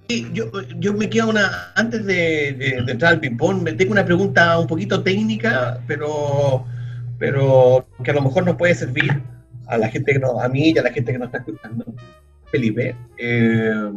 yo, 0.09 0.51
yo 0.79 0.93
me 0.93 1.09
quedo 1.09 1.29
una, 1.29 1.71
antes 1.75 2.05
de, 2.05 2.49
entrar 2.87 3.13
al 3.13 3.19
ping-pong, 3.19 3.61
me 3.61 3.73
tengo 3.73 3.91
una 3.91 4.05
pregunta 4.05 4.57
un 4.57 4.67
poquito 4.67 5.03
técnica, 5.03 5.81
pero, 5.87 6.65
pero 7.19 7.87
que 8.03 8.11
a 8.11 8.15
lo 8.15 8.21
mejor 8.21 8.45
nos 8.45 8.55
puede 8.55 8.73
servir 8.73 9.21
a 9.67 9.77
la 9.77 9.87
gente 9.89 10.13
que 10.13 10.19
nos, 10.19 10.41
a 10.41 10.49
mí 10.49 10.71
y 10.71 10.77
a 10.77 10.83
la 10.83 10.91
gente 10.91 11.11
que 11.11 11.19
nos 11.19 11.27
está 11.27 11.39
escuchando. 11.39 11.85
Felipe, 12.51 12.95
eh, 13.19 13.91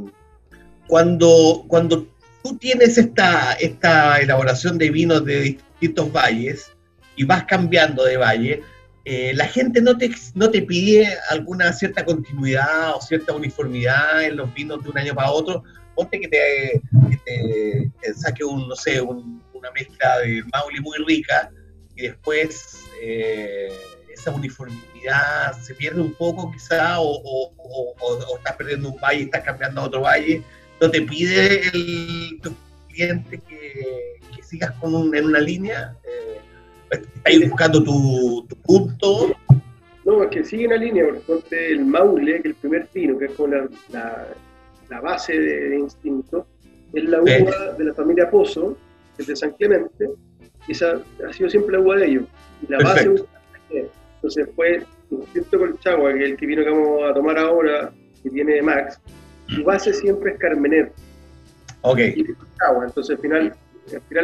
cuando, 0.86 1.64
cuando 1.66 2.06
tú 2.44 2.58
tienes 2.58 2.98
esta, 2.98 3.54
esta 3.54 4.20
elaboración 4.20 4.76
de 4.76 4.90
vinos 4.90 5.24
de 5.24 5.40
distintos 5.40 6.12
valles 6.12 6.70
y 7.16 7.24
vas 7.24 7.44
cambiando 7.44 8.04
de 8.04 8.18
valle, 8.18 8.62
eh, 9.06 9.32
la 9.34 9.46
gente 9.46 9.80
no 9.80 9.96
te, 9.96 10.10
no 10.34 10.50
te 10.50 10.60
pide 10.62 11.08
alguna 11.30 11.72
cierta 11.72 12.04
continuidad 12.04 12.94
o 12.94 13.00
cierta 13.00 13.32
uniformidad 13.32 14.22
en 14.22 14.36
los 14.36 14.52
vinos 14.52 14.84
de 14.84 14.90
un 14.90 14.98
año 14.98 15.14
para 15.14 15.30
otro, 15.30 15.64
que 16.10 16.28
te, 16.28 18.12
saque 18.14 18.44
un, 18.44 18.68
no 18.68 18.76
sé, 18.76 19.00
una 19.00 19.70
mezcla 19.74 20.18
de 20.18 20.42
Mauli 20.52 20.80
muy 20.80 20.98
rica 21.06 21.50
y 21.96 22.02
después 22.02 22.84
eh, 23.00 23.72
esa 24.12 24.30
uniformidad 24.30 25.58
se 25.60 25.74
pierde 25.74 26.00
un 26.00 26.12
poco 26.14 26.50
quizá 26.52 27.00
o, 27.00 27.52
estás 28.36 28.56
perdiendo 28.56 28.90
un 28.90 29.00
valle 29.00 29.20
y 29.20 29.24
estás 29.24 29.42
cambiando 29.42 29.80
a 29.80 29.84
otro 29.84 30.02
valle, 30.02 30.42
no 30.80 30.90
te 30.90 31.02
pide 31.02 31.68
el, 31.68 32.40
cliente 32.88 33.40
que, 33.48 34.20
sigas 34.42 34.72
con 34.72 35.14
en 35.14 35.24
una 35.24 35.40
línea, 35.40 35.96
eh, 37.24 37.48
buscando 37.48 37.82
tu, 37.82 38.46
punto. 38.62 39.34
No, 40.04 40.24
es 40.24 40.30
que 40.30 40.44
sigue 40.44 40.66
una 40.66 40.76
línea, 40.76 41.06
porque 41.26 41.68
el 41.68 41.86
Maule, 41.86 42.42
que 42.42 42.48
el 42.48 42.54
primer 42.56 42.86
pino, 42.88 43.16
que 43.18 43.26
es 43.26 43.32
como 43.32 43.54
la 43.54 43.68
la 43.90 44.26
base 45.00 45.38
de, 45.38 45.78
instinto, 45.78 46.46
es 46.92 47.04
la 47.04 47.20
uva 47.20 47.72
de 47.78 47.84
la 47.84 47.94
familia 47.94 48.30
Pozo, 48.30 48.76
que 49.16 49.22
es 49.22 49.28
de 49.28 49.36
San 49.36 49.52
Clemente, 49.52 50.08
y 50.68 50.72
esa 50.72 51.00
ha 51.28 51.32
sido 51.32 51.48
siempre 51.48 51.76
la 51.76 51.80
uva 51.80 51.96
de 51.96 52.06
ellos. 52.06 52.24
Y 52.62 52.72
la 52.72 52.78
base 52.78 53.10
entonces 53.70 54.48
fue 54.54 54.84
Instinto 55.10 55.58
Colchagua, 55.58 56.12
que 56.14 56.24
es 56.24 56.30
el 56.30 56.36
que 56.36 56.46
vino 56.46 56.62
que 56.62 56.70
vamos 56.70 57.10
a 57.10 57.14
tomar 57.14 57.38
ahora, 57.38 57.92
que 58.22 58.30
tiene 58.30 58.62
Max, 58.62 59.00
su 59.48 59.64
base 59.64 59.92
siempre 59.92 60.32
es 60.32 60.38
Carmener. 60.38 60.92
Ok. 61.80 61.98
Y 61.98 62.24
Colchagua, 62.24 62.84
entonces 62.86 63.16
al 63.16 63.22
final, 63.22 63.54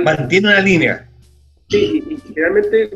Mantiene 0.04 0.48
una 0.48 0.60
línea. 0.60 1.08
Sí, 1.68 2.04
y, 2.08 2.16
generalmente 2.28 2.90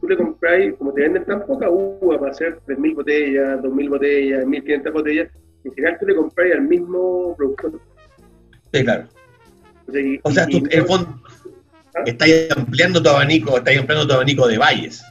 tú 0.00 0.08
le 0.08 0.16
compras, 0.16 0.74
como 0.78 0.92
te 0.92 1.02
venden 1.02 1.24
tan 1.24 1.44
poca 1.44 1.68
uva 1.68 2.18
para 2.18 2.32
hacer 2.32 2.58
3.000 2.66 2.94
botellas, 2.94 3.60
2.000 3.60 3.88
botellas, 3.90 4.44
1.500 4.46 4.92
botellas, 4.92 5.28
en 5.68 5.74
general 5.74 5.96
tú 5.98 6.06
le 6.06 6.16
compras 6.16 6.52
al 6.52 6.62
mismo 6.62 7.34
productor. 7.36 7.80
Sí, 8.72 8.84
claro. 8.84 9.08
o 10.22 10.30
sea, 10.30 10.46
tú, 10.46 10.62
en 10.70 10.86
fondo, 10.86 11.08
¿Ah? 11.94 12.02
estás 12.06 12.28
ampliando 12.56 13.02
tu 13.02 13.08
abanico, 13.08 13.56
estás 13.56 13.76
ampliando 13.76 14.06
tu 14.06 14.14
abanico 14.14 14.46
de 14.46 14.58
valles. 14.58 15.04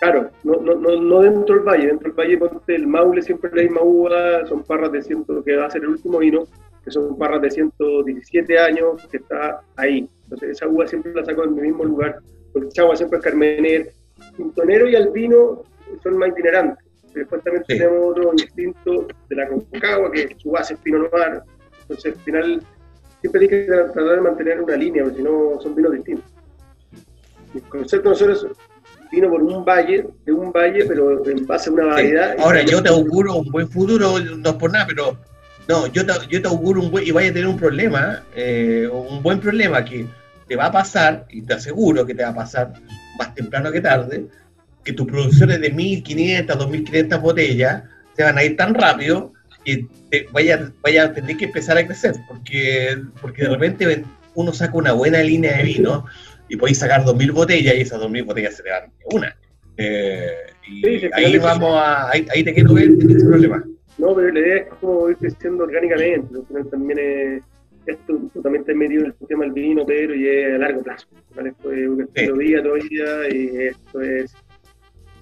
Claro, 0.00 0.30
no, 0.42 0.56
no, 0.56 0.74
no, 0.74 1.20
dentro 1.22 1.54
del 1.54 1.64
valle, 1.64 1.86
dentro 1.86 2.08
del 2.08 2.16
valle 2.16 2.38
ponte 2.38 2.74
el 2.74 2.86
Maule 2.86 3.22
siempre 3.22 3.50
la 3.54 3.62
misma 3.62 3.80
uva, 3.82 4.46
son 4.46 4.62
parras 4.64 4.92
de 4.92 5.02
ciento, 5.02 5.42
que 5.42 5.56
va 5.56 5.66
a 5.66 5.70
ser 5.70 5.82
el 5.82 5.90
último 5.90 6.18
vino, 6.18 6.46
que 6.84 6.90
son 6.90 7.16
parras 7.16 7.40
de 7.40 7.50
117 7.50 8.58
años, 8.58 9.06
que 9.10 9.16
está 9.16 9.62
ahí. 9.76 10.06
Entonces 10.24 10.50
esa 10.50 10.68
uva 10.68 10.86
siempre 10.86 11.14
la 11.14 11.24
saco 11.24 11.44
en 11.44 11.56
el 11.58 11.64
mismo 11.64 11.84
lugar, 11.84 12.18
porque 12.52 12.68
Chagua 12.68 12.96
siempre 12.96 13.18
es 13.18 13.24
Carmener. 13.24 13.92
Quintonero 14.36 14.88
y 14.88 14.94
Albino 14.94 15.62
son 16.02 16.18
más 16.18 16.28
itinerantes. 16.30 16.83
Después 17.14 17.42
también 17.42 17.64
tenemos 17.66 18.10
otro 18.10 18.32
instinto 18.32 19.08
de 19.28 19.36
la 19.36 19.48
Concagua, 19.48 20.10
que 20.10 20.36
su 20.38 20.50
base 20.50 20.74
es 20.74 20.80
Pino 20.80 20.98
Noir. 20.98 21.42
Entonces, 21.82 22.14
al 22.14 22.20
final, 22.20 22.62
siempre 23.20 23.42
hay 23.42 23.48
que 23.48 23.64
tratar 23.64 24.04
de 24.04 24.20
mantener 24.20 24.60
una 24.60 24.76
línea, 24.76 25.04
porque 25.04 25.18
si 25.18 25.22
no, 25.22 25.60
son 25.60 25.74
vinos 25.74 25.92
distintos. 25.92 26.30
El 27.54 27.62
concepto 27.62 28.08
de 28.08 28.14
nosotros 28.14 28.46
es 28.50 28.56
vino 29.12 29.30
por 29.30 29.42
un 29.42 29.64
valle, 29.64 30.06
de 30.24 30.32
un 30.32 30.50
valle, 30.50 30.84
pero 30.86 31.24
en 31.26 31.46
base 31.46 31.70
a 31.70 31.72
una 31.72 31.84
variedad. 31.86 32.36
Ahora, 32.38 32.62
yo 32.62 32.82
te 32.82 32.88
auguro 32.88 33.36
un 33.36 33.50
buen 33.50 33.68
futuro, 33.68 34.18
no 34.18 34.50
es 34.50 34.56
por 34.56 34.72
nada, 34.72 34.86
pero 34.86 35.16
no, 35.68 35.86
yo 35.88 36.04
te, 36.04 36.12
yo 36.28 36.42
te 36.42 36.48
auguro 36.48 36.80
un 36.80 36.90
buen, 36.90 37.06
y 37.06 37.10
vaya 37.12 37.30
a 37.30 37.32
tener 37.32 37.48
un 37.48 37.56
problema, 37.56 38.24
eh, 38.34 38.88
un 38.90 39.22
buen 39.22 39.40
problema 39.40 39.84
que 39.84 40.06
te 40.48 40.56
va 40.56 40.66
a 40.66 40.72
pasar, 40.72 41.26
y 41.30 41.42
te 41.42 41.54
aseguro 41.54 42.04
que 42.04 42.14
te 42.14 42.24
va 42.24 42.30
a 42.30 42.34
pasar 42.34 42.72
más 43.18 43.34
temprano 43.34 43.70
que 43.70 43.80
tarde, 43.80 44.26
que 44.84 44.92
tus 44.92 45.06
producciones 45.06 45.60
de 45.60 45.72
1.500, 45.74 46.46
2.500 46.46 47.20
botellas 47.20 47.84
se 48.16 48.22
van 48.22 48.38
a 48.38 48.44
ir 48.44 48.56
tan 48.56 48.74
rápido 48.74 49.32
que 49.64 49.88
vaya, 50.32 50.70
vaya 50.82 51.04
a 51.04 51.12
tener 51.12 51.36
que 51.36 51.46
empezar 51.46 51.78
a 51.78 51.86
crecer, 51.86 52.14
porque, 52.28 52.96
porque 53.20 53.42
de 53.42 53.48
repente 53.48 54.04
uno 54.34 54.52
saca 54.52 54.76
una 54.76 54.92
buena 54.92 55.22
línea 55.22 55.56
de 55.56 55.62
vino 55.64 56.04
y 56.48 56.56
podéis 56.56 56.78
sacar 56.78 57.04
2.000 57.04 57.32
botellas 57.32 57.74
y 57.74 57.80
esas 57.80 58.00
2.000 58.00 58.24
botellas 58.24 58.56
se 58.56 58.62
te 58.62 58.70
van 58.70 58.90
una. 59.12 59.36
Eh, 59.76 60.28
y 60.68 61.08
ahí 61.12 61.38
vamos 61.38 61.76
a, 61.76 62.10
ahí, 62.10 62.44
te 62.44 62.54
quiero 62.54 62.74
ver 62.74 62.90
ese 62.90 63.26
problema. 63.26 63.64
No, 63.98 64.14
pero 64.14 64.32
la 64.32 64.40
idea 64.40 64.56
es 64.56 64.68
como 64.80 65.08
ir 65.08 65.16
creciendo 65.16 65.64
orgánicamente, 65.64 66.38
también 66.70 66.98
es, 66.98 67.42
esto 67.86 68.20
también 68.42 68.62
está 68.62 68.74
medio 68.74 69.00
en 69.00 69.06
el 69.06 69.14
sistema 69.14 69.44
del 69.44 69.52
vino, 69.52 69.84
pero 69.86 70.14
y 70.14 70.28
es 70.28 70.54
a 70.54 70.58
largo 70.58 70.82
plazo. 70.82 71.06
Esto 71.30 71.72
es 71.72 71.88
un 71.88 72.02
estilo 72.02 72.36
día 72.36 72.62
todavía 72.62 73.28
y 73.30 73.56
esto 73.68 74.00
es 74.00 74.34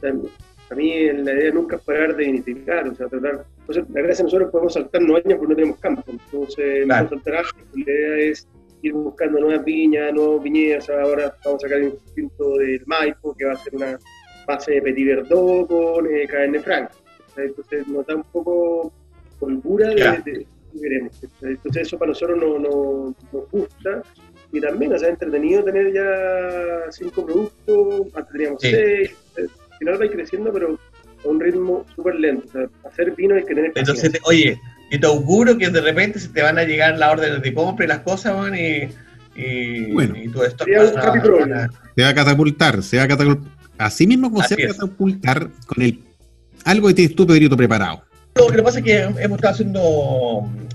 a 0.08 0.74
mí 0.74 1.12
la 1.12 1.32
idea 1.32 1.52
nunca 1.52 1.76
es 1.76 1.82
parar 1.82 2.16
de 2.16 2.24
vinificar, 2.24 2.88
o 2.88 2.94
sea, 2.94 3.06
tratar. 3.06 3.44
Entonces, 3.60 3.84
la 3.92 4.02
gracia 4.02 4.24
nosotros 4.24 4.50
podemos 4.50 4.72
saltar 4.72 5.02
nueve 5.02 5.22
años 5.26 5.38
porque 5.38 5.52
no 5.52 5.56
tenemos 5.56 5.80
campo. 5.80 6.04
Entonces, 6.08 6.84
claro. 6.84 7.08
saltar 7.10 7.34
años, 7.34 7.52
la 7.74 7.82
idea 7.82 8.30
es 8.30 8.48
ir 8.82 8.92
buscando 8.94 9.40
nuevas 9.40 9.64
viñas, 9.64 10.12
nuevos 10.12 10.42
viñedos. 10.42 10.88
Ahora 10.90 11.36
vamos 11.44 11.62
a 11.62 11.68
sacar 11.68 11.82
un 11.82 11.90
instinto 11.90 12.56
del 12.56 12.82
Maipo, 12.86 13.34
que 13.34 13.44
va 13.44 13.52
a 13.52 13.56
ser 13.56 13.74
una 13.74 13.98
base 14.46 14.72
de 14.72 14.82
Petit 14.82 15.06
Verdot 15.06 15.68
con 15.68 16.06
eh, 16.06 16.26
Cabernet 16.26 16.62
Franc. 16.62 16.90
Entonces, 17.36 17.86
nos 17.88 18.06
da 18.06 18.16
un 18.16 18.24
poco 18.24 18.92
holgura 19.40 19.88
de, 19.88 20.22
de, 20.24 20.46
veremos. 20.74 21.20
Entonces, 21.42 21.82
eso 21.82 21.98
para 21.98 22.10
nosotros 22.10 22.38
no, 22.38 22.58
no, 22.58 23.14
nos 23.32 23.50
gusta 23.50 24.02
y 24.52 24.60
también 24.60 24.92
nos 24.92 25.02
ha 25.02 25.08
entretenido 25.08 25.64
tener 25.64 25.92
ya 25.92 26.90
cinco 26.90 27.24
productos, 27.24 28.14
antes 28.14 28.32
teníamos 28.32 28.60
seis, 28.60 29.16
final 29.82 30.02
va 30.02 30.10
creciendo, 30.10 30.52
pero 30.52 30.78
a 31.24 31.28
un 31.28 31.40
ritmo 31.40 31.84
súper 31.94 32.14
lento. 32.16 32.46
O 32.48 32.52
sea, 32.52 32.90
hacer 32.90 33.12
vino 33.12 33.34
hay 33.34 33.44
que 33.44 33.54
tener 33.54 33.72
Entonces, 33.74 34.12
oye, 34.24 34.58
y 34.90 34.98
te 34.98 35.06
auguro 35.06 35.56
que 35.56 35.68
de 35.70 35.80
repente 35.80 36.18
se 36.18 36.28
te 36.28 36.42
van 36.42 36.58
a 36.58 36.64
llegar 36.64 36.98
las 36.98 37.12
órdenes 37.12 37.42
de 37.42 37.54
compra 37.54 37.84
y 37.84 37.88
las 37.88 38.00
cosas, 38.00 38.34
y, 38.58 38.88
Y, 39.34 39.92
Bueno. 39.92 40.14
y 40.16 40.28
Se 40.28 42.02
va 42.02 42.08
a 42.08 42.14
catapultar, 42.14 42.82
se 42.82 42.98
va 42.98 43.04
a 43.04 43.08
catapultar. 43.08 43.50
Así 43.78 44.06
mismo 44.06 44.30
como 44.30 44.42
se 44.44 44.54
va 44.54 44.70
a 44.70 44.74
catapultar 44.74 45.48
con 45.66 45.82
el 45.82 45.98
algo 46.64 46.88
que 46.88 46.94
tienes 46.94 47.16
tú, 47.16 47.26
Pedrito, 47.26 47.56
preparado. 47.56 48.02
Lo 48.34 48.46
que 48.46 48.62
pasa 48.62 48.78
es 48.78 48.84
que 48.84 49.02
hemos 49.02 49.38
estado 49.38 49.54
haciendo 49.54 49.82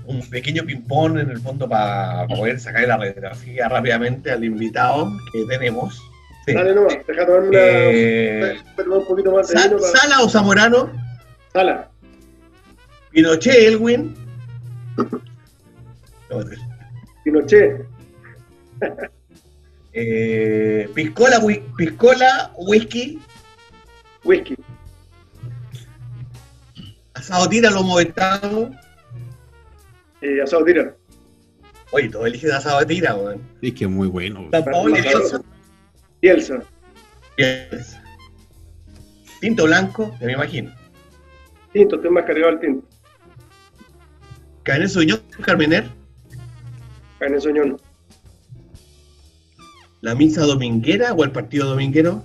un 0.06 0.20
pequeño 0.30 0.64
ping-pong 0.64 1.18
en 1.18 1.30
el 1.30 1.40
fondo 1.40 1.68
para 1.68 2.26
poder 2.26 2.60
sacar 2.60 2.86
la 2.86 2.96
radiografía 2.96 3.68
rápidamente 3.68 4.30
al 4.30 4.44
invitado 4.44 5.10
que 5.32 5.44
tenemos. 5.44 6.00
Sí. 6.48 6.54
Dale 6.54 6.74
nomás, 6.74 6.96
deja 7.06 7.26
tomarme 7.26 7.48
una. 7.48 7.58
Eh, 7.60 8.56
un 8.86 9.06
poquito 9.06 9.32
más 9.32 9.48
de 9.48 9.54
vino 9.62 9.76
para. 9.78 9.92
Sala 9.98 10.22
o 10.22 10.28
Zamorano, 10.28 10.92
Sala. 11.52 11.90
Pinochet, 13.10 13.54
Elwin. 13.68 14.14
Pinochet. 17.24 17.86
Eh, 20.00 20.88
piscola, 20.94 21.40
whi- 21.40 21.62
piscola, 21.76 22.52
whisky, 22.56 23.18
Whisky. 24.22 24.54
asado 27.14 27.48
tira, 27.48 27.68
lomo 27.70 27.96
vetado. 27.96 28.70
Eh, 30.20 30.40
asado 30.40 30.64
tira. 30.64 30.94
Oye, 31.90 32.10
todo 32.10 32.26
elige 32.26 32.52
asado 32.52 32.86
tira, 32.86 33.16
weón. 33.16 33.42
Es 33.60 33.72
que 33.74 33.84
es 33.86 33.90
muy 33.90 34.06
bueno. 34.06 34.48
Y 34.52 34.54
Bielsa. 36.20 36.62
Bielsa. 37.36 38.02
Tinto 39.40 39.64
blanco, 39.64 40.16
ya 40.20 40.26
me 40.26 40.32
imagino. 40.32 40.74
Tinto, 41.72 41.96
estoy 41.96 42.10
más 42.10 42.24
cargado 42.24 42.48
al 42.48 42.60
tinto. 42.60 42.88
Cabernet 44.64 44.90
Sauvignon, 44.90 45.20
Carmener. 45.42 45.88
Carne 47.18 47.40
Soñón. 47.40 47.80
La 50.00 50.14
misa 50.14 50.42
dominguera 50.42 51.12
o 51.12 51.24
el 51.24 51.32
partido 51.32 51.68
dominguero. 51.68 52.22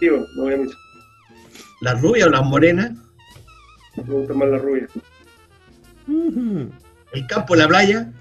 Tío, 0.00 0.26
no 0.36 0.42
voy 0.42 0.54
a 0.54 0.56
misa. 0.58 0.76
La 1.80 1.94
rubia 1.94 2.26
o 2.26 2.30
las 2.30 2.44
morenas. 2.44 2.92
Me 3.96 4.02
gusta 4.02 4.34
más 4.34 4.48
la 4.48 4.58
rubia. 4.58 4.88
El 6.08 7.26
campo, 7.28 7.54
la 7.54 7.68
playa. 7.68 8.12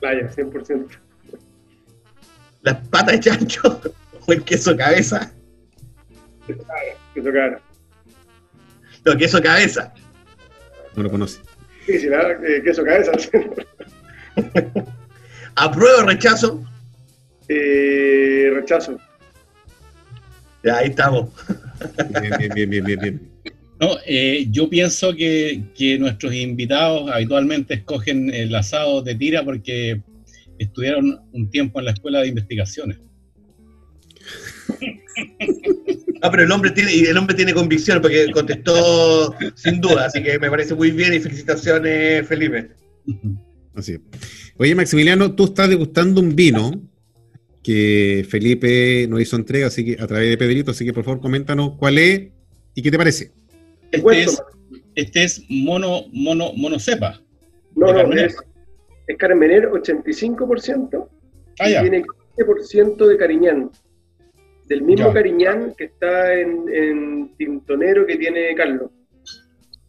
Playa, 0.00 0.30
100%. 0.30 0.88
Las 2.62 2.88
patas 2.88 3.12
de 3.14 3.20
chancho 3.20 3.80
o 4.26 4.32
el 4.32 4.42
queso 4.44 4.76
cabeza. 4.76 5.32
Queso 6.46 7.32
cara. 7.32 7.60
No, 9.04 9.16
queso 9.16 9.42
cabeza. 9.42 9.92
No 10.96 11.02
lo 11.02 11.10
conoce. 11.10 11.40
Difícil, 11.86 12.14
¿ah? 12.14 12.32
Eh, 12.46 12.62
queso 12.64 12.84
cabeza. 12.84 13.12
Apruebo 15.56 15.98
o 15.98 16.06
rechazo. 16.06 16.64
eh, 17.48 18.50
rechazo. 18.54 18.98
Ya, 20.62 20.78
ahí 20.78 20.88
estamos. 20.88 21.28
Bien, 22.20 22.32
bien, 22.38 22.50
bien, 22.54 22.70
bien, 22.70 22.84
bien, 22.84 23.00
bien. 23.00 23.30
No, 23.80 23.96
eh, 24.06 24.46
yo 24.50 24.70
pienso 24.70 25.14
que, 25.14 25.62
que 25.76 25.98
nuestros 25.98 26.32
invitados 26.34 27.10
habitualmente 27.12 27.74
escogen 27.74 28.32
el 28.32 28.54
asado 28.54 29.02
de 29.02 29.14
tira 29.14 29.44
porque 29.44 30.00
estudiaron 30.58 31.20
un 31.32 31.50
tiempo 31.50 31.80
en 31.80 31.84
la 31.86 31.90
escuela 31.90 32.20
de 32.20 32.28
investigaciones. 32.28 32.98
Ah, 36.22 36.30
pero 36.30 36.44
el 36.44 36.50
hombre 36.52 36.70
tiene, 36.70 36.94
y 36.94 37.04
el 37.04 37.16
hombre 37.16 37.36
tiene 37.36 37.52
convicción 37.52 38.00
porque 38.00 38.30
contestó 38.32 39.34
sin 39.54 39.80
duda, 39.80 40.06
así 40.06 40.22
que 40.22 40.38
me 40.38 40.48
parece 40.50 40.74
muy 40.74 40.90
bien 40.90 41.12
y 41.12 41.20
felicitaciones, 41.20 42.26
Felipe. 42.26 42.70
Así 43.74 43.92
es. 43.92 44.00
Oye, 44.56 44.74
Maximiliano, 44.74 45.34
tú 45.34 45.44
estás 45.44 45.68
degustando 45.68 46.20
un 46.20 46.34
vino 46.34 46.80
que 47.62 48.26
Felipe 48.28 49.06
nos 49.08 49.20
hizo 49.20 49.36
entrega, 49.36 49.66
así 49.66 49.84
que 49.84 50.02
a 50.02 50.06
través 50.06 50.30
de 50.30 50.38
Pedrito, 50.38 50.70
así 50.70 50.84
que 50.84 50.92
por 50.92 51.04
favor 51.04 51.20
coméntanos 51.20 51.72
cuál 51.78 51.98
es 51.98 52.28
y 52.74 52.82
qué 52.82 52.90
te 52.90 52.98
parece. 52.98 53.32
Te 53.90 53.98
Este 53.98 54.22
es, 54.22 54.42
este 54.94 55.24
es 55.24 55.42
mono, 55.48 56.04
mono, 56.12 56.52
mono 56.56 56.78
cepa. 56.78 57.20
No, 57.74 57.92
no, 57.92 58.12
es, 58.14 58.36
es 59.08 59.16
Carmener 59.18 59.68
85% 59.68 61.08
Ah, 61.58 61.68
y 61.68 61.72
ya. 61.72 61.82
tiene 61.82 62.02
15% 62.36 63.06
de 63.06 63.16
Cariñán. 63.16 63.70
Del 64.68 64.82
mismo 64.82 65.08
Ya. 65.08 65.12
Cariñán 65.14 65.74
que 65.76 65.84
está 65.84 66.34
en, 66.34 66.64
en 66.72 67.34
Tintonero 67.36 68.06
que 68.06 68.16
tiene 68.16 68.54
Carlos. 68.54 68.90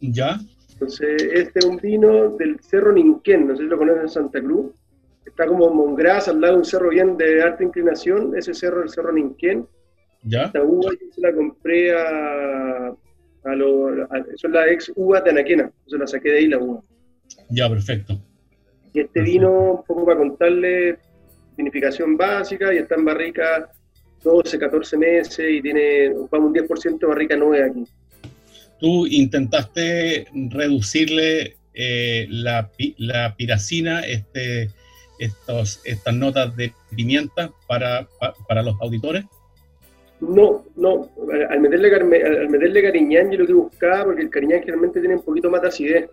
Ya. 0.00 0.38
Entonces, 0.72 1.22
este 1.32 1.60
es 1.60 1.64
un 1.64 1.78
vino 1.78 2.30
del 2.36 2.60
Cerro 2.60 2.92
Ninquén, 2.92 3.48
no 3.48 3.56
sé 3.56 3.62
si 3.62 3.68
lo 3.68 3.78
conocen 3.78 4.02
en 4.02 4.08
Santa 4.08 4.40
Cruz. 4.42 4.72
Está 5.24 5.46
como 5.46 5.70
Mongras, 5.70 6.28
al 6.28 6.40
lado 6.40 6.54
de 6.54 6.58
un 6.60 6.64
cerro 6.64 6.90
bien 6.90 7.16
de 7.16 7.42
alta 7.42 7.64
inclinación, 7.64 8.36
ese 8.36 8.52
cerro, 8.54 8.82
el 8.82 8.90
Cerro 8.90 9.12
Ninquén. 9.12 9.66
Ya. 10.22 10.44
Esta 10.44 10.62
uva 10.62 10.90
yo 10.92 11.06
se 11.12 11.20
la 11.22 11.32
compré 11.32 11.96
a, 11.96 12.88
a 13.44 13.54
los, 13.54 13.98
a- 14.10 14.24
son 14.36 14.52
las 14.52 14.68
ex 14.70 14.92
uvas 14.94 15.24
de 15.24 15.30
Anaquena, 15.30 15.64
entonces 15.64 15.98
la 16.00 16.06
saqué 16.06 16.30
de 16.30 16.38
ahí 16.38 16.46
la 16.48 16.58
uva. 16.58 16.80
Ya, 17.50 17.68
perfecto. 17.68 18.20
Y 18.92 19.00
este 19.00 19.20
vino, 19.22 19.72
un 19.72 19.84
poco 19.84 20.04
para 20.04 20.18
contarle, 20.18 20.98
vinificación 21.56 22.16
básica 22.16 22.72
y 22.74 22.78
está 22.78 22.94
en 22.96 23.04
barrica 23.04 23.70
12, 24.26 24.58
14 24.58 24.96
meses 24.98 25.38
y 25.48 25.62
tiene, 25.62 26.08
vamos, 26.30 26.48
un 26.48 26.54
10% 26.54 26.98
de 26.98 27.06
barrica 27.06 27.36
nueva 27.36 27.66
aquí. 27.66 27.84
Tú 28.80 29.06
intentaste 29.06 30.26
reducirle 30.50 31.56
eh, 31.74 32.26
la, 32.28 32.68
la 32.98 33.34
piracina, 33.36 34.00
este, 34.00 34.70
estos, 35.20 35.80
estas 35.84 36.14
notas 36.14 36.56
de 36.56 36.72
pimienta 36.94 37.50
para, 37.68 38.08
pa- 38.18 38.34
para 38.48 38.62
los 38.62 38.74
auditores. 38.80 39.24
No, 40.20 40.64
no, 40.76 41.08
al 41.50 41.60
meterle, 41.60 41.90
carme- 41.90 42.22
al 42.24 42.48
meterle 42.48 42.82
cariñán 42.82 43.30
yo 43.30 43.38
lo 43.38 43.46
que 43.46 43.52
buscaba, 43.52 44.04
porque 44.04 44.22
el 44.22 44.30
cariñán 44.30 44.60
generalmente 44.60 44.98
tiene 45.00 45.14
un 45.16 45.22
poquito 45.22 45.50
más 45.50 45.62
de 45.62 45.68
acidez, 45.68 46.10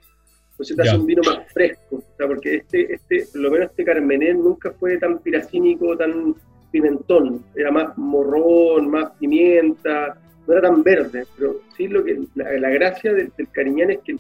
entonces 0.52 0.76
te 0.78 0.84
Ya. 0.84 0.92
hace 0.92 1.00
un 1.00 1.06
vino 1.08 1.22
más 1.26 1.52
fresco, 1.52 1.96
o 1.96 2.04
sea, 2.18 2.28
porque 2.28 2.56
este, 2.58 2.94
este, 2.94 3.26
por 3.32 3.42
lo 3.42 3.50
menos 3.52 3.70
este 3.72 3.84
carmener 3.84 4.36
nunca 4.36 4.72
fue 4.72 4.98
tan 5.00 5.20
piracínico, 5.20 5.98
tan 5.98 6.36
pimentón, 6.74 7.46
era 7.56 7.72
más 7.72 7.98
morrón, 7.98 8.90
más 8.90 9.12
pimienta, 9.20 10.18
no 10.46 10.54
era 10.54 10.64
tan 10.64 10.84
verde, 10.84 11.24
pero 11.38 11.62
sí 11.78 11.88
lo 11.88 12.04
que, 12.04 12.20
la, 12.36 12.52
la 12.60 12.70
gracia 12.72 13.14
del, 13.14 13.32
del 13.38 13.48
cariñán 13.52 13.92
es 13.92 14.00
que 14.04 14.18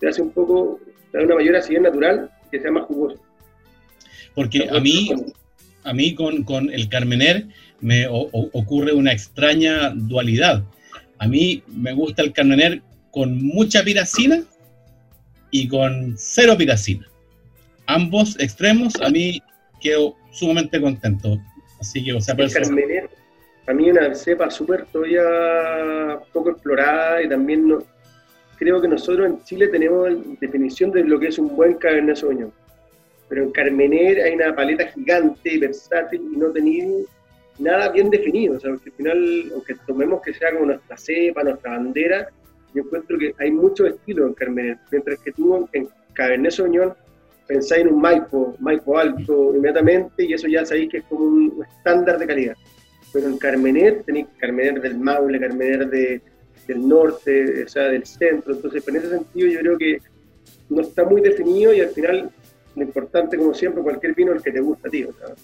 te 0.00 0.08
hace 0.08 0.22
un 0.22 0.30
poco, 0.30 0.80
te 1.12 1.18
da 1.18 1.24
una 1.24 1.34
mayor 1.34 1.56
acidez 1.56 1.82
natural 1.82 2.30
que 2.50 2.60
sea 2.60 2.70
más 2.70 2.84
jugoso. 2.84 3.18
Porque 4.34 4.68
a 4.70 4.80
mí, 4.80 5.10
a 5.84 5.92
mí 5.92 6.14
con, 6.14 6.42
con 6.44 6.70
el 6.70 6.88
Carmener 6.88 7.46
me 7.80 8.06
o- 8.06 8.28
o- 8.32 8.50
ocurre 8.52 8.92
una 8.92 9.12
extraña 9.12 9.90
dualidad. 9.94 10.62
A 11.18 11.26
mí 11.26 11.62
me 11.66 11.92
gusta 11.92 12.22
el 12.22 12.32
Carmener 12.32 12.82
con 13.10 13.42
mucha 13.42 13.82
piracina 13.82 14.42
y 15.50 15.68
con 15.68 16.14
cero 16.18 16.54
piracina. 16.56 17.06
Ambos 17.86 18.38
extremos 18.40 18.94
a 19.02 19.08
mí 19.10 19.40
quedo 19.80 20.14
sumamente 20.32 20.80
contento. 20.80 21.38
Así 21.80 22.04
que, 22.04 22.12
o 22.12 22.20
sea, 22.20 22.34
El 22.38 22.52
Carmener, 22.52 23.10
a 23.66 23.72
mí 23.72 23.90
una 23.90 24.14
cepa 24.14 24.50
súper 24.50 24.86
todavía 24.86 26.20
poco 26.32 26.50
explorada 26.50 27.22
y 27.22 27.28
también 27.28 27.68
no, 27.68 27.78
creo 28.56 28.80
que 28.80 28.88
nosotros 28.88 29.26
en 29.26 29.42
Chile 29.44 29.68
tenemos 29.68 30.10
definición 30.40 30.90
de 30.90 31.04
lo 31.04 31.18
que 31.18 31.28
es 31.28 31.38
un 31.38 31.54
buen 31.54 31.74
Cabernet 31.74 32.16
Sauvignon. 32.16 32.52
Pero 33.28 33.42
en 33.42 33.50
Carmener 33.50 34.22
hay 34.22 34.34
una 34.34 34.54
paleta 34.54 34.86
gigante 34.88 35.58
versátil 35.58 36.22
y 36.32 36.36
no 36.36 36.50
tenéis 36.50 37.06
nada 37.58 37.90
bien 37.90 38.08
definido. 38.10 38.56
O 38.56 38.60
sea, 38.60 38.70
porque 38.70 38.90
al 38.90 38.96
final, 38.96 39.50
aunque 39.52 39.74
tomemos 39.86 40.22
que 40.22 40.32
sea 40.32 40.52
como 40.52 40.66
nuestra 40.66 40.96
cepa, 40.96 41.42
nuestra 41.42 41.72
bandera, 41.72 42.28
yo 42.74 42.82
encuentro 42.82 43.18
que 43.18 43.34
hay 43.38 43.50
muchos 43.50 43.88
estilos 43.88 44.28
en 44.28 44.34
Carmener. 44.34 44.78
Mientras 44.90 45.18
que 45.20 45.32
tú 45.32 45.68
en 45.72 45.88
Cabernet 46.14 46.52
Sauvignon 46.52 46.94
pensáis 47.46 47.82
en 47.82 47.94
un 47.94 48.00
Maipo, 48.00 48.56
Maipo 48.58 48.98
alto 48.98 49.54
inmediatamente 49.54 50.24
y 50.24 50.32
eso 50.32 50.48
ya 50.48 50.64
sabéis 50.64 50.90
que 50.90 50.98
es 50.98 51.04
como 51.04 51.24
un 51.24 51.64
estándar 51.68 52.18
de 52.18 52.26
calidad. 52.26 52.56
Pero 53.12 53.28
en 53.28 53.38
Carmener 53.38 54.02
tenéis 54.04 54.26
Carmener 54.38 54.80
del 54.80 54.98
Maule, 54.98 55.40
Carmener 55.40 55.88
de, 55.88 56.20
del 56.66 56.86
norte, 56.86 57.64
o 57.64 57.68
sea, 57.68 57.84
del 57.84 58.04
centro. 58.04 58.54
Entonces, 58.54 58.86
en 58.86 58.96
ese 58.96 59.10
sentido 59.10 59.48
yo 59.48 59.60
creo 59.60 59.78
que 59.78 59.98
no 60.68 60.82
está 60.82 61.04
muy 61.04 61.20
definido 61.20 61.72
y 61.72 61.80
al 61.80 61.90
final 61.90 62.30
lo 62.74 62.82
importante, 62.82 63.36
como 63.36 63.54
siempre, 63.54 63.82
cualquier 63.82 64.14
vino 64.14 64.32
el 64.32 64.42
que 64.42 64.52
te 64.52 64.60
gusta 64.60 64.88
a 64.88 64.90
ti. 64.90 65.04
o 65.04 65.12
sea, 65.12 65.34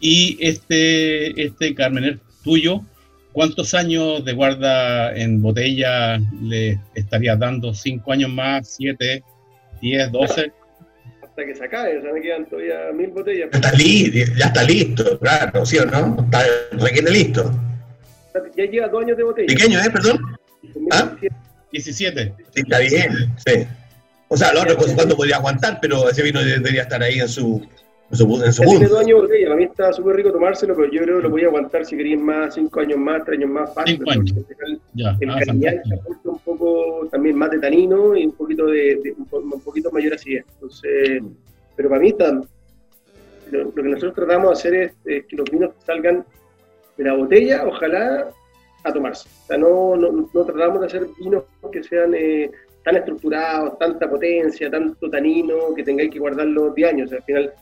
Y 0.00 0.36
este, 0.40 1.40
este 1.40 1.74
Carmener 1.74 2.18
tuyo, 2.42 2.80
¿cuántos 3.32 3.74
años 3.74 4.24
de 4.24 4.32
guarda 4.32 5.14
en 5.14 5.40
botella 5.40 6.18
le 6.42 6.80
estarías 6.94 7.38
dando? 7.38 7.74
¿Cinco 7.74 8.12
años 8.12 8.30
más? 8.30 8.76
¿Siete? 8.76 9.22
¿Diez? 9.80 10.10
¿Doce? 10.10 10.52
Hasta 11.32 11.46
que 11.46 11.54
se 11.54 11.64
acabe, 11.64 11.98
o 11.98 12.02
sea, 12.02 12.12
me 12.12 12.20
quedan 12.20 12.44
todavía 12.44 12.74
mil 12.92 13.08
botellas. 13.08 13.48
Ya 13.50 13.58
está, 13.58 13.72
li- 13.72 14.24
ya 14.36 14.46
está 14.46 14.62
listo, 14.64 15.18
claro, 15.18 15.64
¿sí 15.64 15.78
o 15.78 15.86
no? 15.86 16.22
Está 16.24 16.44
requiere 16.72 17.10
listo. 17.10 17.50
Ya 18.54 18.64
lleva 18.66 18.88
dos 18.88 19.02
años 19.02 19.16
de 19.16 19.22
botella. 19.24 19.46
Pequeño, 19.46 19.78
¿eh? 19.80 19.90
Perdón. 19.90 20.20
¿Ah? 20.90 21.16
17. 21.72 22.34
Sí, 22.54 22.60
está 22.60 22.78
bien, 22.80 23.12
sí. 23.46 23.66
O 24.28 24.36
sea, 24.36 24.52
la 24.52 24.60
otra 24.60 24.76
cosa, 24.76 24.94
¿cuánto 24.94 25.16
podría 25.16 25.36
aguantar? 25.36 25.78
Pero 25.80 26.10
ese 26.10 26.22
vino 26.22 26.42
debería 26.44 26.82
estar 26.82 27.02
ahí 27.02 27.18
en 27.20 27.28
su 27.28 27.66
En 28.12 28.52
Tiene 28.52 28.88
dos 28.88 29.00
años 29.00 29.22
botella, 29.22 29.46
para 29.46 29.56
mí 29.56 29.64
está 29.64 29.90
súper 29.90 30.16
rico 30.16 30.30
tomárselo, 30.30 30.76
pero 30.76 30.92
yo 30.92 31.00
creo 31.00 31.16
que 31.16 31.22
lo 31.22 31.30
voy 31.30 31.44
a 31.44 31.46
aguantar 31.46 31.86
si 31.86 31.96
queréis 31.96 32.20
más, 32.20 32.54
cinco 32.54 32.80
años 32.80 32.98
más, 32.98 33.24
tres 33.24 33.38
años 33.38 33.50
más, 33.50 33.72
fácil. 33.72 33.96
Cinco 33.96 34.10
años. 34.10 34.34
El, 34.66 34.80
ya, 34.92 35.16
el 35.18 35.30
ah, 35.30 35.98
un 36.24 36.38
poco 36.40 37.08
también 37.10 37.36
más 37.36 37.50
de 37.52 37.58
tanino 37.58 38.14
y 38.14 38.26
un 38.26 38.32
poquito 38.32 38.66
de, 38.66 39.14
un, 39.16 39.60
poquito 39.62 39.90
mayor 39.90 40.12
acidez. 40.12 40.44
Entonces, 40.54 41.22
pero 41.74 41.88
para 41.88 42.02
mí 42.02 42.08
está, 42.08 42.42
lo, 43.50 43.74
que 43.74 43.82
nosotros 43.82 44.14
tratamos 44.14 44.48
de 44.48 44.52
hacer 44.52 44.74
es, 44.74 45.24
que 45.24 45.36
los 45.36 45.50
vinos 45.50 45.70
salgan 45.86 46.22
de 46.98 47.04
la 47.04 47.14
botella, 47.14 47.66
ojalá 47.66 48.30
a 48.84 48.92
tomarse. 48.92 49.26
O 49.44 49.46
sea, 49.46 49.56
no, 49.56 49.96
no, 49.96 50.28
no 50.34 50.44
tratamos 50.44 50.80
de 50.80 50.86
hacer 50.86 51.06
vinos 51.18 51.44
que 51.72 51.82
sean 51.82 52.12
eh, 52.14 52.50
tan 52.84 52.96
estructurados, 52.96 53.78
tanta 53.78 54.10
potencia, 54.10 54.70
tanto 54.70 55.08
tanino, 55.08 55.74
que 55.74 55.82
tengáis 55.82 56.10
que 56.10 56.18
guardarlos 56.18 56.74
10 56.74 56.88
años. 56.90 57.12
al 57.12 57.22
final, 57.22 57.54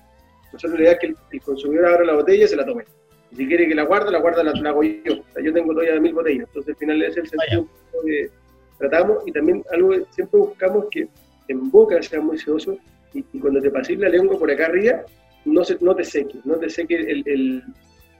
nosotros 0.53 0.79
la 0.79 0.85
idea 0.85 0.93
es 0.93 0.99
que 0.99 1.07
el, 1.07 1.43
consumidor 1.43 1.87
abra 1.87 2.05
la 2.05 2.15
botella 2.15 2.45
y 2.45 2.49
se 2.49 2.57
la 2.57 2.65
tome. 2.65 2.85
Y 3.31 3.37
si 3.37 3.47
quiere 3.47 3.69
que 3.69 3.75
la 3.75 3.85
guarde, 3.85 4.11
la 4.11 4.19
guarda, 4.19 4.43
la, 4.43 4.53
la 4.53 4.71
hago 4.71 4.83
yo. 4.83 5.13
O 5.13 5.33
sea, 5.33 5.43
yo 5.43 5.53
tengo 5.53 5.73
todavía 5.73 6.01
mil 6.01 6.15
botellas. 6.15 6.49
Entonces, 6.49 6.75
al 6.75 6.79
final 6.79 7.03
es 7.03 7.17
el 7.17 7.29
sentido 7.29 7.67
que 8.05 8.31
tratamos. 8.79 9.23
Y 9.27 9.33
también 9.33 9.63
algo 9.73 9.91
que 9.91 10.05
siempre 10.11 10.41
buscamos 10.41 10.87
que 10.91 11.09
en 11.49 11.71
boca 11.71 12.03
sea 12.03 12.21
muy 12.21 12.39
sedoso 12.39 12.77
y, 13.13 13.23
cuando 13.41 13.61
te 13.61 13.71
pases 13.71 13.99
la 13.99 14.09
lengua 14.09 14.39
por 14.39 14.51
acá 14.51 14.67
arriba, 14.67 15.05
no, 15.45 15.65
se, 15.65 15.77
no 15.81 15.95
te 15.95 16.05
seque, 16.05 16.39
no 16.45 16.57
te 16.57 16.71
seque 16.71 16.95
el, 16.95 17.63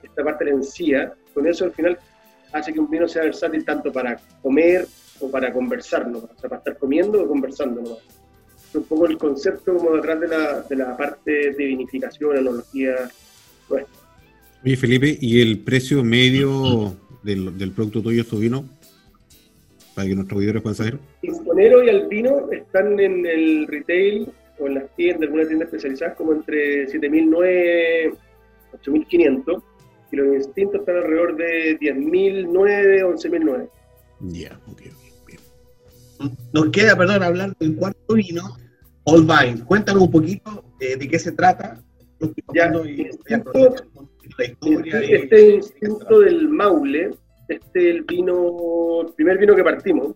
esta 0.03 0.23
parte 0.23 0.45
de 0.45 0.51
la 0.51 0.57
encía. 0.57 1.13
Con 1.33 1.47
eso, 1.47 1.65
al 1.65 1.71
final, 1.71 1.97
hace 2.51 2.73
que 2.73 2.79
un 2.79 2.89
vino 2.89 3.07
sea 3.07 3.23
versátil 3.23 3.63
tanto 3.63 3.91
para 3.91 4.19
comer 4.41 4.85
o 5.19 5.29
para 5.29 5.53
conversar, 5.53 6.07
¿no? 6.07 6.19
o 6.19 6.29
sea, 6.39 6.49
para 6.49 6.57
estar 6.57 6.77
comiendo 6.77 7.23
o 7.23 7.27
conversando. 7.27 7.81
¿no? 7.81 8.20
Un 8.73 8.83
poco 8.83 9.05
el 9.05 9.17
concepto 9.17 9.77
como 9.77 9.95
detrás 9.95 10.19
de 10.19 10.27
la, 10.27 10.61
de 10.61 10.75
la 10.75 10.97
parte 10.97 11.31
de 11.51 11.65
vinificación, 11.65 12.37
analogía. 12.37 13.09
Bueno. 13.67 13.87
Oye, 14.63 14.77
Felipe, 14.77 15.17
¿y 15.19 15.41
el 15.41 15.59
precio 15.59 16.03
medio 16.03 16.95
del, 17.23 17.57
del 17.57 17.71
producto 17.71 18.01
tuyo, 18.01 18.21
estos 18.21 18.39
vino? 18.39 18.65
Para 19.95 20.07
que 20.07 20.15
nuestros 20.15 20.37
auditores 20.37 20.61
puedan 20.61 20.75
saber. 20.75 20.99
Imponero 21.21 21.83
y 21.83 21.89
Albino 21.89 22.49
están 22.51 22.99
en 22.99 23.25
el 23.25 23.67
retail 23.67 24.31
o 24.59 24.67
en 24.67 24.75
las 24.75 24.95
tiendas, 24.95 25.23
alguna 25.23 25.47
tienda 25.47 25.65
especializada, 25.65 26.15
como 26.15 26.33
entre 26.33 26.87
7.900, 26.87 28.15
8.500 28.83 29.63
y 30.11 30.15
los 30.15 30.35
instintos 30.45 30.81
están 30.81 30.97
alrededor 30.97 31.35
de 31.35 31.79
10.009, 31.79 33.01
11.009. 33.01 33.69
Ya, 34.19 34.59
ok, 34.67 34.79
bien. 34.79 35.00
Nos 36.53 36.69
queda, 36.69 36.95
perdón, 36.95 37.23
hablar 37.23 37.55
del 37.59 37.75
cuarto 37.75 38.13
vino, 38.13 38.57
Old 39.03 39.27
Vine. 39.27 39.65
Cuéntanos 39.65 40.03
un 40.03 40.11
poquito 40.11 40.63
eh, 40.79 40.97
de 40.97 41.07
qué 41.07 41.19
se 41.19 41.31
trata. 41.31 41.81
Ya, 42.53 42.71
y, 42.85 43.09
la 44.37 44.45
historia 44.45 44.99
este 45.01 45.55
instinto 45.55 46.19
del 46.19 46.47
Maule, 46.47 47.11
este 47.47 47.89
el 47.89 48.03
vino, 48.03 49.01
el 49.01 49.13
primer 49.13 49.37
vino 49.39 49.55
que 49.55 49.63
partimos, 49.63 50.15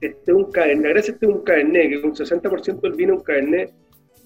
este 0.00 0.32
un 0.32 0.50
cabernet, 0.50 0.84
la 0.84 0.88
gracia 0.90 1.12
este 1.12 1.26
es 1.26 1.32
un 1.32 1.42
cabernet, 1.42 1.90
que 1.90 2.06
un 2.06 2.14
60% 2.14 2.80
del 2.80 2.92
vino 2.94 3.12
es 3.12 3.18
un 3.18 3.24
cabernet 3.24 3.74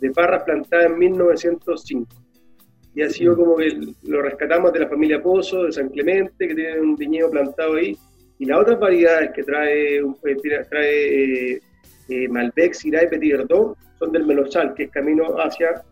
de 0.01 0.11
parras 0.13 0.45
plantadas 0.45 0.87
en 0.87 0.99
1905 0.99 2.07
y 2.95 3.03
ha 3.03 3.11
sido 3.11 3.37
como 3.37 3.57
que 3.57 3.77
lo 4.05 4.23
rescatamos 4.23 4.73
de 4.73 4.81
la 4.81 4.89
familia 4.89 5.23
Pozo, 5.23 5.65
de 5.65 5.73
San 5.73 5.89
Clemente, 5.89 6.47
que 6.47 6.55
tiene 6.55 6.81
un 6.81 6.95
viñedo 6.95 7.31
plantado 7.31 7.75
ahí, 7.75 7.97
y 8.39 8.47
las 8.47 8.61
otras 8.61 8.79
variedades 8.81 9.31
que 9.33 9.43
trae, 9.43 9.99
eh, 9.99 10.65
trae 10.71 11.53
eh, 11.55 11.61
eh, 12.09 12.29
Malbec, 12.29 12.75
Syrah 12.75 13.05
y 13.05 13.09
Petit 13.09 13.33
Verdot 13.33 13.77
son 13.99 14.13
del 14.13 14.27
Melosal, 14.27 14.75
que 14.75 14.85
es 14.85 14.91
camino 14.91 15.37
hacia 15.39 15.83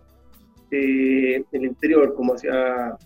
el 0.71 1.45
interior, 1.53 2.15
como 2.15 2.35
hacia, 2.35 2.97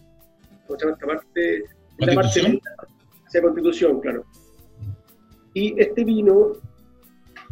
¿cómo 0.67 0.79
se 0.79 0.85
llama 0.85 0.95
esta 0.95 1.07
parte? 1.07 1.65
La 1.99 2.15
parte 2.15 2.61
hacia 3.27 3.43
Constitución, 3.43 4.01
claro. 4.01 4.25
Y 5.53 5.75
este 5.81 6.05
vino 6.05 6.53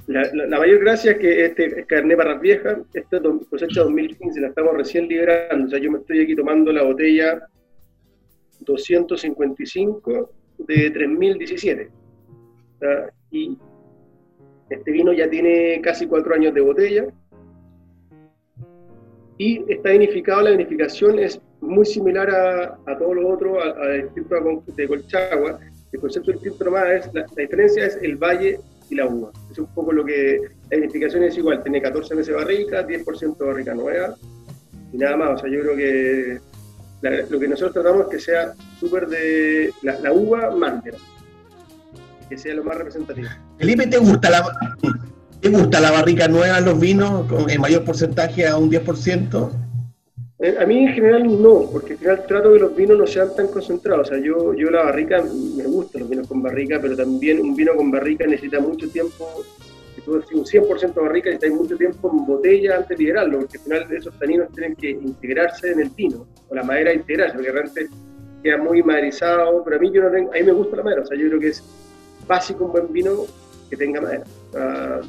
la, 0.07 0.59
mayor 0.59 0.80
gracia 0.80 1.12
es 1.12 1.18
que 1.18 1.45
este 1.47 1.80
es 1.80 1.87
carne 1.87 2.14
barras 2.14 2.41
vieja, 2.41 2.78
esta 2.93 3.20
cosecha 3.49 3.82
2015, 3.82 4.41
la 4.41 4.49
estamos 4.49 4.74
recién 4.76 5.09
liberando, 5.09 5.66
o 5.66 5.70
sea, 5.70 5.78
yo 5.78 5.91
me 5.91 5.99
estoy 5.99 6.20
aquí 6.20 6.37
tomando 6.37 6.70
la 6.72 6.82
botella 6.82 7.49
255 8.61 10.30
de 10.59 10.91
3017. 10.91 11.91
y 13.31 13.59
este 14.71 14.91
vino 14.91 15.13
ya 15.13 15.29
tiene 15.29 15.81
casi 15.83 16.07
cuatro 16.07 16.35
años 16.35 16.55
de 16.55 16.61
botella 16.61 17.07
y 19.37 19.65
está 19.73 19.91
vinificado, 19.91 20.43
la 20.43 20.51
vinificación 20.51 21.19
es 21.19 21.41
muy 21.61 21.85
similar 21.85 22.31
a, 22.31 22.79
a 22.87 22.99
todos 22.99 23.17
los 23.17 23.25
otros, 23.25 23.59
al 23.63 24.03
distrito 24.03 24.63
de 24.77 24.89
Colchagua. 24.89 25.59
El 25.93 26.01
concepto 26.01 26.31
del 26.31 26.41
filtro 26.41 26.71
más 26.71 26.87
es, 26.89 27.15
la, 27.15 27.23
la 27.23 27.43
diferencia 27.43 27.87
es 27.87 27.99
el 28.03 28.17
valle 28.17 28.61
y 28.91 28.95
la 28.95 29.07
uva. 29.07 29.33
Es 29.51 29.59
un 29.59 29.67
poco 29.75 29.93
lo 29.93 30.05
que 30.05 30.39
la 30.71 30.77
identificación 30.77 31.25
es 31.25 31.37
igual, 31.37 31.63
tiene 31.63 31.83
14 31.83 32.15
meses 32.15 32.35
barrica, 32.35 32.87
10% 32.87 33.39
barrica 33.39 33.75
nueva 33.75 34.15
y 34.93 34.99
nada 34.99 35.17
más. 35.17 35.31
O 35.35 35.39
sea, 35.39 35.51
yo 35.51 35.61
creo 35.63 35.77
que 35.77 36.39
lo 37.11 37.39
que 37.39 37.49
nosotros 37.49 37.73
tratamos 37.73 38.07
es 38.07 38.11
que 38.11 38.21
sea 38.21 38.55
súper 38.81 39.07
de 39.07 39.73
la, 39.83 40.13
uva 40.13 40.51
mándera, 40.51 40.99
que 42.29 42.39
sea 42.39 42.55
lo 42.55 42.65
más 42.65 42.77
representativo. 42.77 43.29
Felipe, 43.59 43.87
¿te 43.87 43.99
gusta 43.99 44.31
la, 44.31 44.45
¿te 45.41 45.49
gusta 45.49 45.81
la 45.81 45.91
barrica 45.91 46.29
nueva 46.29 46.59
en 46.59 46.65
los 46.65 46.81
vinos 46.81 47.27
con 47.27 47.51
el 47.51 47.59
mayor 47.59 47.85
porcentaje 47.85 48.47
a 48.47 48.57
un 48.57 48.71
10%? 48.71 49.51
Eh, 50.41 50.57
a 50.61 50.67
mí 50.67 50.79
en 50.79 50.95
general 50.95 51.43
no, 51.43 51.71
porque 51.71 51.93
al 51.93 51.99
final 51.99 52.27
trato 52.27 52.53
que 52.53 52.59
los 52.59 52.77
vinos 52.77 52.99
no 52.99 53.07
sean 53.07 53.35
tan 53.37 53.49
concentrados. 53.49 54.09
O 54.09 54.11
sea, 54.15 54.23
yo, 54.23 54.53
yo 54.55 54.71
la 54.71 54.85
barrica, 54.85 55.23
me 55.23 55.65
gustan 55.65 56.03
los 56.03 56.11
vinos 56.11 56.27
con 56.27 56.43
barrica, 56.43 56.79
pero 56.83 56.97
también 56.97 57.41
un 57.41 57.55
vino 57.55 57.75
con 57.75 57.91
barrica 57.91 58.27
necesita 58.27 58.61
mucho 58.61 58.89
tiempo. 58.89 59.45
Si 59.95 60.01
tú 60.01 60.14
decís 60.14 60.32
un 60.34 60.45
100% 60.45 60.95
de 60.95 61.01
barrica, 61.01 61.30
necesita 61.30 61.57
mucho 61.57 61.76
tiempo 61.76 62.11
en 62.11 62.26
botella 62.26 62.76
antes 62.76 62.88
de 62.88 63.05
liberarlo, 63.05 63.40
porque 63.40 63.59
al 63.59 63.64
final 63.64 63.92
esos 63.92 64.18
taninos 64.18 64.49
tienen 64.53 64.74
que 64.76 64.90
integrarse 64.90 65.72
en 65.72 65.80
el 65.80 65.90
vino, 65.90 66.26
o 66.49 66.55
la 66.55 66.62
madera 66.62 66.92
integrarse, 66.92 67.34
porque 67.34 67.53
realmente 67.53 67.88
queda 68.42 68.59
muy 68.59 68.82
maderizado. 68.82 69.62
Pero 69.64 69.76
a 69.76 69.78
mí, 69.78 69.90
yo 69.92 70.03
no 70.03 70.11
tengo, 70.11 70.30
a 70.32 70.34
mí 70.34 70.42
me 70.42 70.53
gusta 70.53 70.76
la 70.76 70.82
madera, 70.82 71.03
o 71.03 71.07
sea, 71.07 71.16
yo 71.16 71.28
creo 71.28 71.40
que 71.40 71.49
es 71.49 71.62
básico 72.26 72.64
un 72.64 72.72
buen 72.72 72.92
vino 72.92 73.24
que 73.70 73.76
tenga 73.76 74.01
madera. 74.01 74.24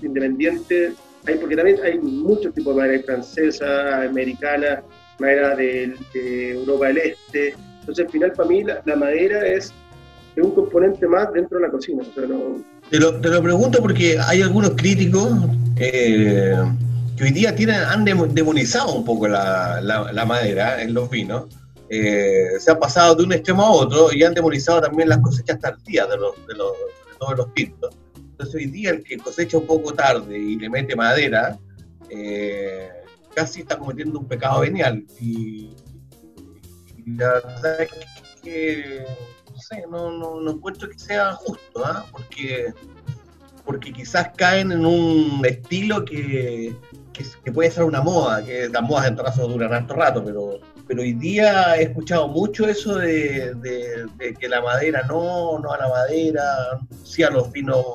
independiente, 0.01 0.93
hay, 1.25 1.37
porque 1.39 1.55
también 1.55 1.79
hay 1.83 1.99
muchos 1.99 2.53
tipos 2.53 2.75
de 2.75 2.81
madera, 2.81 3.03
francesa, 3.03 4.01
americana 4.03 4.83
madera 5.19 5.55
de, 5.55 5.95
Europa 6.51 6.87
del 6.87 6.97
Este. 6.97 7.55
Entonces, 7.79 8.05
al 8.05 8.11
final, 8.11 8.31
para 8.33 8.49
mí, 8.49 8.63
la, 8.63 8.95
madera 8.95 9.45
es, 9.47 9.73
un 10.37 10.51
componente 10.51 11.07
más 11.07 11.31
dentro 11.33 11.59
de 11.59 11.65
la 11.65 11.71
cocina. 11.71 12.03
Te, 12.89 12.99
lo, 12.99 13.19
te, 13.19 13.29
lo, 13.29 13.41
pregunto 13.41 13.81
porque 13.81 14.17
hay 14.19 14.41
algunos 14.41 14.71
críticos 14.71 15.31
eh, 15.77 16.55
que 17.17 17.23
hoy 17.23 17.31
día 17.31 17.55
tienen, 17.55 17.75
han 17.75 18.03
demonizado 18.05 18.93
un 18.93 19.05
poco 19.05 19.27
la, 19.27 19.81
la, 19.81 20.25
madera 20.25 20.81
en 20.81 20.93
los 20.93 21.09
vinos. 21.09 21.45
Eh, 21.89 22.49
se 22.59 22.71
ha 22.71 22.79
pasado 22.79 23.15
de 23.15 23.23
un 23.23 23.33
extremo 23.33 23.63
a 23.63 23.71
otro 23.71 24.11
y 24.11 24.23
han 24.23 24.33
demonizado 24.33 24.81
también 24.81 25.09
las 25.09 25.19
cosechas 25.19 25.59
tardías 25.59 26.09
de, 26.09 26.17
los, 26.17 26.47
de, 26.47 26.55
los, 26.55 26.71
de 26.71 27.17
todos 27.19 27.37
los 27.37 27.53
tintos. 27.53 27.95
Entonces 28.15 28.55
hoy 28.55 28.65
día 28.65 28.89
el 28.89 29.03
que 29.03 29.17
cosecha 29.17 29.57
un 29.57 29.65
poco 29.65 29.93
tarde 29.93 30.37
y 30.37 30.57
le 30.57 30.69
mete 30.69 30.95
madera, 30.95 31.57
eh, 32.09 32.89
casi 33.33 33.61
está 33.61 33.77
cometiendo 33.77 34.19
un 34.19 34.27
pecado 34.27 34.61
venial. 34.61 35.05
Y, 35.19 35.71
la 37.05 37.33
verdad 37.33 37.81
es 37.83 37.89
que 38.41 39.05
sé, 39.65 39.85
no, 39.89 40.11
no, 40.11 40.51
encuentro 40.51 40.89
que 40.89 40.99
sea 40.99 41.33
justo, 41.33 41.83
¿ah? 41.83 42.05
porque, 42.11 42.73
porque 43.65 43.91
quizás 43.91 44.29
caen 44.35 44.71
en 44.71 44.85
un 44.85 45.43
estilo 45.45 46.05
que, 46.05 46.75
que, 47.13 47.51
puede 47.51 47.71
ser 47.71 47.83
una 47.83 48.01
moda, 48.01 48.45
que 48.45 48.69
las 48.69 48.81
modas 48.83 49.07
en 49.07 49.15
todo 49.15 49.25
caso 49.25 49.47
duran 49.47 49.73
harto 49.73 49.95
rato, 49.95 50.23
pero, 50.23 50.59
pero 50.87 51.01
hoy 51.01 51.13
día 51.13 51.77
he 51.77 51.83
escuchado 51.83 52.27
mucho 52.27 52.67
eso 52.67 52.95
de, 52.95 53.55
de, 53.55 54.33
que 54.39 54.47
la 54.47 54.61
madera 54.61 55.03
no, 55.07 55.57
no 55.59 55.71
a 55.71 55.77
la 55.77 55.89
madera, 55.89 56.43
sí 57.03 57.23
a 57.23 57.29
los 57.29 57.51
vinos 57.51 57.85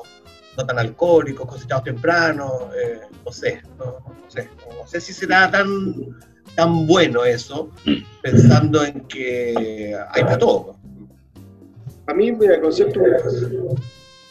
no 0.57 0.65
tan 0.65 0.77
alcohólicos, 0.77 1.47
cosechados 1.47 1.85
temprano, 1.85 2.69
eh, 2.75 2.99
no 3.25 3.31
sé, 3.31 3.61
no, 3.79 4.03
sé, 4.27 4.49
no 4.77 4.85
sé 4.85 4.99
si 4.99 5.13
será 5.13 5.49
tan, 5.49 5.95
tan 6.55 6.85
bueno 6.85 7.23
eso, 7.23 7.69
pensando 8.21 8.83
en 8.83 8.99
que 9.07 9.97
hay 10.11 10.23
para 10.23 10.37
todo. 10.37 10.80
A 12.11 12.13
mí, 12.13 12.27
el 12.27 12.59
concepto 12.59 12.99
es 13.05 13.43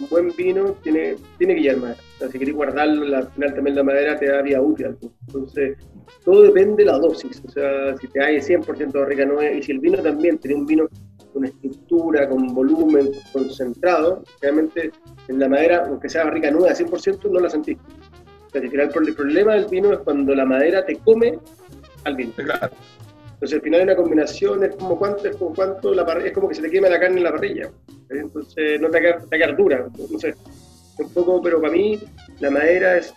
un 0.00 0.08
buen 0.10 0.36
vino 0.36 0.76
tiene, 0.82 1.16
tiene 1.38 1.54
que 1.54 1.62
llevar 1.62 1.78
madera. 1.78 2.00
O 2.16 2.18
sea, 2.18 2.28
si 2.28 2.38
querés 2.38 2.54
guardarlo, 2.54 3.16
al 3.16 3.30
final 3.30 3.54
también 3.54 3.76
la 3.76 3.82
madera 3.82 4.18
te 4.18 4.26
da 4.26 4.42
vida 4.42 4.60
útil. 4.60 4.98
Entonces, 5.26 5.78
todo 6.22 6.42
depende 6.42 6.84
de 6.84 6.90
la 6.90 6.98
dosis. 6.98 7.42
O 7.46 7.50
sea, 7.50 7.96
si 7.96 8.06
te 8.08 8.22
hay 8.22 8.36
100% 8.36 8.92
de 8.92 9.04
rica 9.06 9.24
no 9.24 9.42
y 9.42 9.62
si 9.62 9.72
el 9.72 9.78
vino 9.78 10.02
también 10.02 10.36
tiene 10.36 10.58
un 10.58 10.66
vino 10.66 10.88
con 11.32 11.46
estructura, 11.46 12.28
con 12.28 12.54
volumen 12.54 13.12
concentrado, 13.32 14.24
realmente 14.42 14.90
en 15.28 15.38
la 15.38 15.48
madera, 15.48 15.86
aunque 15.86 16.10
sea 16.10 16.24
barrica 16.24 16.50
nueva 16.50 16.74
100%, 16.74 17.30
no 17.30 17.40
la 17.40 17.48
sentís. 17.48 17.78
O 17.78 18.50
sea, 18.50 18.60
el 18.60 19.14
problema 19.14 19.54
del 19.54 19.68
vino 19.70 19.90
es 19.90 20.00
cuando 20.00 20.34
la 20.34 20.44
madera 20.44 20.84
te 20.84 20.96
come 20.96 21.38
al 22.04 22.14
vino. 22.14 22.32
Claro. 22.36 22.72
Entonces 23.40 23.56
al 23.56 23.62
final 23.62 23.82
una 23.84 23.96
combinación 23.96 24.64
es 24.64 24.76
como 24.76 24.98
cuánto, 24.98 25.26
es 25.26 25.34
como 25.34 25.54
cuánto 25.54 25.94
la 25.94 26.02
es 26.22 26.32
como 26.32 26.46
que 26.46 26.56
se 26.56 26.60
te 26.60 26.70
quema 26.70 26.90
la 26.90 27.00
carne 27.00 27.16
en 27.16 27.24
la 27.24 27.32
parrilla. 27.32 27.70
Entonces 28.10 28.78
no 28.78 28.90
te 28.90 29.00
va 29.00 29.16
a 29.16 29.30
quedar 29.30 29.56
dura, 29.56 29.88
no 30.10 30.18
sé. 30.18 30.34
Un 30.98 31.08
poco, 31.14 31.40
pero 31.40 31.58
para 31.58 31.72
mí 31.72 31.98
la 32.40 32.50
madera 32.50 32.98
es, 32.98 33.14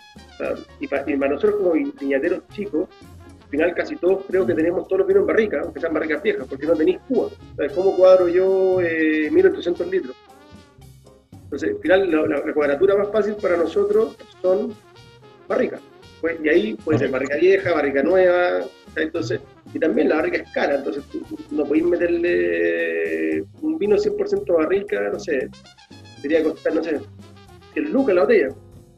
y, 0.79 0.87
para, 0.87 1.03
nosotros 1.27 1.55
como 1.57 1.73
viñateros 1.73 2.47
chicos, 2.53 2.87
al 3.43 3.49
final 3.49 3.75
casi 3.75 3.97
todos 3.97 4.23
creo 4.25 4.47
que 4.47 4.53
tenemos 4.53 4.87
todos 4.87 4.99
los 4.99 5.07
vinos 5.09 5.23
en 5.23 5.27
barrica, 5.27 5.59
aunque 5.61 5.81
sean 5.81 5.93
barricas 5.93 6.23
viejas, 6.23 6.47
porque 6.47 6.67
no 6.67 6.73
tenéis 6.73 6.99
Cuba. 7.05 7.29
¿Cómo 7.75 7.97
cuadro 7.97 8.29
yo 8.29 8.79
eh, 8.79 9.29
1800 9.29 9.87
litros? 9.87 10.15
Entonces, 11.33 11.71
al 11.71 11.81
final 11.81 12.29
la, 12.29 12.53
cuadratura 12.53 12.95
más 12.95 13.11
fácil 13.11 13.35
para 13.41 13.57
nosotros 13.57 14.15
son 14.41 14.73
barricas. 15.49 15.81
Pues, 16.21 16.37
y 16.41 16.47
ahí 16.47 16.73
puede 16.75 16.99
ser 16.99 17.11
barrica 17.11 17.35
vieja, 17.35 17.73
barrica 17.73 18.01
nueva, 18.01 18.61
entonces, 18.95 19.39
y 19.73 19.79
también 19.79 20.09
la 20.09 20.17
barrica 20.17 20.37
es 20.37 20.51
cara, 20.51 20.75
entonces 20.75 21.03
no 21.51 21.65
podéis 21.65 21.85
meterle 21.85 23.43
un 23.61 23.77
vino 23.77 23.95
100% 23.95 24.57
barrica, 24.57 25.09
no 25.11 25.19
sé, 25.19 25.49
debería 26.21 26.43
costar, 26.43 26.75
no 26.75 26.83
sé, 26.83 26.99
100 27.73 27.91
lucas 27.91 28.15
la 28.15 28.21
botella. 28.21 28.49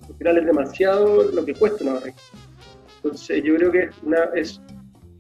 Al 0.08 0.16
final 0.16 0.38
es 0.38 0.46
demasiado 0.46 1.24
lo 1.32 1.46
que 1.46 1.54
cuesta 1.54 1.84
una 1.84 1.94
barrica. 1.94 2.18
Entonces, 2.98 3.44
yo 3.44 3.56
creo 3.56 3.72
que 3.72 3.90
una, 4.04 4.24
es, 4.36 4.62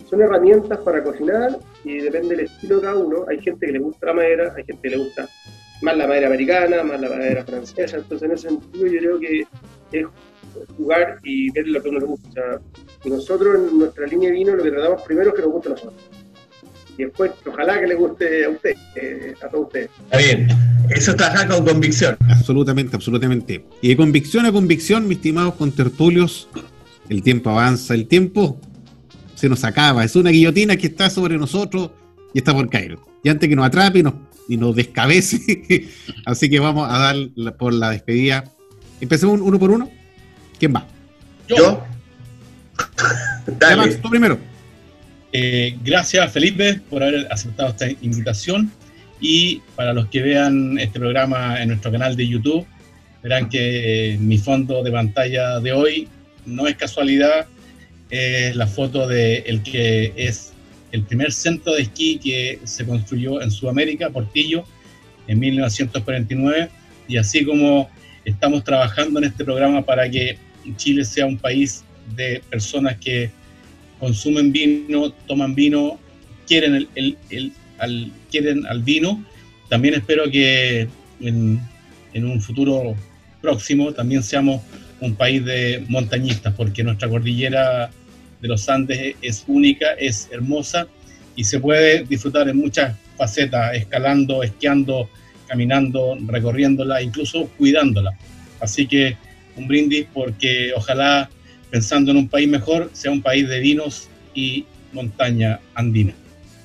son 0.09 0.21
herramientas 0.21 0.79
para 0.79 1.03
cocinar 1.03 1.57
y 1.83 1.99
depende 1.99 2.35
del 2.35 2.45
estilo 2.45 2.77
de 2.77 2.81
cada 2.81 2.95
uno. 2.95 3.25
Hay 3.27 3.39
gente 3.41 3.65
que 3.65 3.71
le 3.71 3.79
gusta 3.79 4.07
la 4.07 4.13
madera, 4.13 4.53
hay 4.55 4.63
gente 4.63 4.81
que 4.81 4.89
le 4.89 5.03
gusta 5.03 5.27
más 5.81 5.97
la 5.97 6.07
madera 6.07 6.27
americana, 6.27 6.83
más 6.83 6.99
la 6.99 7.09
madera 7.09 7.43
francesa. 7.43 7.97
Entonces, 7.97 8.27
en 8.27 8.31
ese 8.33 8.49
sentido, 8.49 8.87
yo 8.87 8.99
creo 8.99 9.19
que 9.19 9.47
es 9.91 10.05
jugar 10.77 11.19
y 11.23 11.51
ver 11.51 11.67
lo 11.67 11.81
que 11.81 11.89
uno 11.89 11.99
le 11.99 12.05
gusta. 12.05 12.61
y 13.03 13.09
nosotros 13.09 13.55
en 13.55 13.79
nuestra 13.79 14.07
línea 14.07 14.29
de 14.29 14.35
vino 14.35 14.55
lo 14.55 14.63
que 14.63 14.71
tratamos 14.71 15.01
primero 15.03 15.29
es 15.29 15.35
que 15.35 15.41
nos 15.41 15.51
guste 15.51 15.69
a 15.69 15.71
nosotros. 15.71 16.01
Y 16.97 17.03
después, 17.03 17.31
ojalá 17.45 17.79
que 17.79 17.87
le 17.87 17.95
guste 17.95 18.45
a 18.45 18.49
usted, 18.49 18.75
eh, 18.95 19.33
a 19.41 19.49
todos 19.49 19.65
ustedes. 19.65 19.89
Está 20.05 20.17
bien. 20.17 20.47
Eso 20.89 21.11
está 21.11 21.47
con 21.47 21.65
convicción. 21.65 22.15
Absolutamente, 22.29 22.95
absolutamente. 22.95 23.65
Y 23.81 23.89
de 23.89 23.97
convicción 23.97 24.45
a 24.45 24.51
convicción, 24.51 25.07
mis 25.07 25.17
estimados 25.17 25.55
contertulios, 25.55 26.47
el 27.09 27.21
tiempo 27.21 27.49
avanza, 27.49 27.93
el 27.93 28.07
tiempo 28.07 28.59
se 29.33 29.49
nos 29.49 29.63
acaba. 29.63 30.03
Es 30.03 30.15
una 30.15 30.29
guillotina 30.29 30.77
que 30.77 30.87
está 30.87 31.09
sobre 31.09 31.37
nosotros 31.37 31.91
y 32.33 32.37
está 32.37 32.53
por 32.53 32.69
caer. 32.69 32.97
Y 33.23 33.29
antes 33.29 33.49
que 33.49 33.55
nos 33.55 33.65
atrape 33.65 33.99
y 33.99 34.03
nos, 34.03 34.13
y 34.47 34.57
nos 34.57 34.75
descabece, 34.75 35.87
así 36.25 36.49
que 36.49 36.59
vamos 36.59 36.87
a 36.89 36.97
dar 36.99 37.15
por 37.57 37.73
la 37.73 37.89
despedida. 37.89 38.43
Empecemos 39.01 39.41
uno 39.41 39.59
por 39.59 39.71
uno. 39.71 39.89
¿Quién 40.59 40.73
va? 40.75 40.85
Yo. 41.47 41.83
Dale. 43.59 43.95
tú 43.95 44.09
primero. 44.09 44.37
Eh, 45.31 45.77
gracias, 45.83 46.31
Felipe, 46.31 46.79
por 46.89 47.03
haber 47.03 47.27
aceptado 47.31 47.69
esta 47.69 47.89
invitación. 47.89 48.71
Y 49.19 49.61
para 49.75 49.93
los 49.93 50.07
que 50.07 50.21
vean 50.21 50.77
este 50.79 50.99
programa 50.99 51.61
en 51.61 51.69
nuestro 51.69 51.91
canal 51.91 52.15
de 52.15 52.27
YouTube, 52.27 52.65
verán 53.21 53.49
que 53.49 54.13
eh, 54.13 54.17
mi 54.17 54.37
fondo 54.37 54.83
de 54.83 54.91
pantalla 54.91 55.59
de 55.59 55.71
hoy 55.71 56.07
no 56.45 56.67
es 56.67 56.75
casualidad, 56.75 57.47
es 58.09 58.55
la 58.55 58.67
foto 58.67 59.07
de 59.07 59.37
el 59.39 59.63
que 59.63 60.13
es 60.15 60.53
el 60.91 61.03
primer 61.03 61.31
centro 61.33 61.73
de 61.73 61.81
esquí 61.81 62.19
que 62.19 62.59
se 62.63 62.85
construyó 62.85 63.41
en 63.41 63.51
Sudamérica, 63.51 64.09
Portillo, 64.09 64.63
en 65.27 65.39
1949. 65.39 66.69
Y 67.07 67.17
así 67.17 67.43
como 67.43 67.89
estamos 68.23 68.63
trabajando 68.63 69.19
en 69.19 69.25
este 69.25 69.43
programa 69.43 69.81
para 69.81 70.09
que 70.09 70.37
Chile 70.75 71.05
sea 71.05 71.25
un 71.25 71.37
país 71.37 71.83
de 72.15 72.41
personas 72.49 72.97
que 72.97 73.31
consumen 73.99 74.51
vino, 74.51 75.11
toman 75.27 75.55
vino, 75.55 75.99
quieren, 76.47 76.87
el, 76.95 77.17
al, 77.79 78.11
quieren 78.31 78.65
al 78.65 78.83
vino. 78.83 79.23
También 79.69 79.95
espero 79.95 80.29
que 80.29 80.87
en, 81.21 81.59
un 82.13 82.41
futuro 82.41 82.95
próximo 83.41 83.93
también 83.93 84.23
seamos 84.23 84.61
un 85.01 85.15
país 85.15 85.43
de 85.43 85.83
montañistas, 85.89 86.53
porque 86.55 86.83
nuestra 86.83 87.09
cordillera 87.09 87.91
de 88.41 88.47
los 88.47 88.69
Andes 88.69 89.15
es 89.21 89.43
única, 89.47 89.91
es 89.99 90.29
hermosa 90.31 90.87
y 91.35 91.43
se 91.43 91.59
puede 91.59 92.05
disfrutar 92.05 92.47
en 92.47 92.57
muchas 92.57 92.95
facetas, 93.17 93.75
escalando, 93.75 94.43
esquiando, 94.43 95.09
caminando, 95.47 96.17
recorriéndola, 96.25 97.01
incluso 97.01 97.49
cuidándola. 97.57 98.17
Así 98.59 98.87
que 98.87 99.17
un 99.55 99.67
brindis 99.67 100.05
porque 100.13 100.71
ojalá, 100.75 101.29
pensando 101.69 102.11
en 102.11 102.17
un 102.17 102.27
país 102.27 102.47
mejor, 102.47 102.89
sea 102.93 103.11
un 103.11 103.21
país 103.21 103.47
de 103.47 103.59
vinos 103.59 104.09
y 104.33 104.65
montaña 104.93 105.59
andina. 105.73 106.13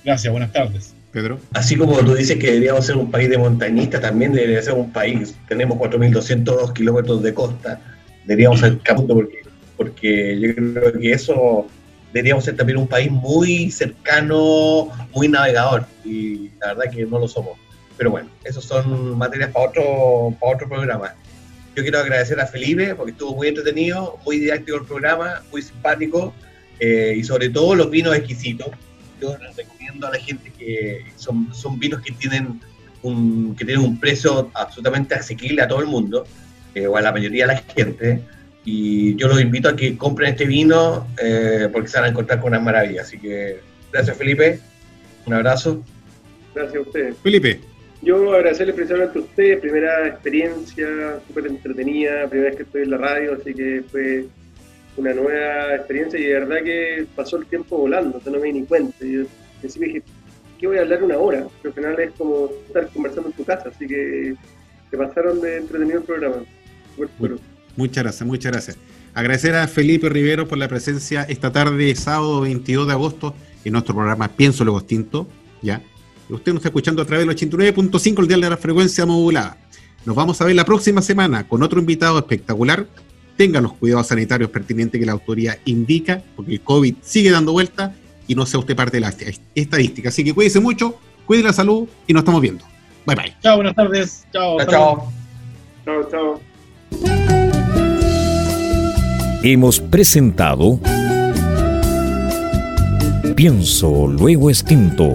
Gracias, 0.05 0.31
buenas 0.31 0.53
tardes. 0.53 0.95
Pedro. 1.13 1.41
Así 1.53 1.77
como 1.77 1.99
tú 1.99 2.15
dices 2.15 2.39
que 2.39 2.47
deberíamos 2.47 2.87
ser 2.87 2.97
un 2.97 3.11
país 3.11 3.29
de 3.29 3.37
montañistas, 3.37 4.01
también 4.01 4.33
debería 4.33 4.63
ser 4.63 4.75
un 4.75 4.93
país, 4.93 5.35
tenemos 5.49 5.77
4.202 5.79 6.73
kilómetros 6.73 7.23
de 7.23 7.35
costa, 7.35 7.81
deberíamos 8.27 8.61
ser 8.61 8.79
caputo 8.79 9.15
porque, 9.15 9.43
porque 9.77 10.41
yo 10.41 10.55
creo 10.55 11.01
que 11.01 11.13
eso 11.13 11.67
deberíamos 12.13 12.45
ser 12.45 12.57
también 12.57 12.79
un 12.79 12.87
país 12.87 13.11
muy 13.11 13.71
cercano, 13.71 14.89
muy 15.13 15.29
navegador, 15.29 15.87
y 16.05 16.51
la 16.61 16.75
verdad 16.75 16.93
que 16.93 17.07
no 17.07 17.19
lo 17.19 17.29
somos. 17.29 17.59
Pero 17.97 18.11
bueno, 18.13 18.29
esos 18.45 18.65
son 18.65 19.19
materias 19.19 19.51
para 19.51 19.67
otro, 19.67 20.37
para 20.41 20.55
otro 20.55 20.69
programa. 20.69 21.15
Yo 21.77 21.83
quiero 21.83 22.01
agradecer 22.01 22.41
a 22.41 22.47
Felipe 22.47 22.95
porque 22.95 23.13
estuvo 23.13 23.37
muy 23.37 23.49
entretenido, 23.49 24.19
muy 24.25 24.39
didáctico 24.39 24.79
el 24.79 24.85
programa, 24.85 25.43
muy 25.51 25.63
simpático 25.63 26.35
eh, 26.81 27.15
y 27.17 27.23
sobre 27.23 27.49
todo 27.49 27.75
los 27.75 27.91
vinos 27.91 28.17
exquisitos. 28.17 28.69
Yo 29.21 29.37
les 29.39 29.55
recomiendo 29.57 30.07
a 30.07 30.11
la 30.11 30.19
gente 30.19 30.51
que 30.59 31.05
son, 31.17 31.55
son 31.55 31.79
vinos 31.79 32.01
que 32.01 32.13
tienen, 32.13 32.61
un, 33.03 33.55
que 33.55 33.65
tienen 33.65 33.85
un 33.85 34.01
precio 34.01 34.51
absolutamente 34.55 35.15
asequible 35.15 35.63
a 35.63 35.69
todo 35.69 35.81
el 35.81 35.87
mundo 35.87 36.25
eh, 36.75 36.87
o 36.87 36.97
a 36.97 37.01
la 37.01 37.13
mayoría 37.13 37.47
de 37.47 37.55
la 37.55 37.59
gente. 37.61 38.21
Y 38.65 39.15
yo 39.17 39.29
los 39.29 39.41
invito 39.41 39.69
a 39.69 39.77
que 39.77 39.97
compren 39.97 40.33
este 40.33 40.47
vino 40.47 41.07
eh, 41.23 41.69
porque 41.73 41.89
se 41.89 41.99
van 41.99 42.07
a 42.07 42.09
encontrar 42.09 42.41
con 42.41 42.49
una 42.49 42.61
maravilla. 42.61 43.03
Así 43.03 43.19
que 43.19 43.61
gracias 43.93 44.17
Felipe, 44.17 44.61
un 45.27 45.35
abrazo. 45.35 45.85
Gracias 46.55 46.77
a 46.77 46.81
usted. 46.81 47.15
Felipe. 47.23 47.70
Yo 48.03 48.33
agradecerle 48.33 48.73
principalmente 48.73 49.19
a 49.19 49.23
ustedes, 49.23 49.61
primera 49.61 50.09
experiencia, 50.09 51.21
súper 51.27 51.47
entretenida, 51.47 52.29
primera 52.29 52.51
vez 52.51 52.57
que 52.57 52.63
estoy 52.63 52.83
en 52.83 52.91
la 52.91 52.97
radio, 52.97 53.35
así 53.35 53.53
que 53.53 53.83
fue 53.91 54.27
una 54.97 55.13
nueva 55.13 55.75
experiencia 55.75 56.19
y 56.19 56.25
de 56.25 56.33
verdad 56.33 56.63
que 56.65 57.07
pasó 57.15 57.37
el 57.37 57.47
tiempo 57.47 57.77
volando, 57.77 58.21
o 58.25 58.31
no 58.31 58.39
me 58.39 58.47
di 58.47 58.61
ni 58.61 58.65
cuenta. 58.65 58.97
Yo 59.01 59.25
me 59.79 59.87
dije, 59.87 60.03
¿qué 60.59 60.67
voy 60.67 60.79
a 60.79 60.81
hablar 60.81 61.03
una 61.03 61.19
hora? 61.19 61.47
Pero 61.63 61.75
al 61.75 61.83
final 61.83 62.01
es 62.01 62.13
como 62.13 62.49
estar 62.67 62.89
conversando 62.89 63.29
en 63.29 63.37
tu 63.37 63.45
casa, 63.45 63.69
así 63.69 63.87
que 63.87 64.35
te 64.91 64.97
pasaron 64.97 65.41
de 65.41 65.59
entretenido 65.59 65.99
el 65.99 66.05
programa. 66.05 66.37
Muchas 67.77 68.03
gracias, 68.03 68.27
muchas 68.27 68.53
gracias. 68.53 68.79
Agradecer 69.13 69.55
a 69.55 69.69
Felipe 69.69 70.09
Rivero 70.09 70.49
por 70.49 70.57
la 70.57 70.69
presencia 70.69 71.25
esta 71.25 71.53
tarde, 71.53 71.95
sábado 71.97 72.41
22 72.41 72.87
de 72.87 72.93
agosto, 72.93 73.35
en 73.65 73.73
nuestro 73.73 73.95
programa 73.95 74.29
Pienso 74.29 74.65
Luego 74.65 74.83
Tinto, 74.83 75.29
¿ya? 75.61 75.83
Usted 76.33 76.53
nos 76.53 76.61
está 76.61 76.69
escuchando 76.69 77.03
a 77.03 77.05
través 77.05 77.27
del 77.27 77.37
89.5, 77.37 78.21
el 78.21 78.29
dial 78.29 78.41
de 78.41 78.51
la 78.51 78.57
frecuencia 78.57 79.07
modulada. 79.07 79.57
Nos 80.05 80.17
vamos 80.17 80.41
a 80.41 80.45
ver 80.45 80.57
la 80.57 80.65
próxima 80.65 81.03
semana 81.03 81.47
con 81.47 81.63
otro 81.63 81.81
invitado 81.81 82.19
espectacular. 82.19 82.87
Tengan 83.37 83.63
los 83.63 83.75
cuidados 83.75 84.07
sanitarios 84.07 84.51
pertinentes 84.51 84.99
que 84.99 85.07
la 85.07 85.13
autoridad 85.13 85.59
indica, 85.65 86.23
porque 86.37 86.53
el 86.53 86.61
COVID 86.61 86.97
sigue 87.03 87.31
dando 87.31 87.53
vuelta 87.53 87.95
y 88.27 88.35
no 88.35 88.47
sea 88.47 88.61
usted 88.61 88.77
parte 88.77 88.99
de 88.99 89.01
la 89.01 89.15
estadística. 89.55 90.09
Así 90.09 90.25
que 90.25 90.33
cuídese 90.33 90.61
mucho, 90.61 90.99
cuide 91.27 91.43
la 91.43 91.53
salud 91.53 91.89
y 92.07 92.13
nos 92.13 92.21
estamos 92.23 92.41
viendo. 92.41 92.65
Bye 93.07 93.17
bye. 93.17 93.37
Chao, 93.43 93.57
buenas 93.57 93.75
tardes. 93.75 94.27
Chao. 94.33 94.59
Chao. 94.67 95.13
Chao, 95.85 96.09
chao. 96.11 96.41
Hemos 99.43 99.81
presentado 99.81 100.79
Pienso, 103.41 104.07
luego 104.07 104.51
extinto 104.51 105.15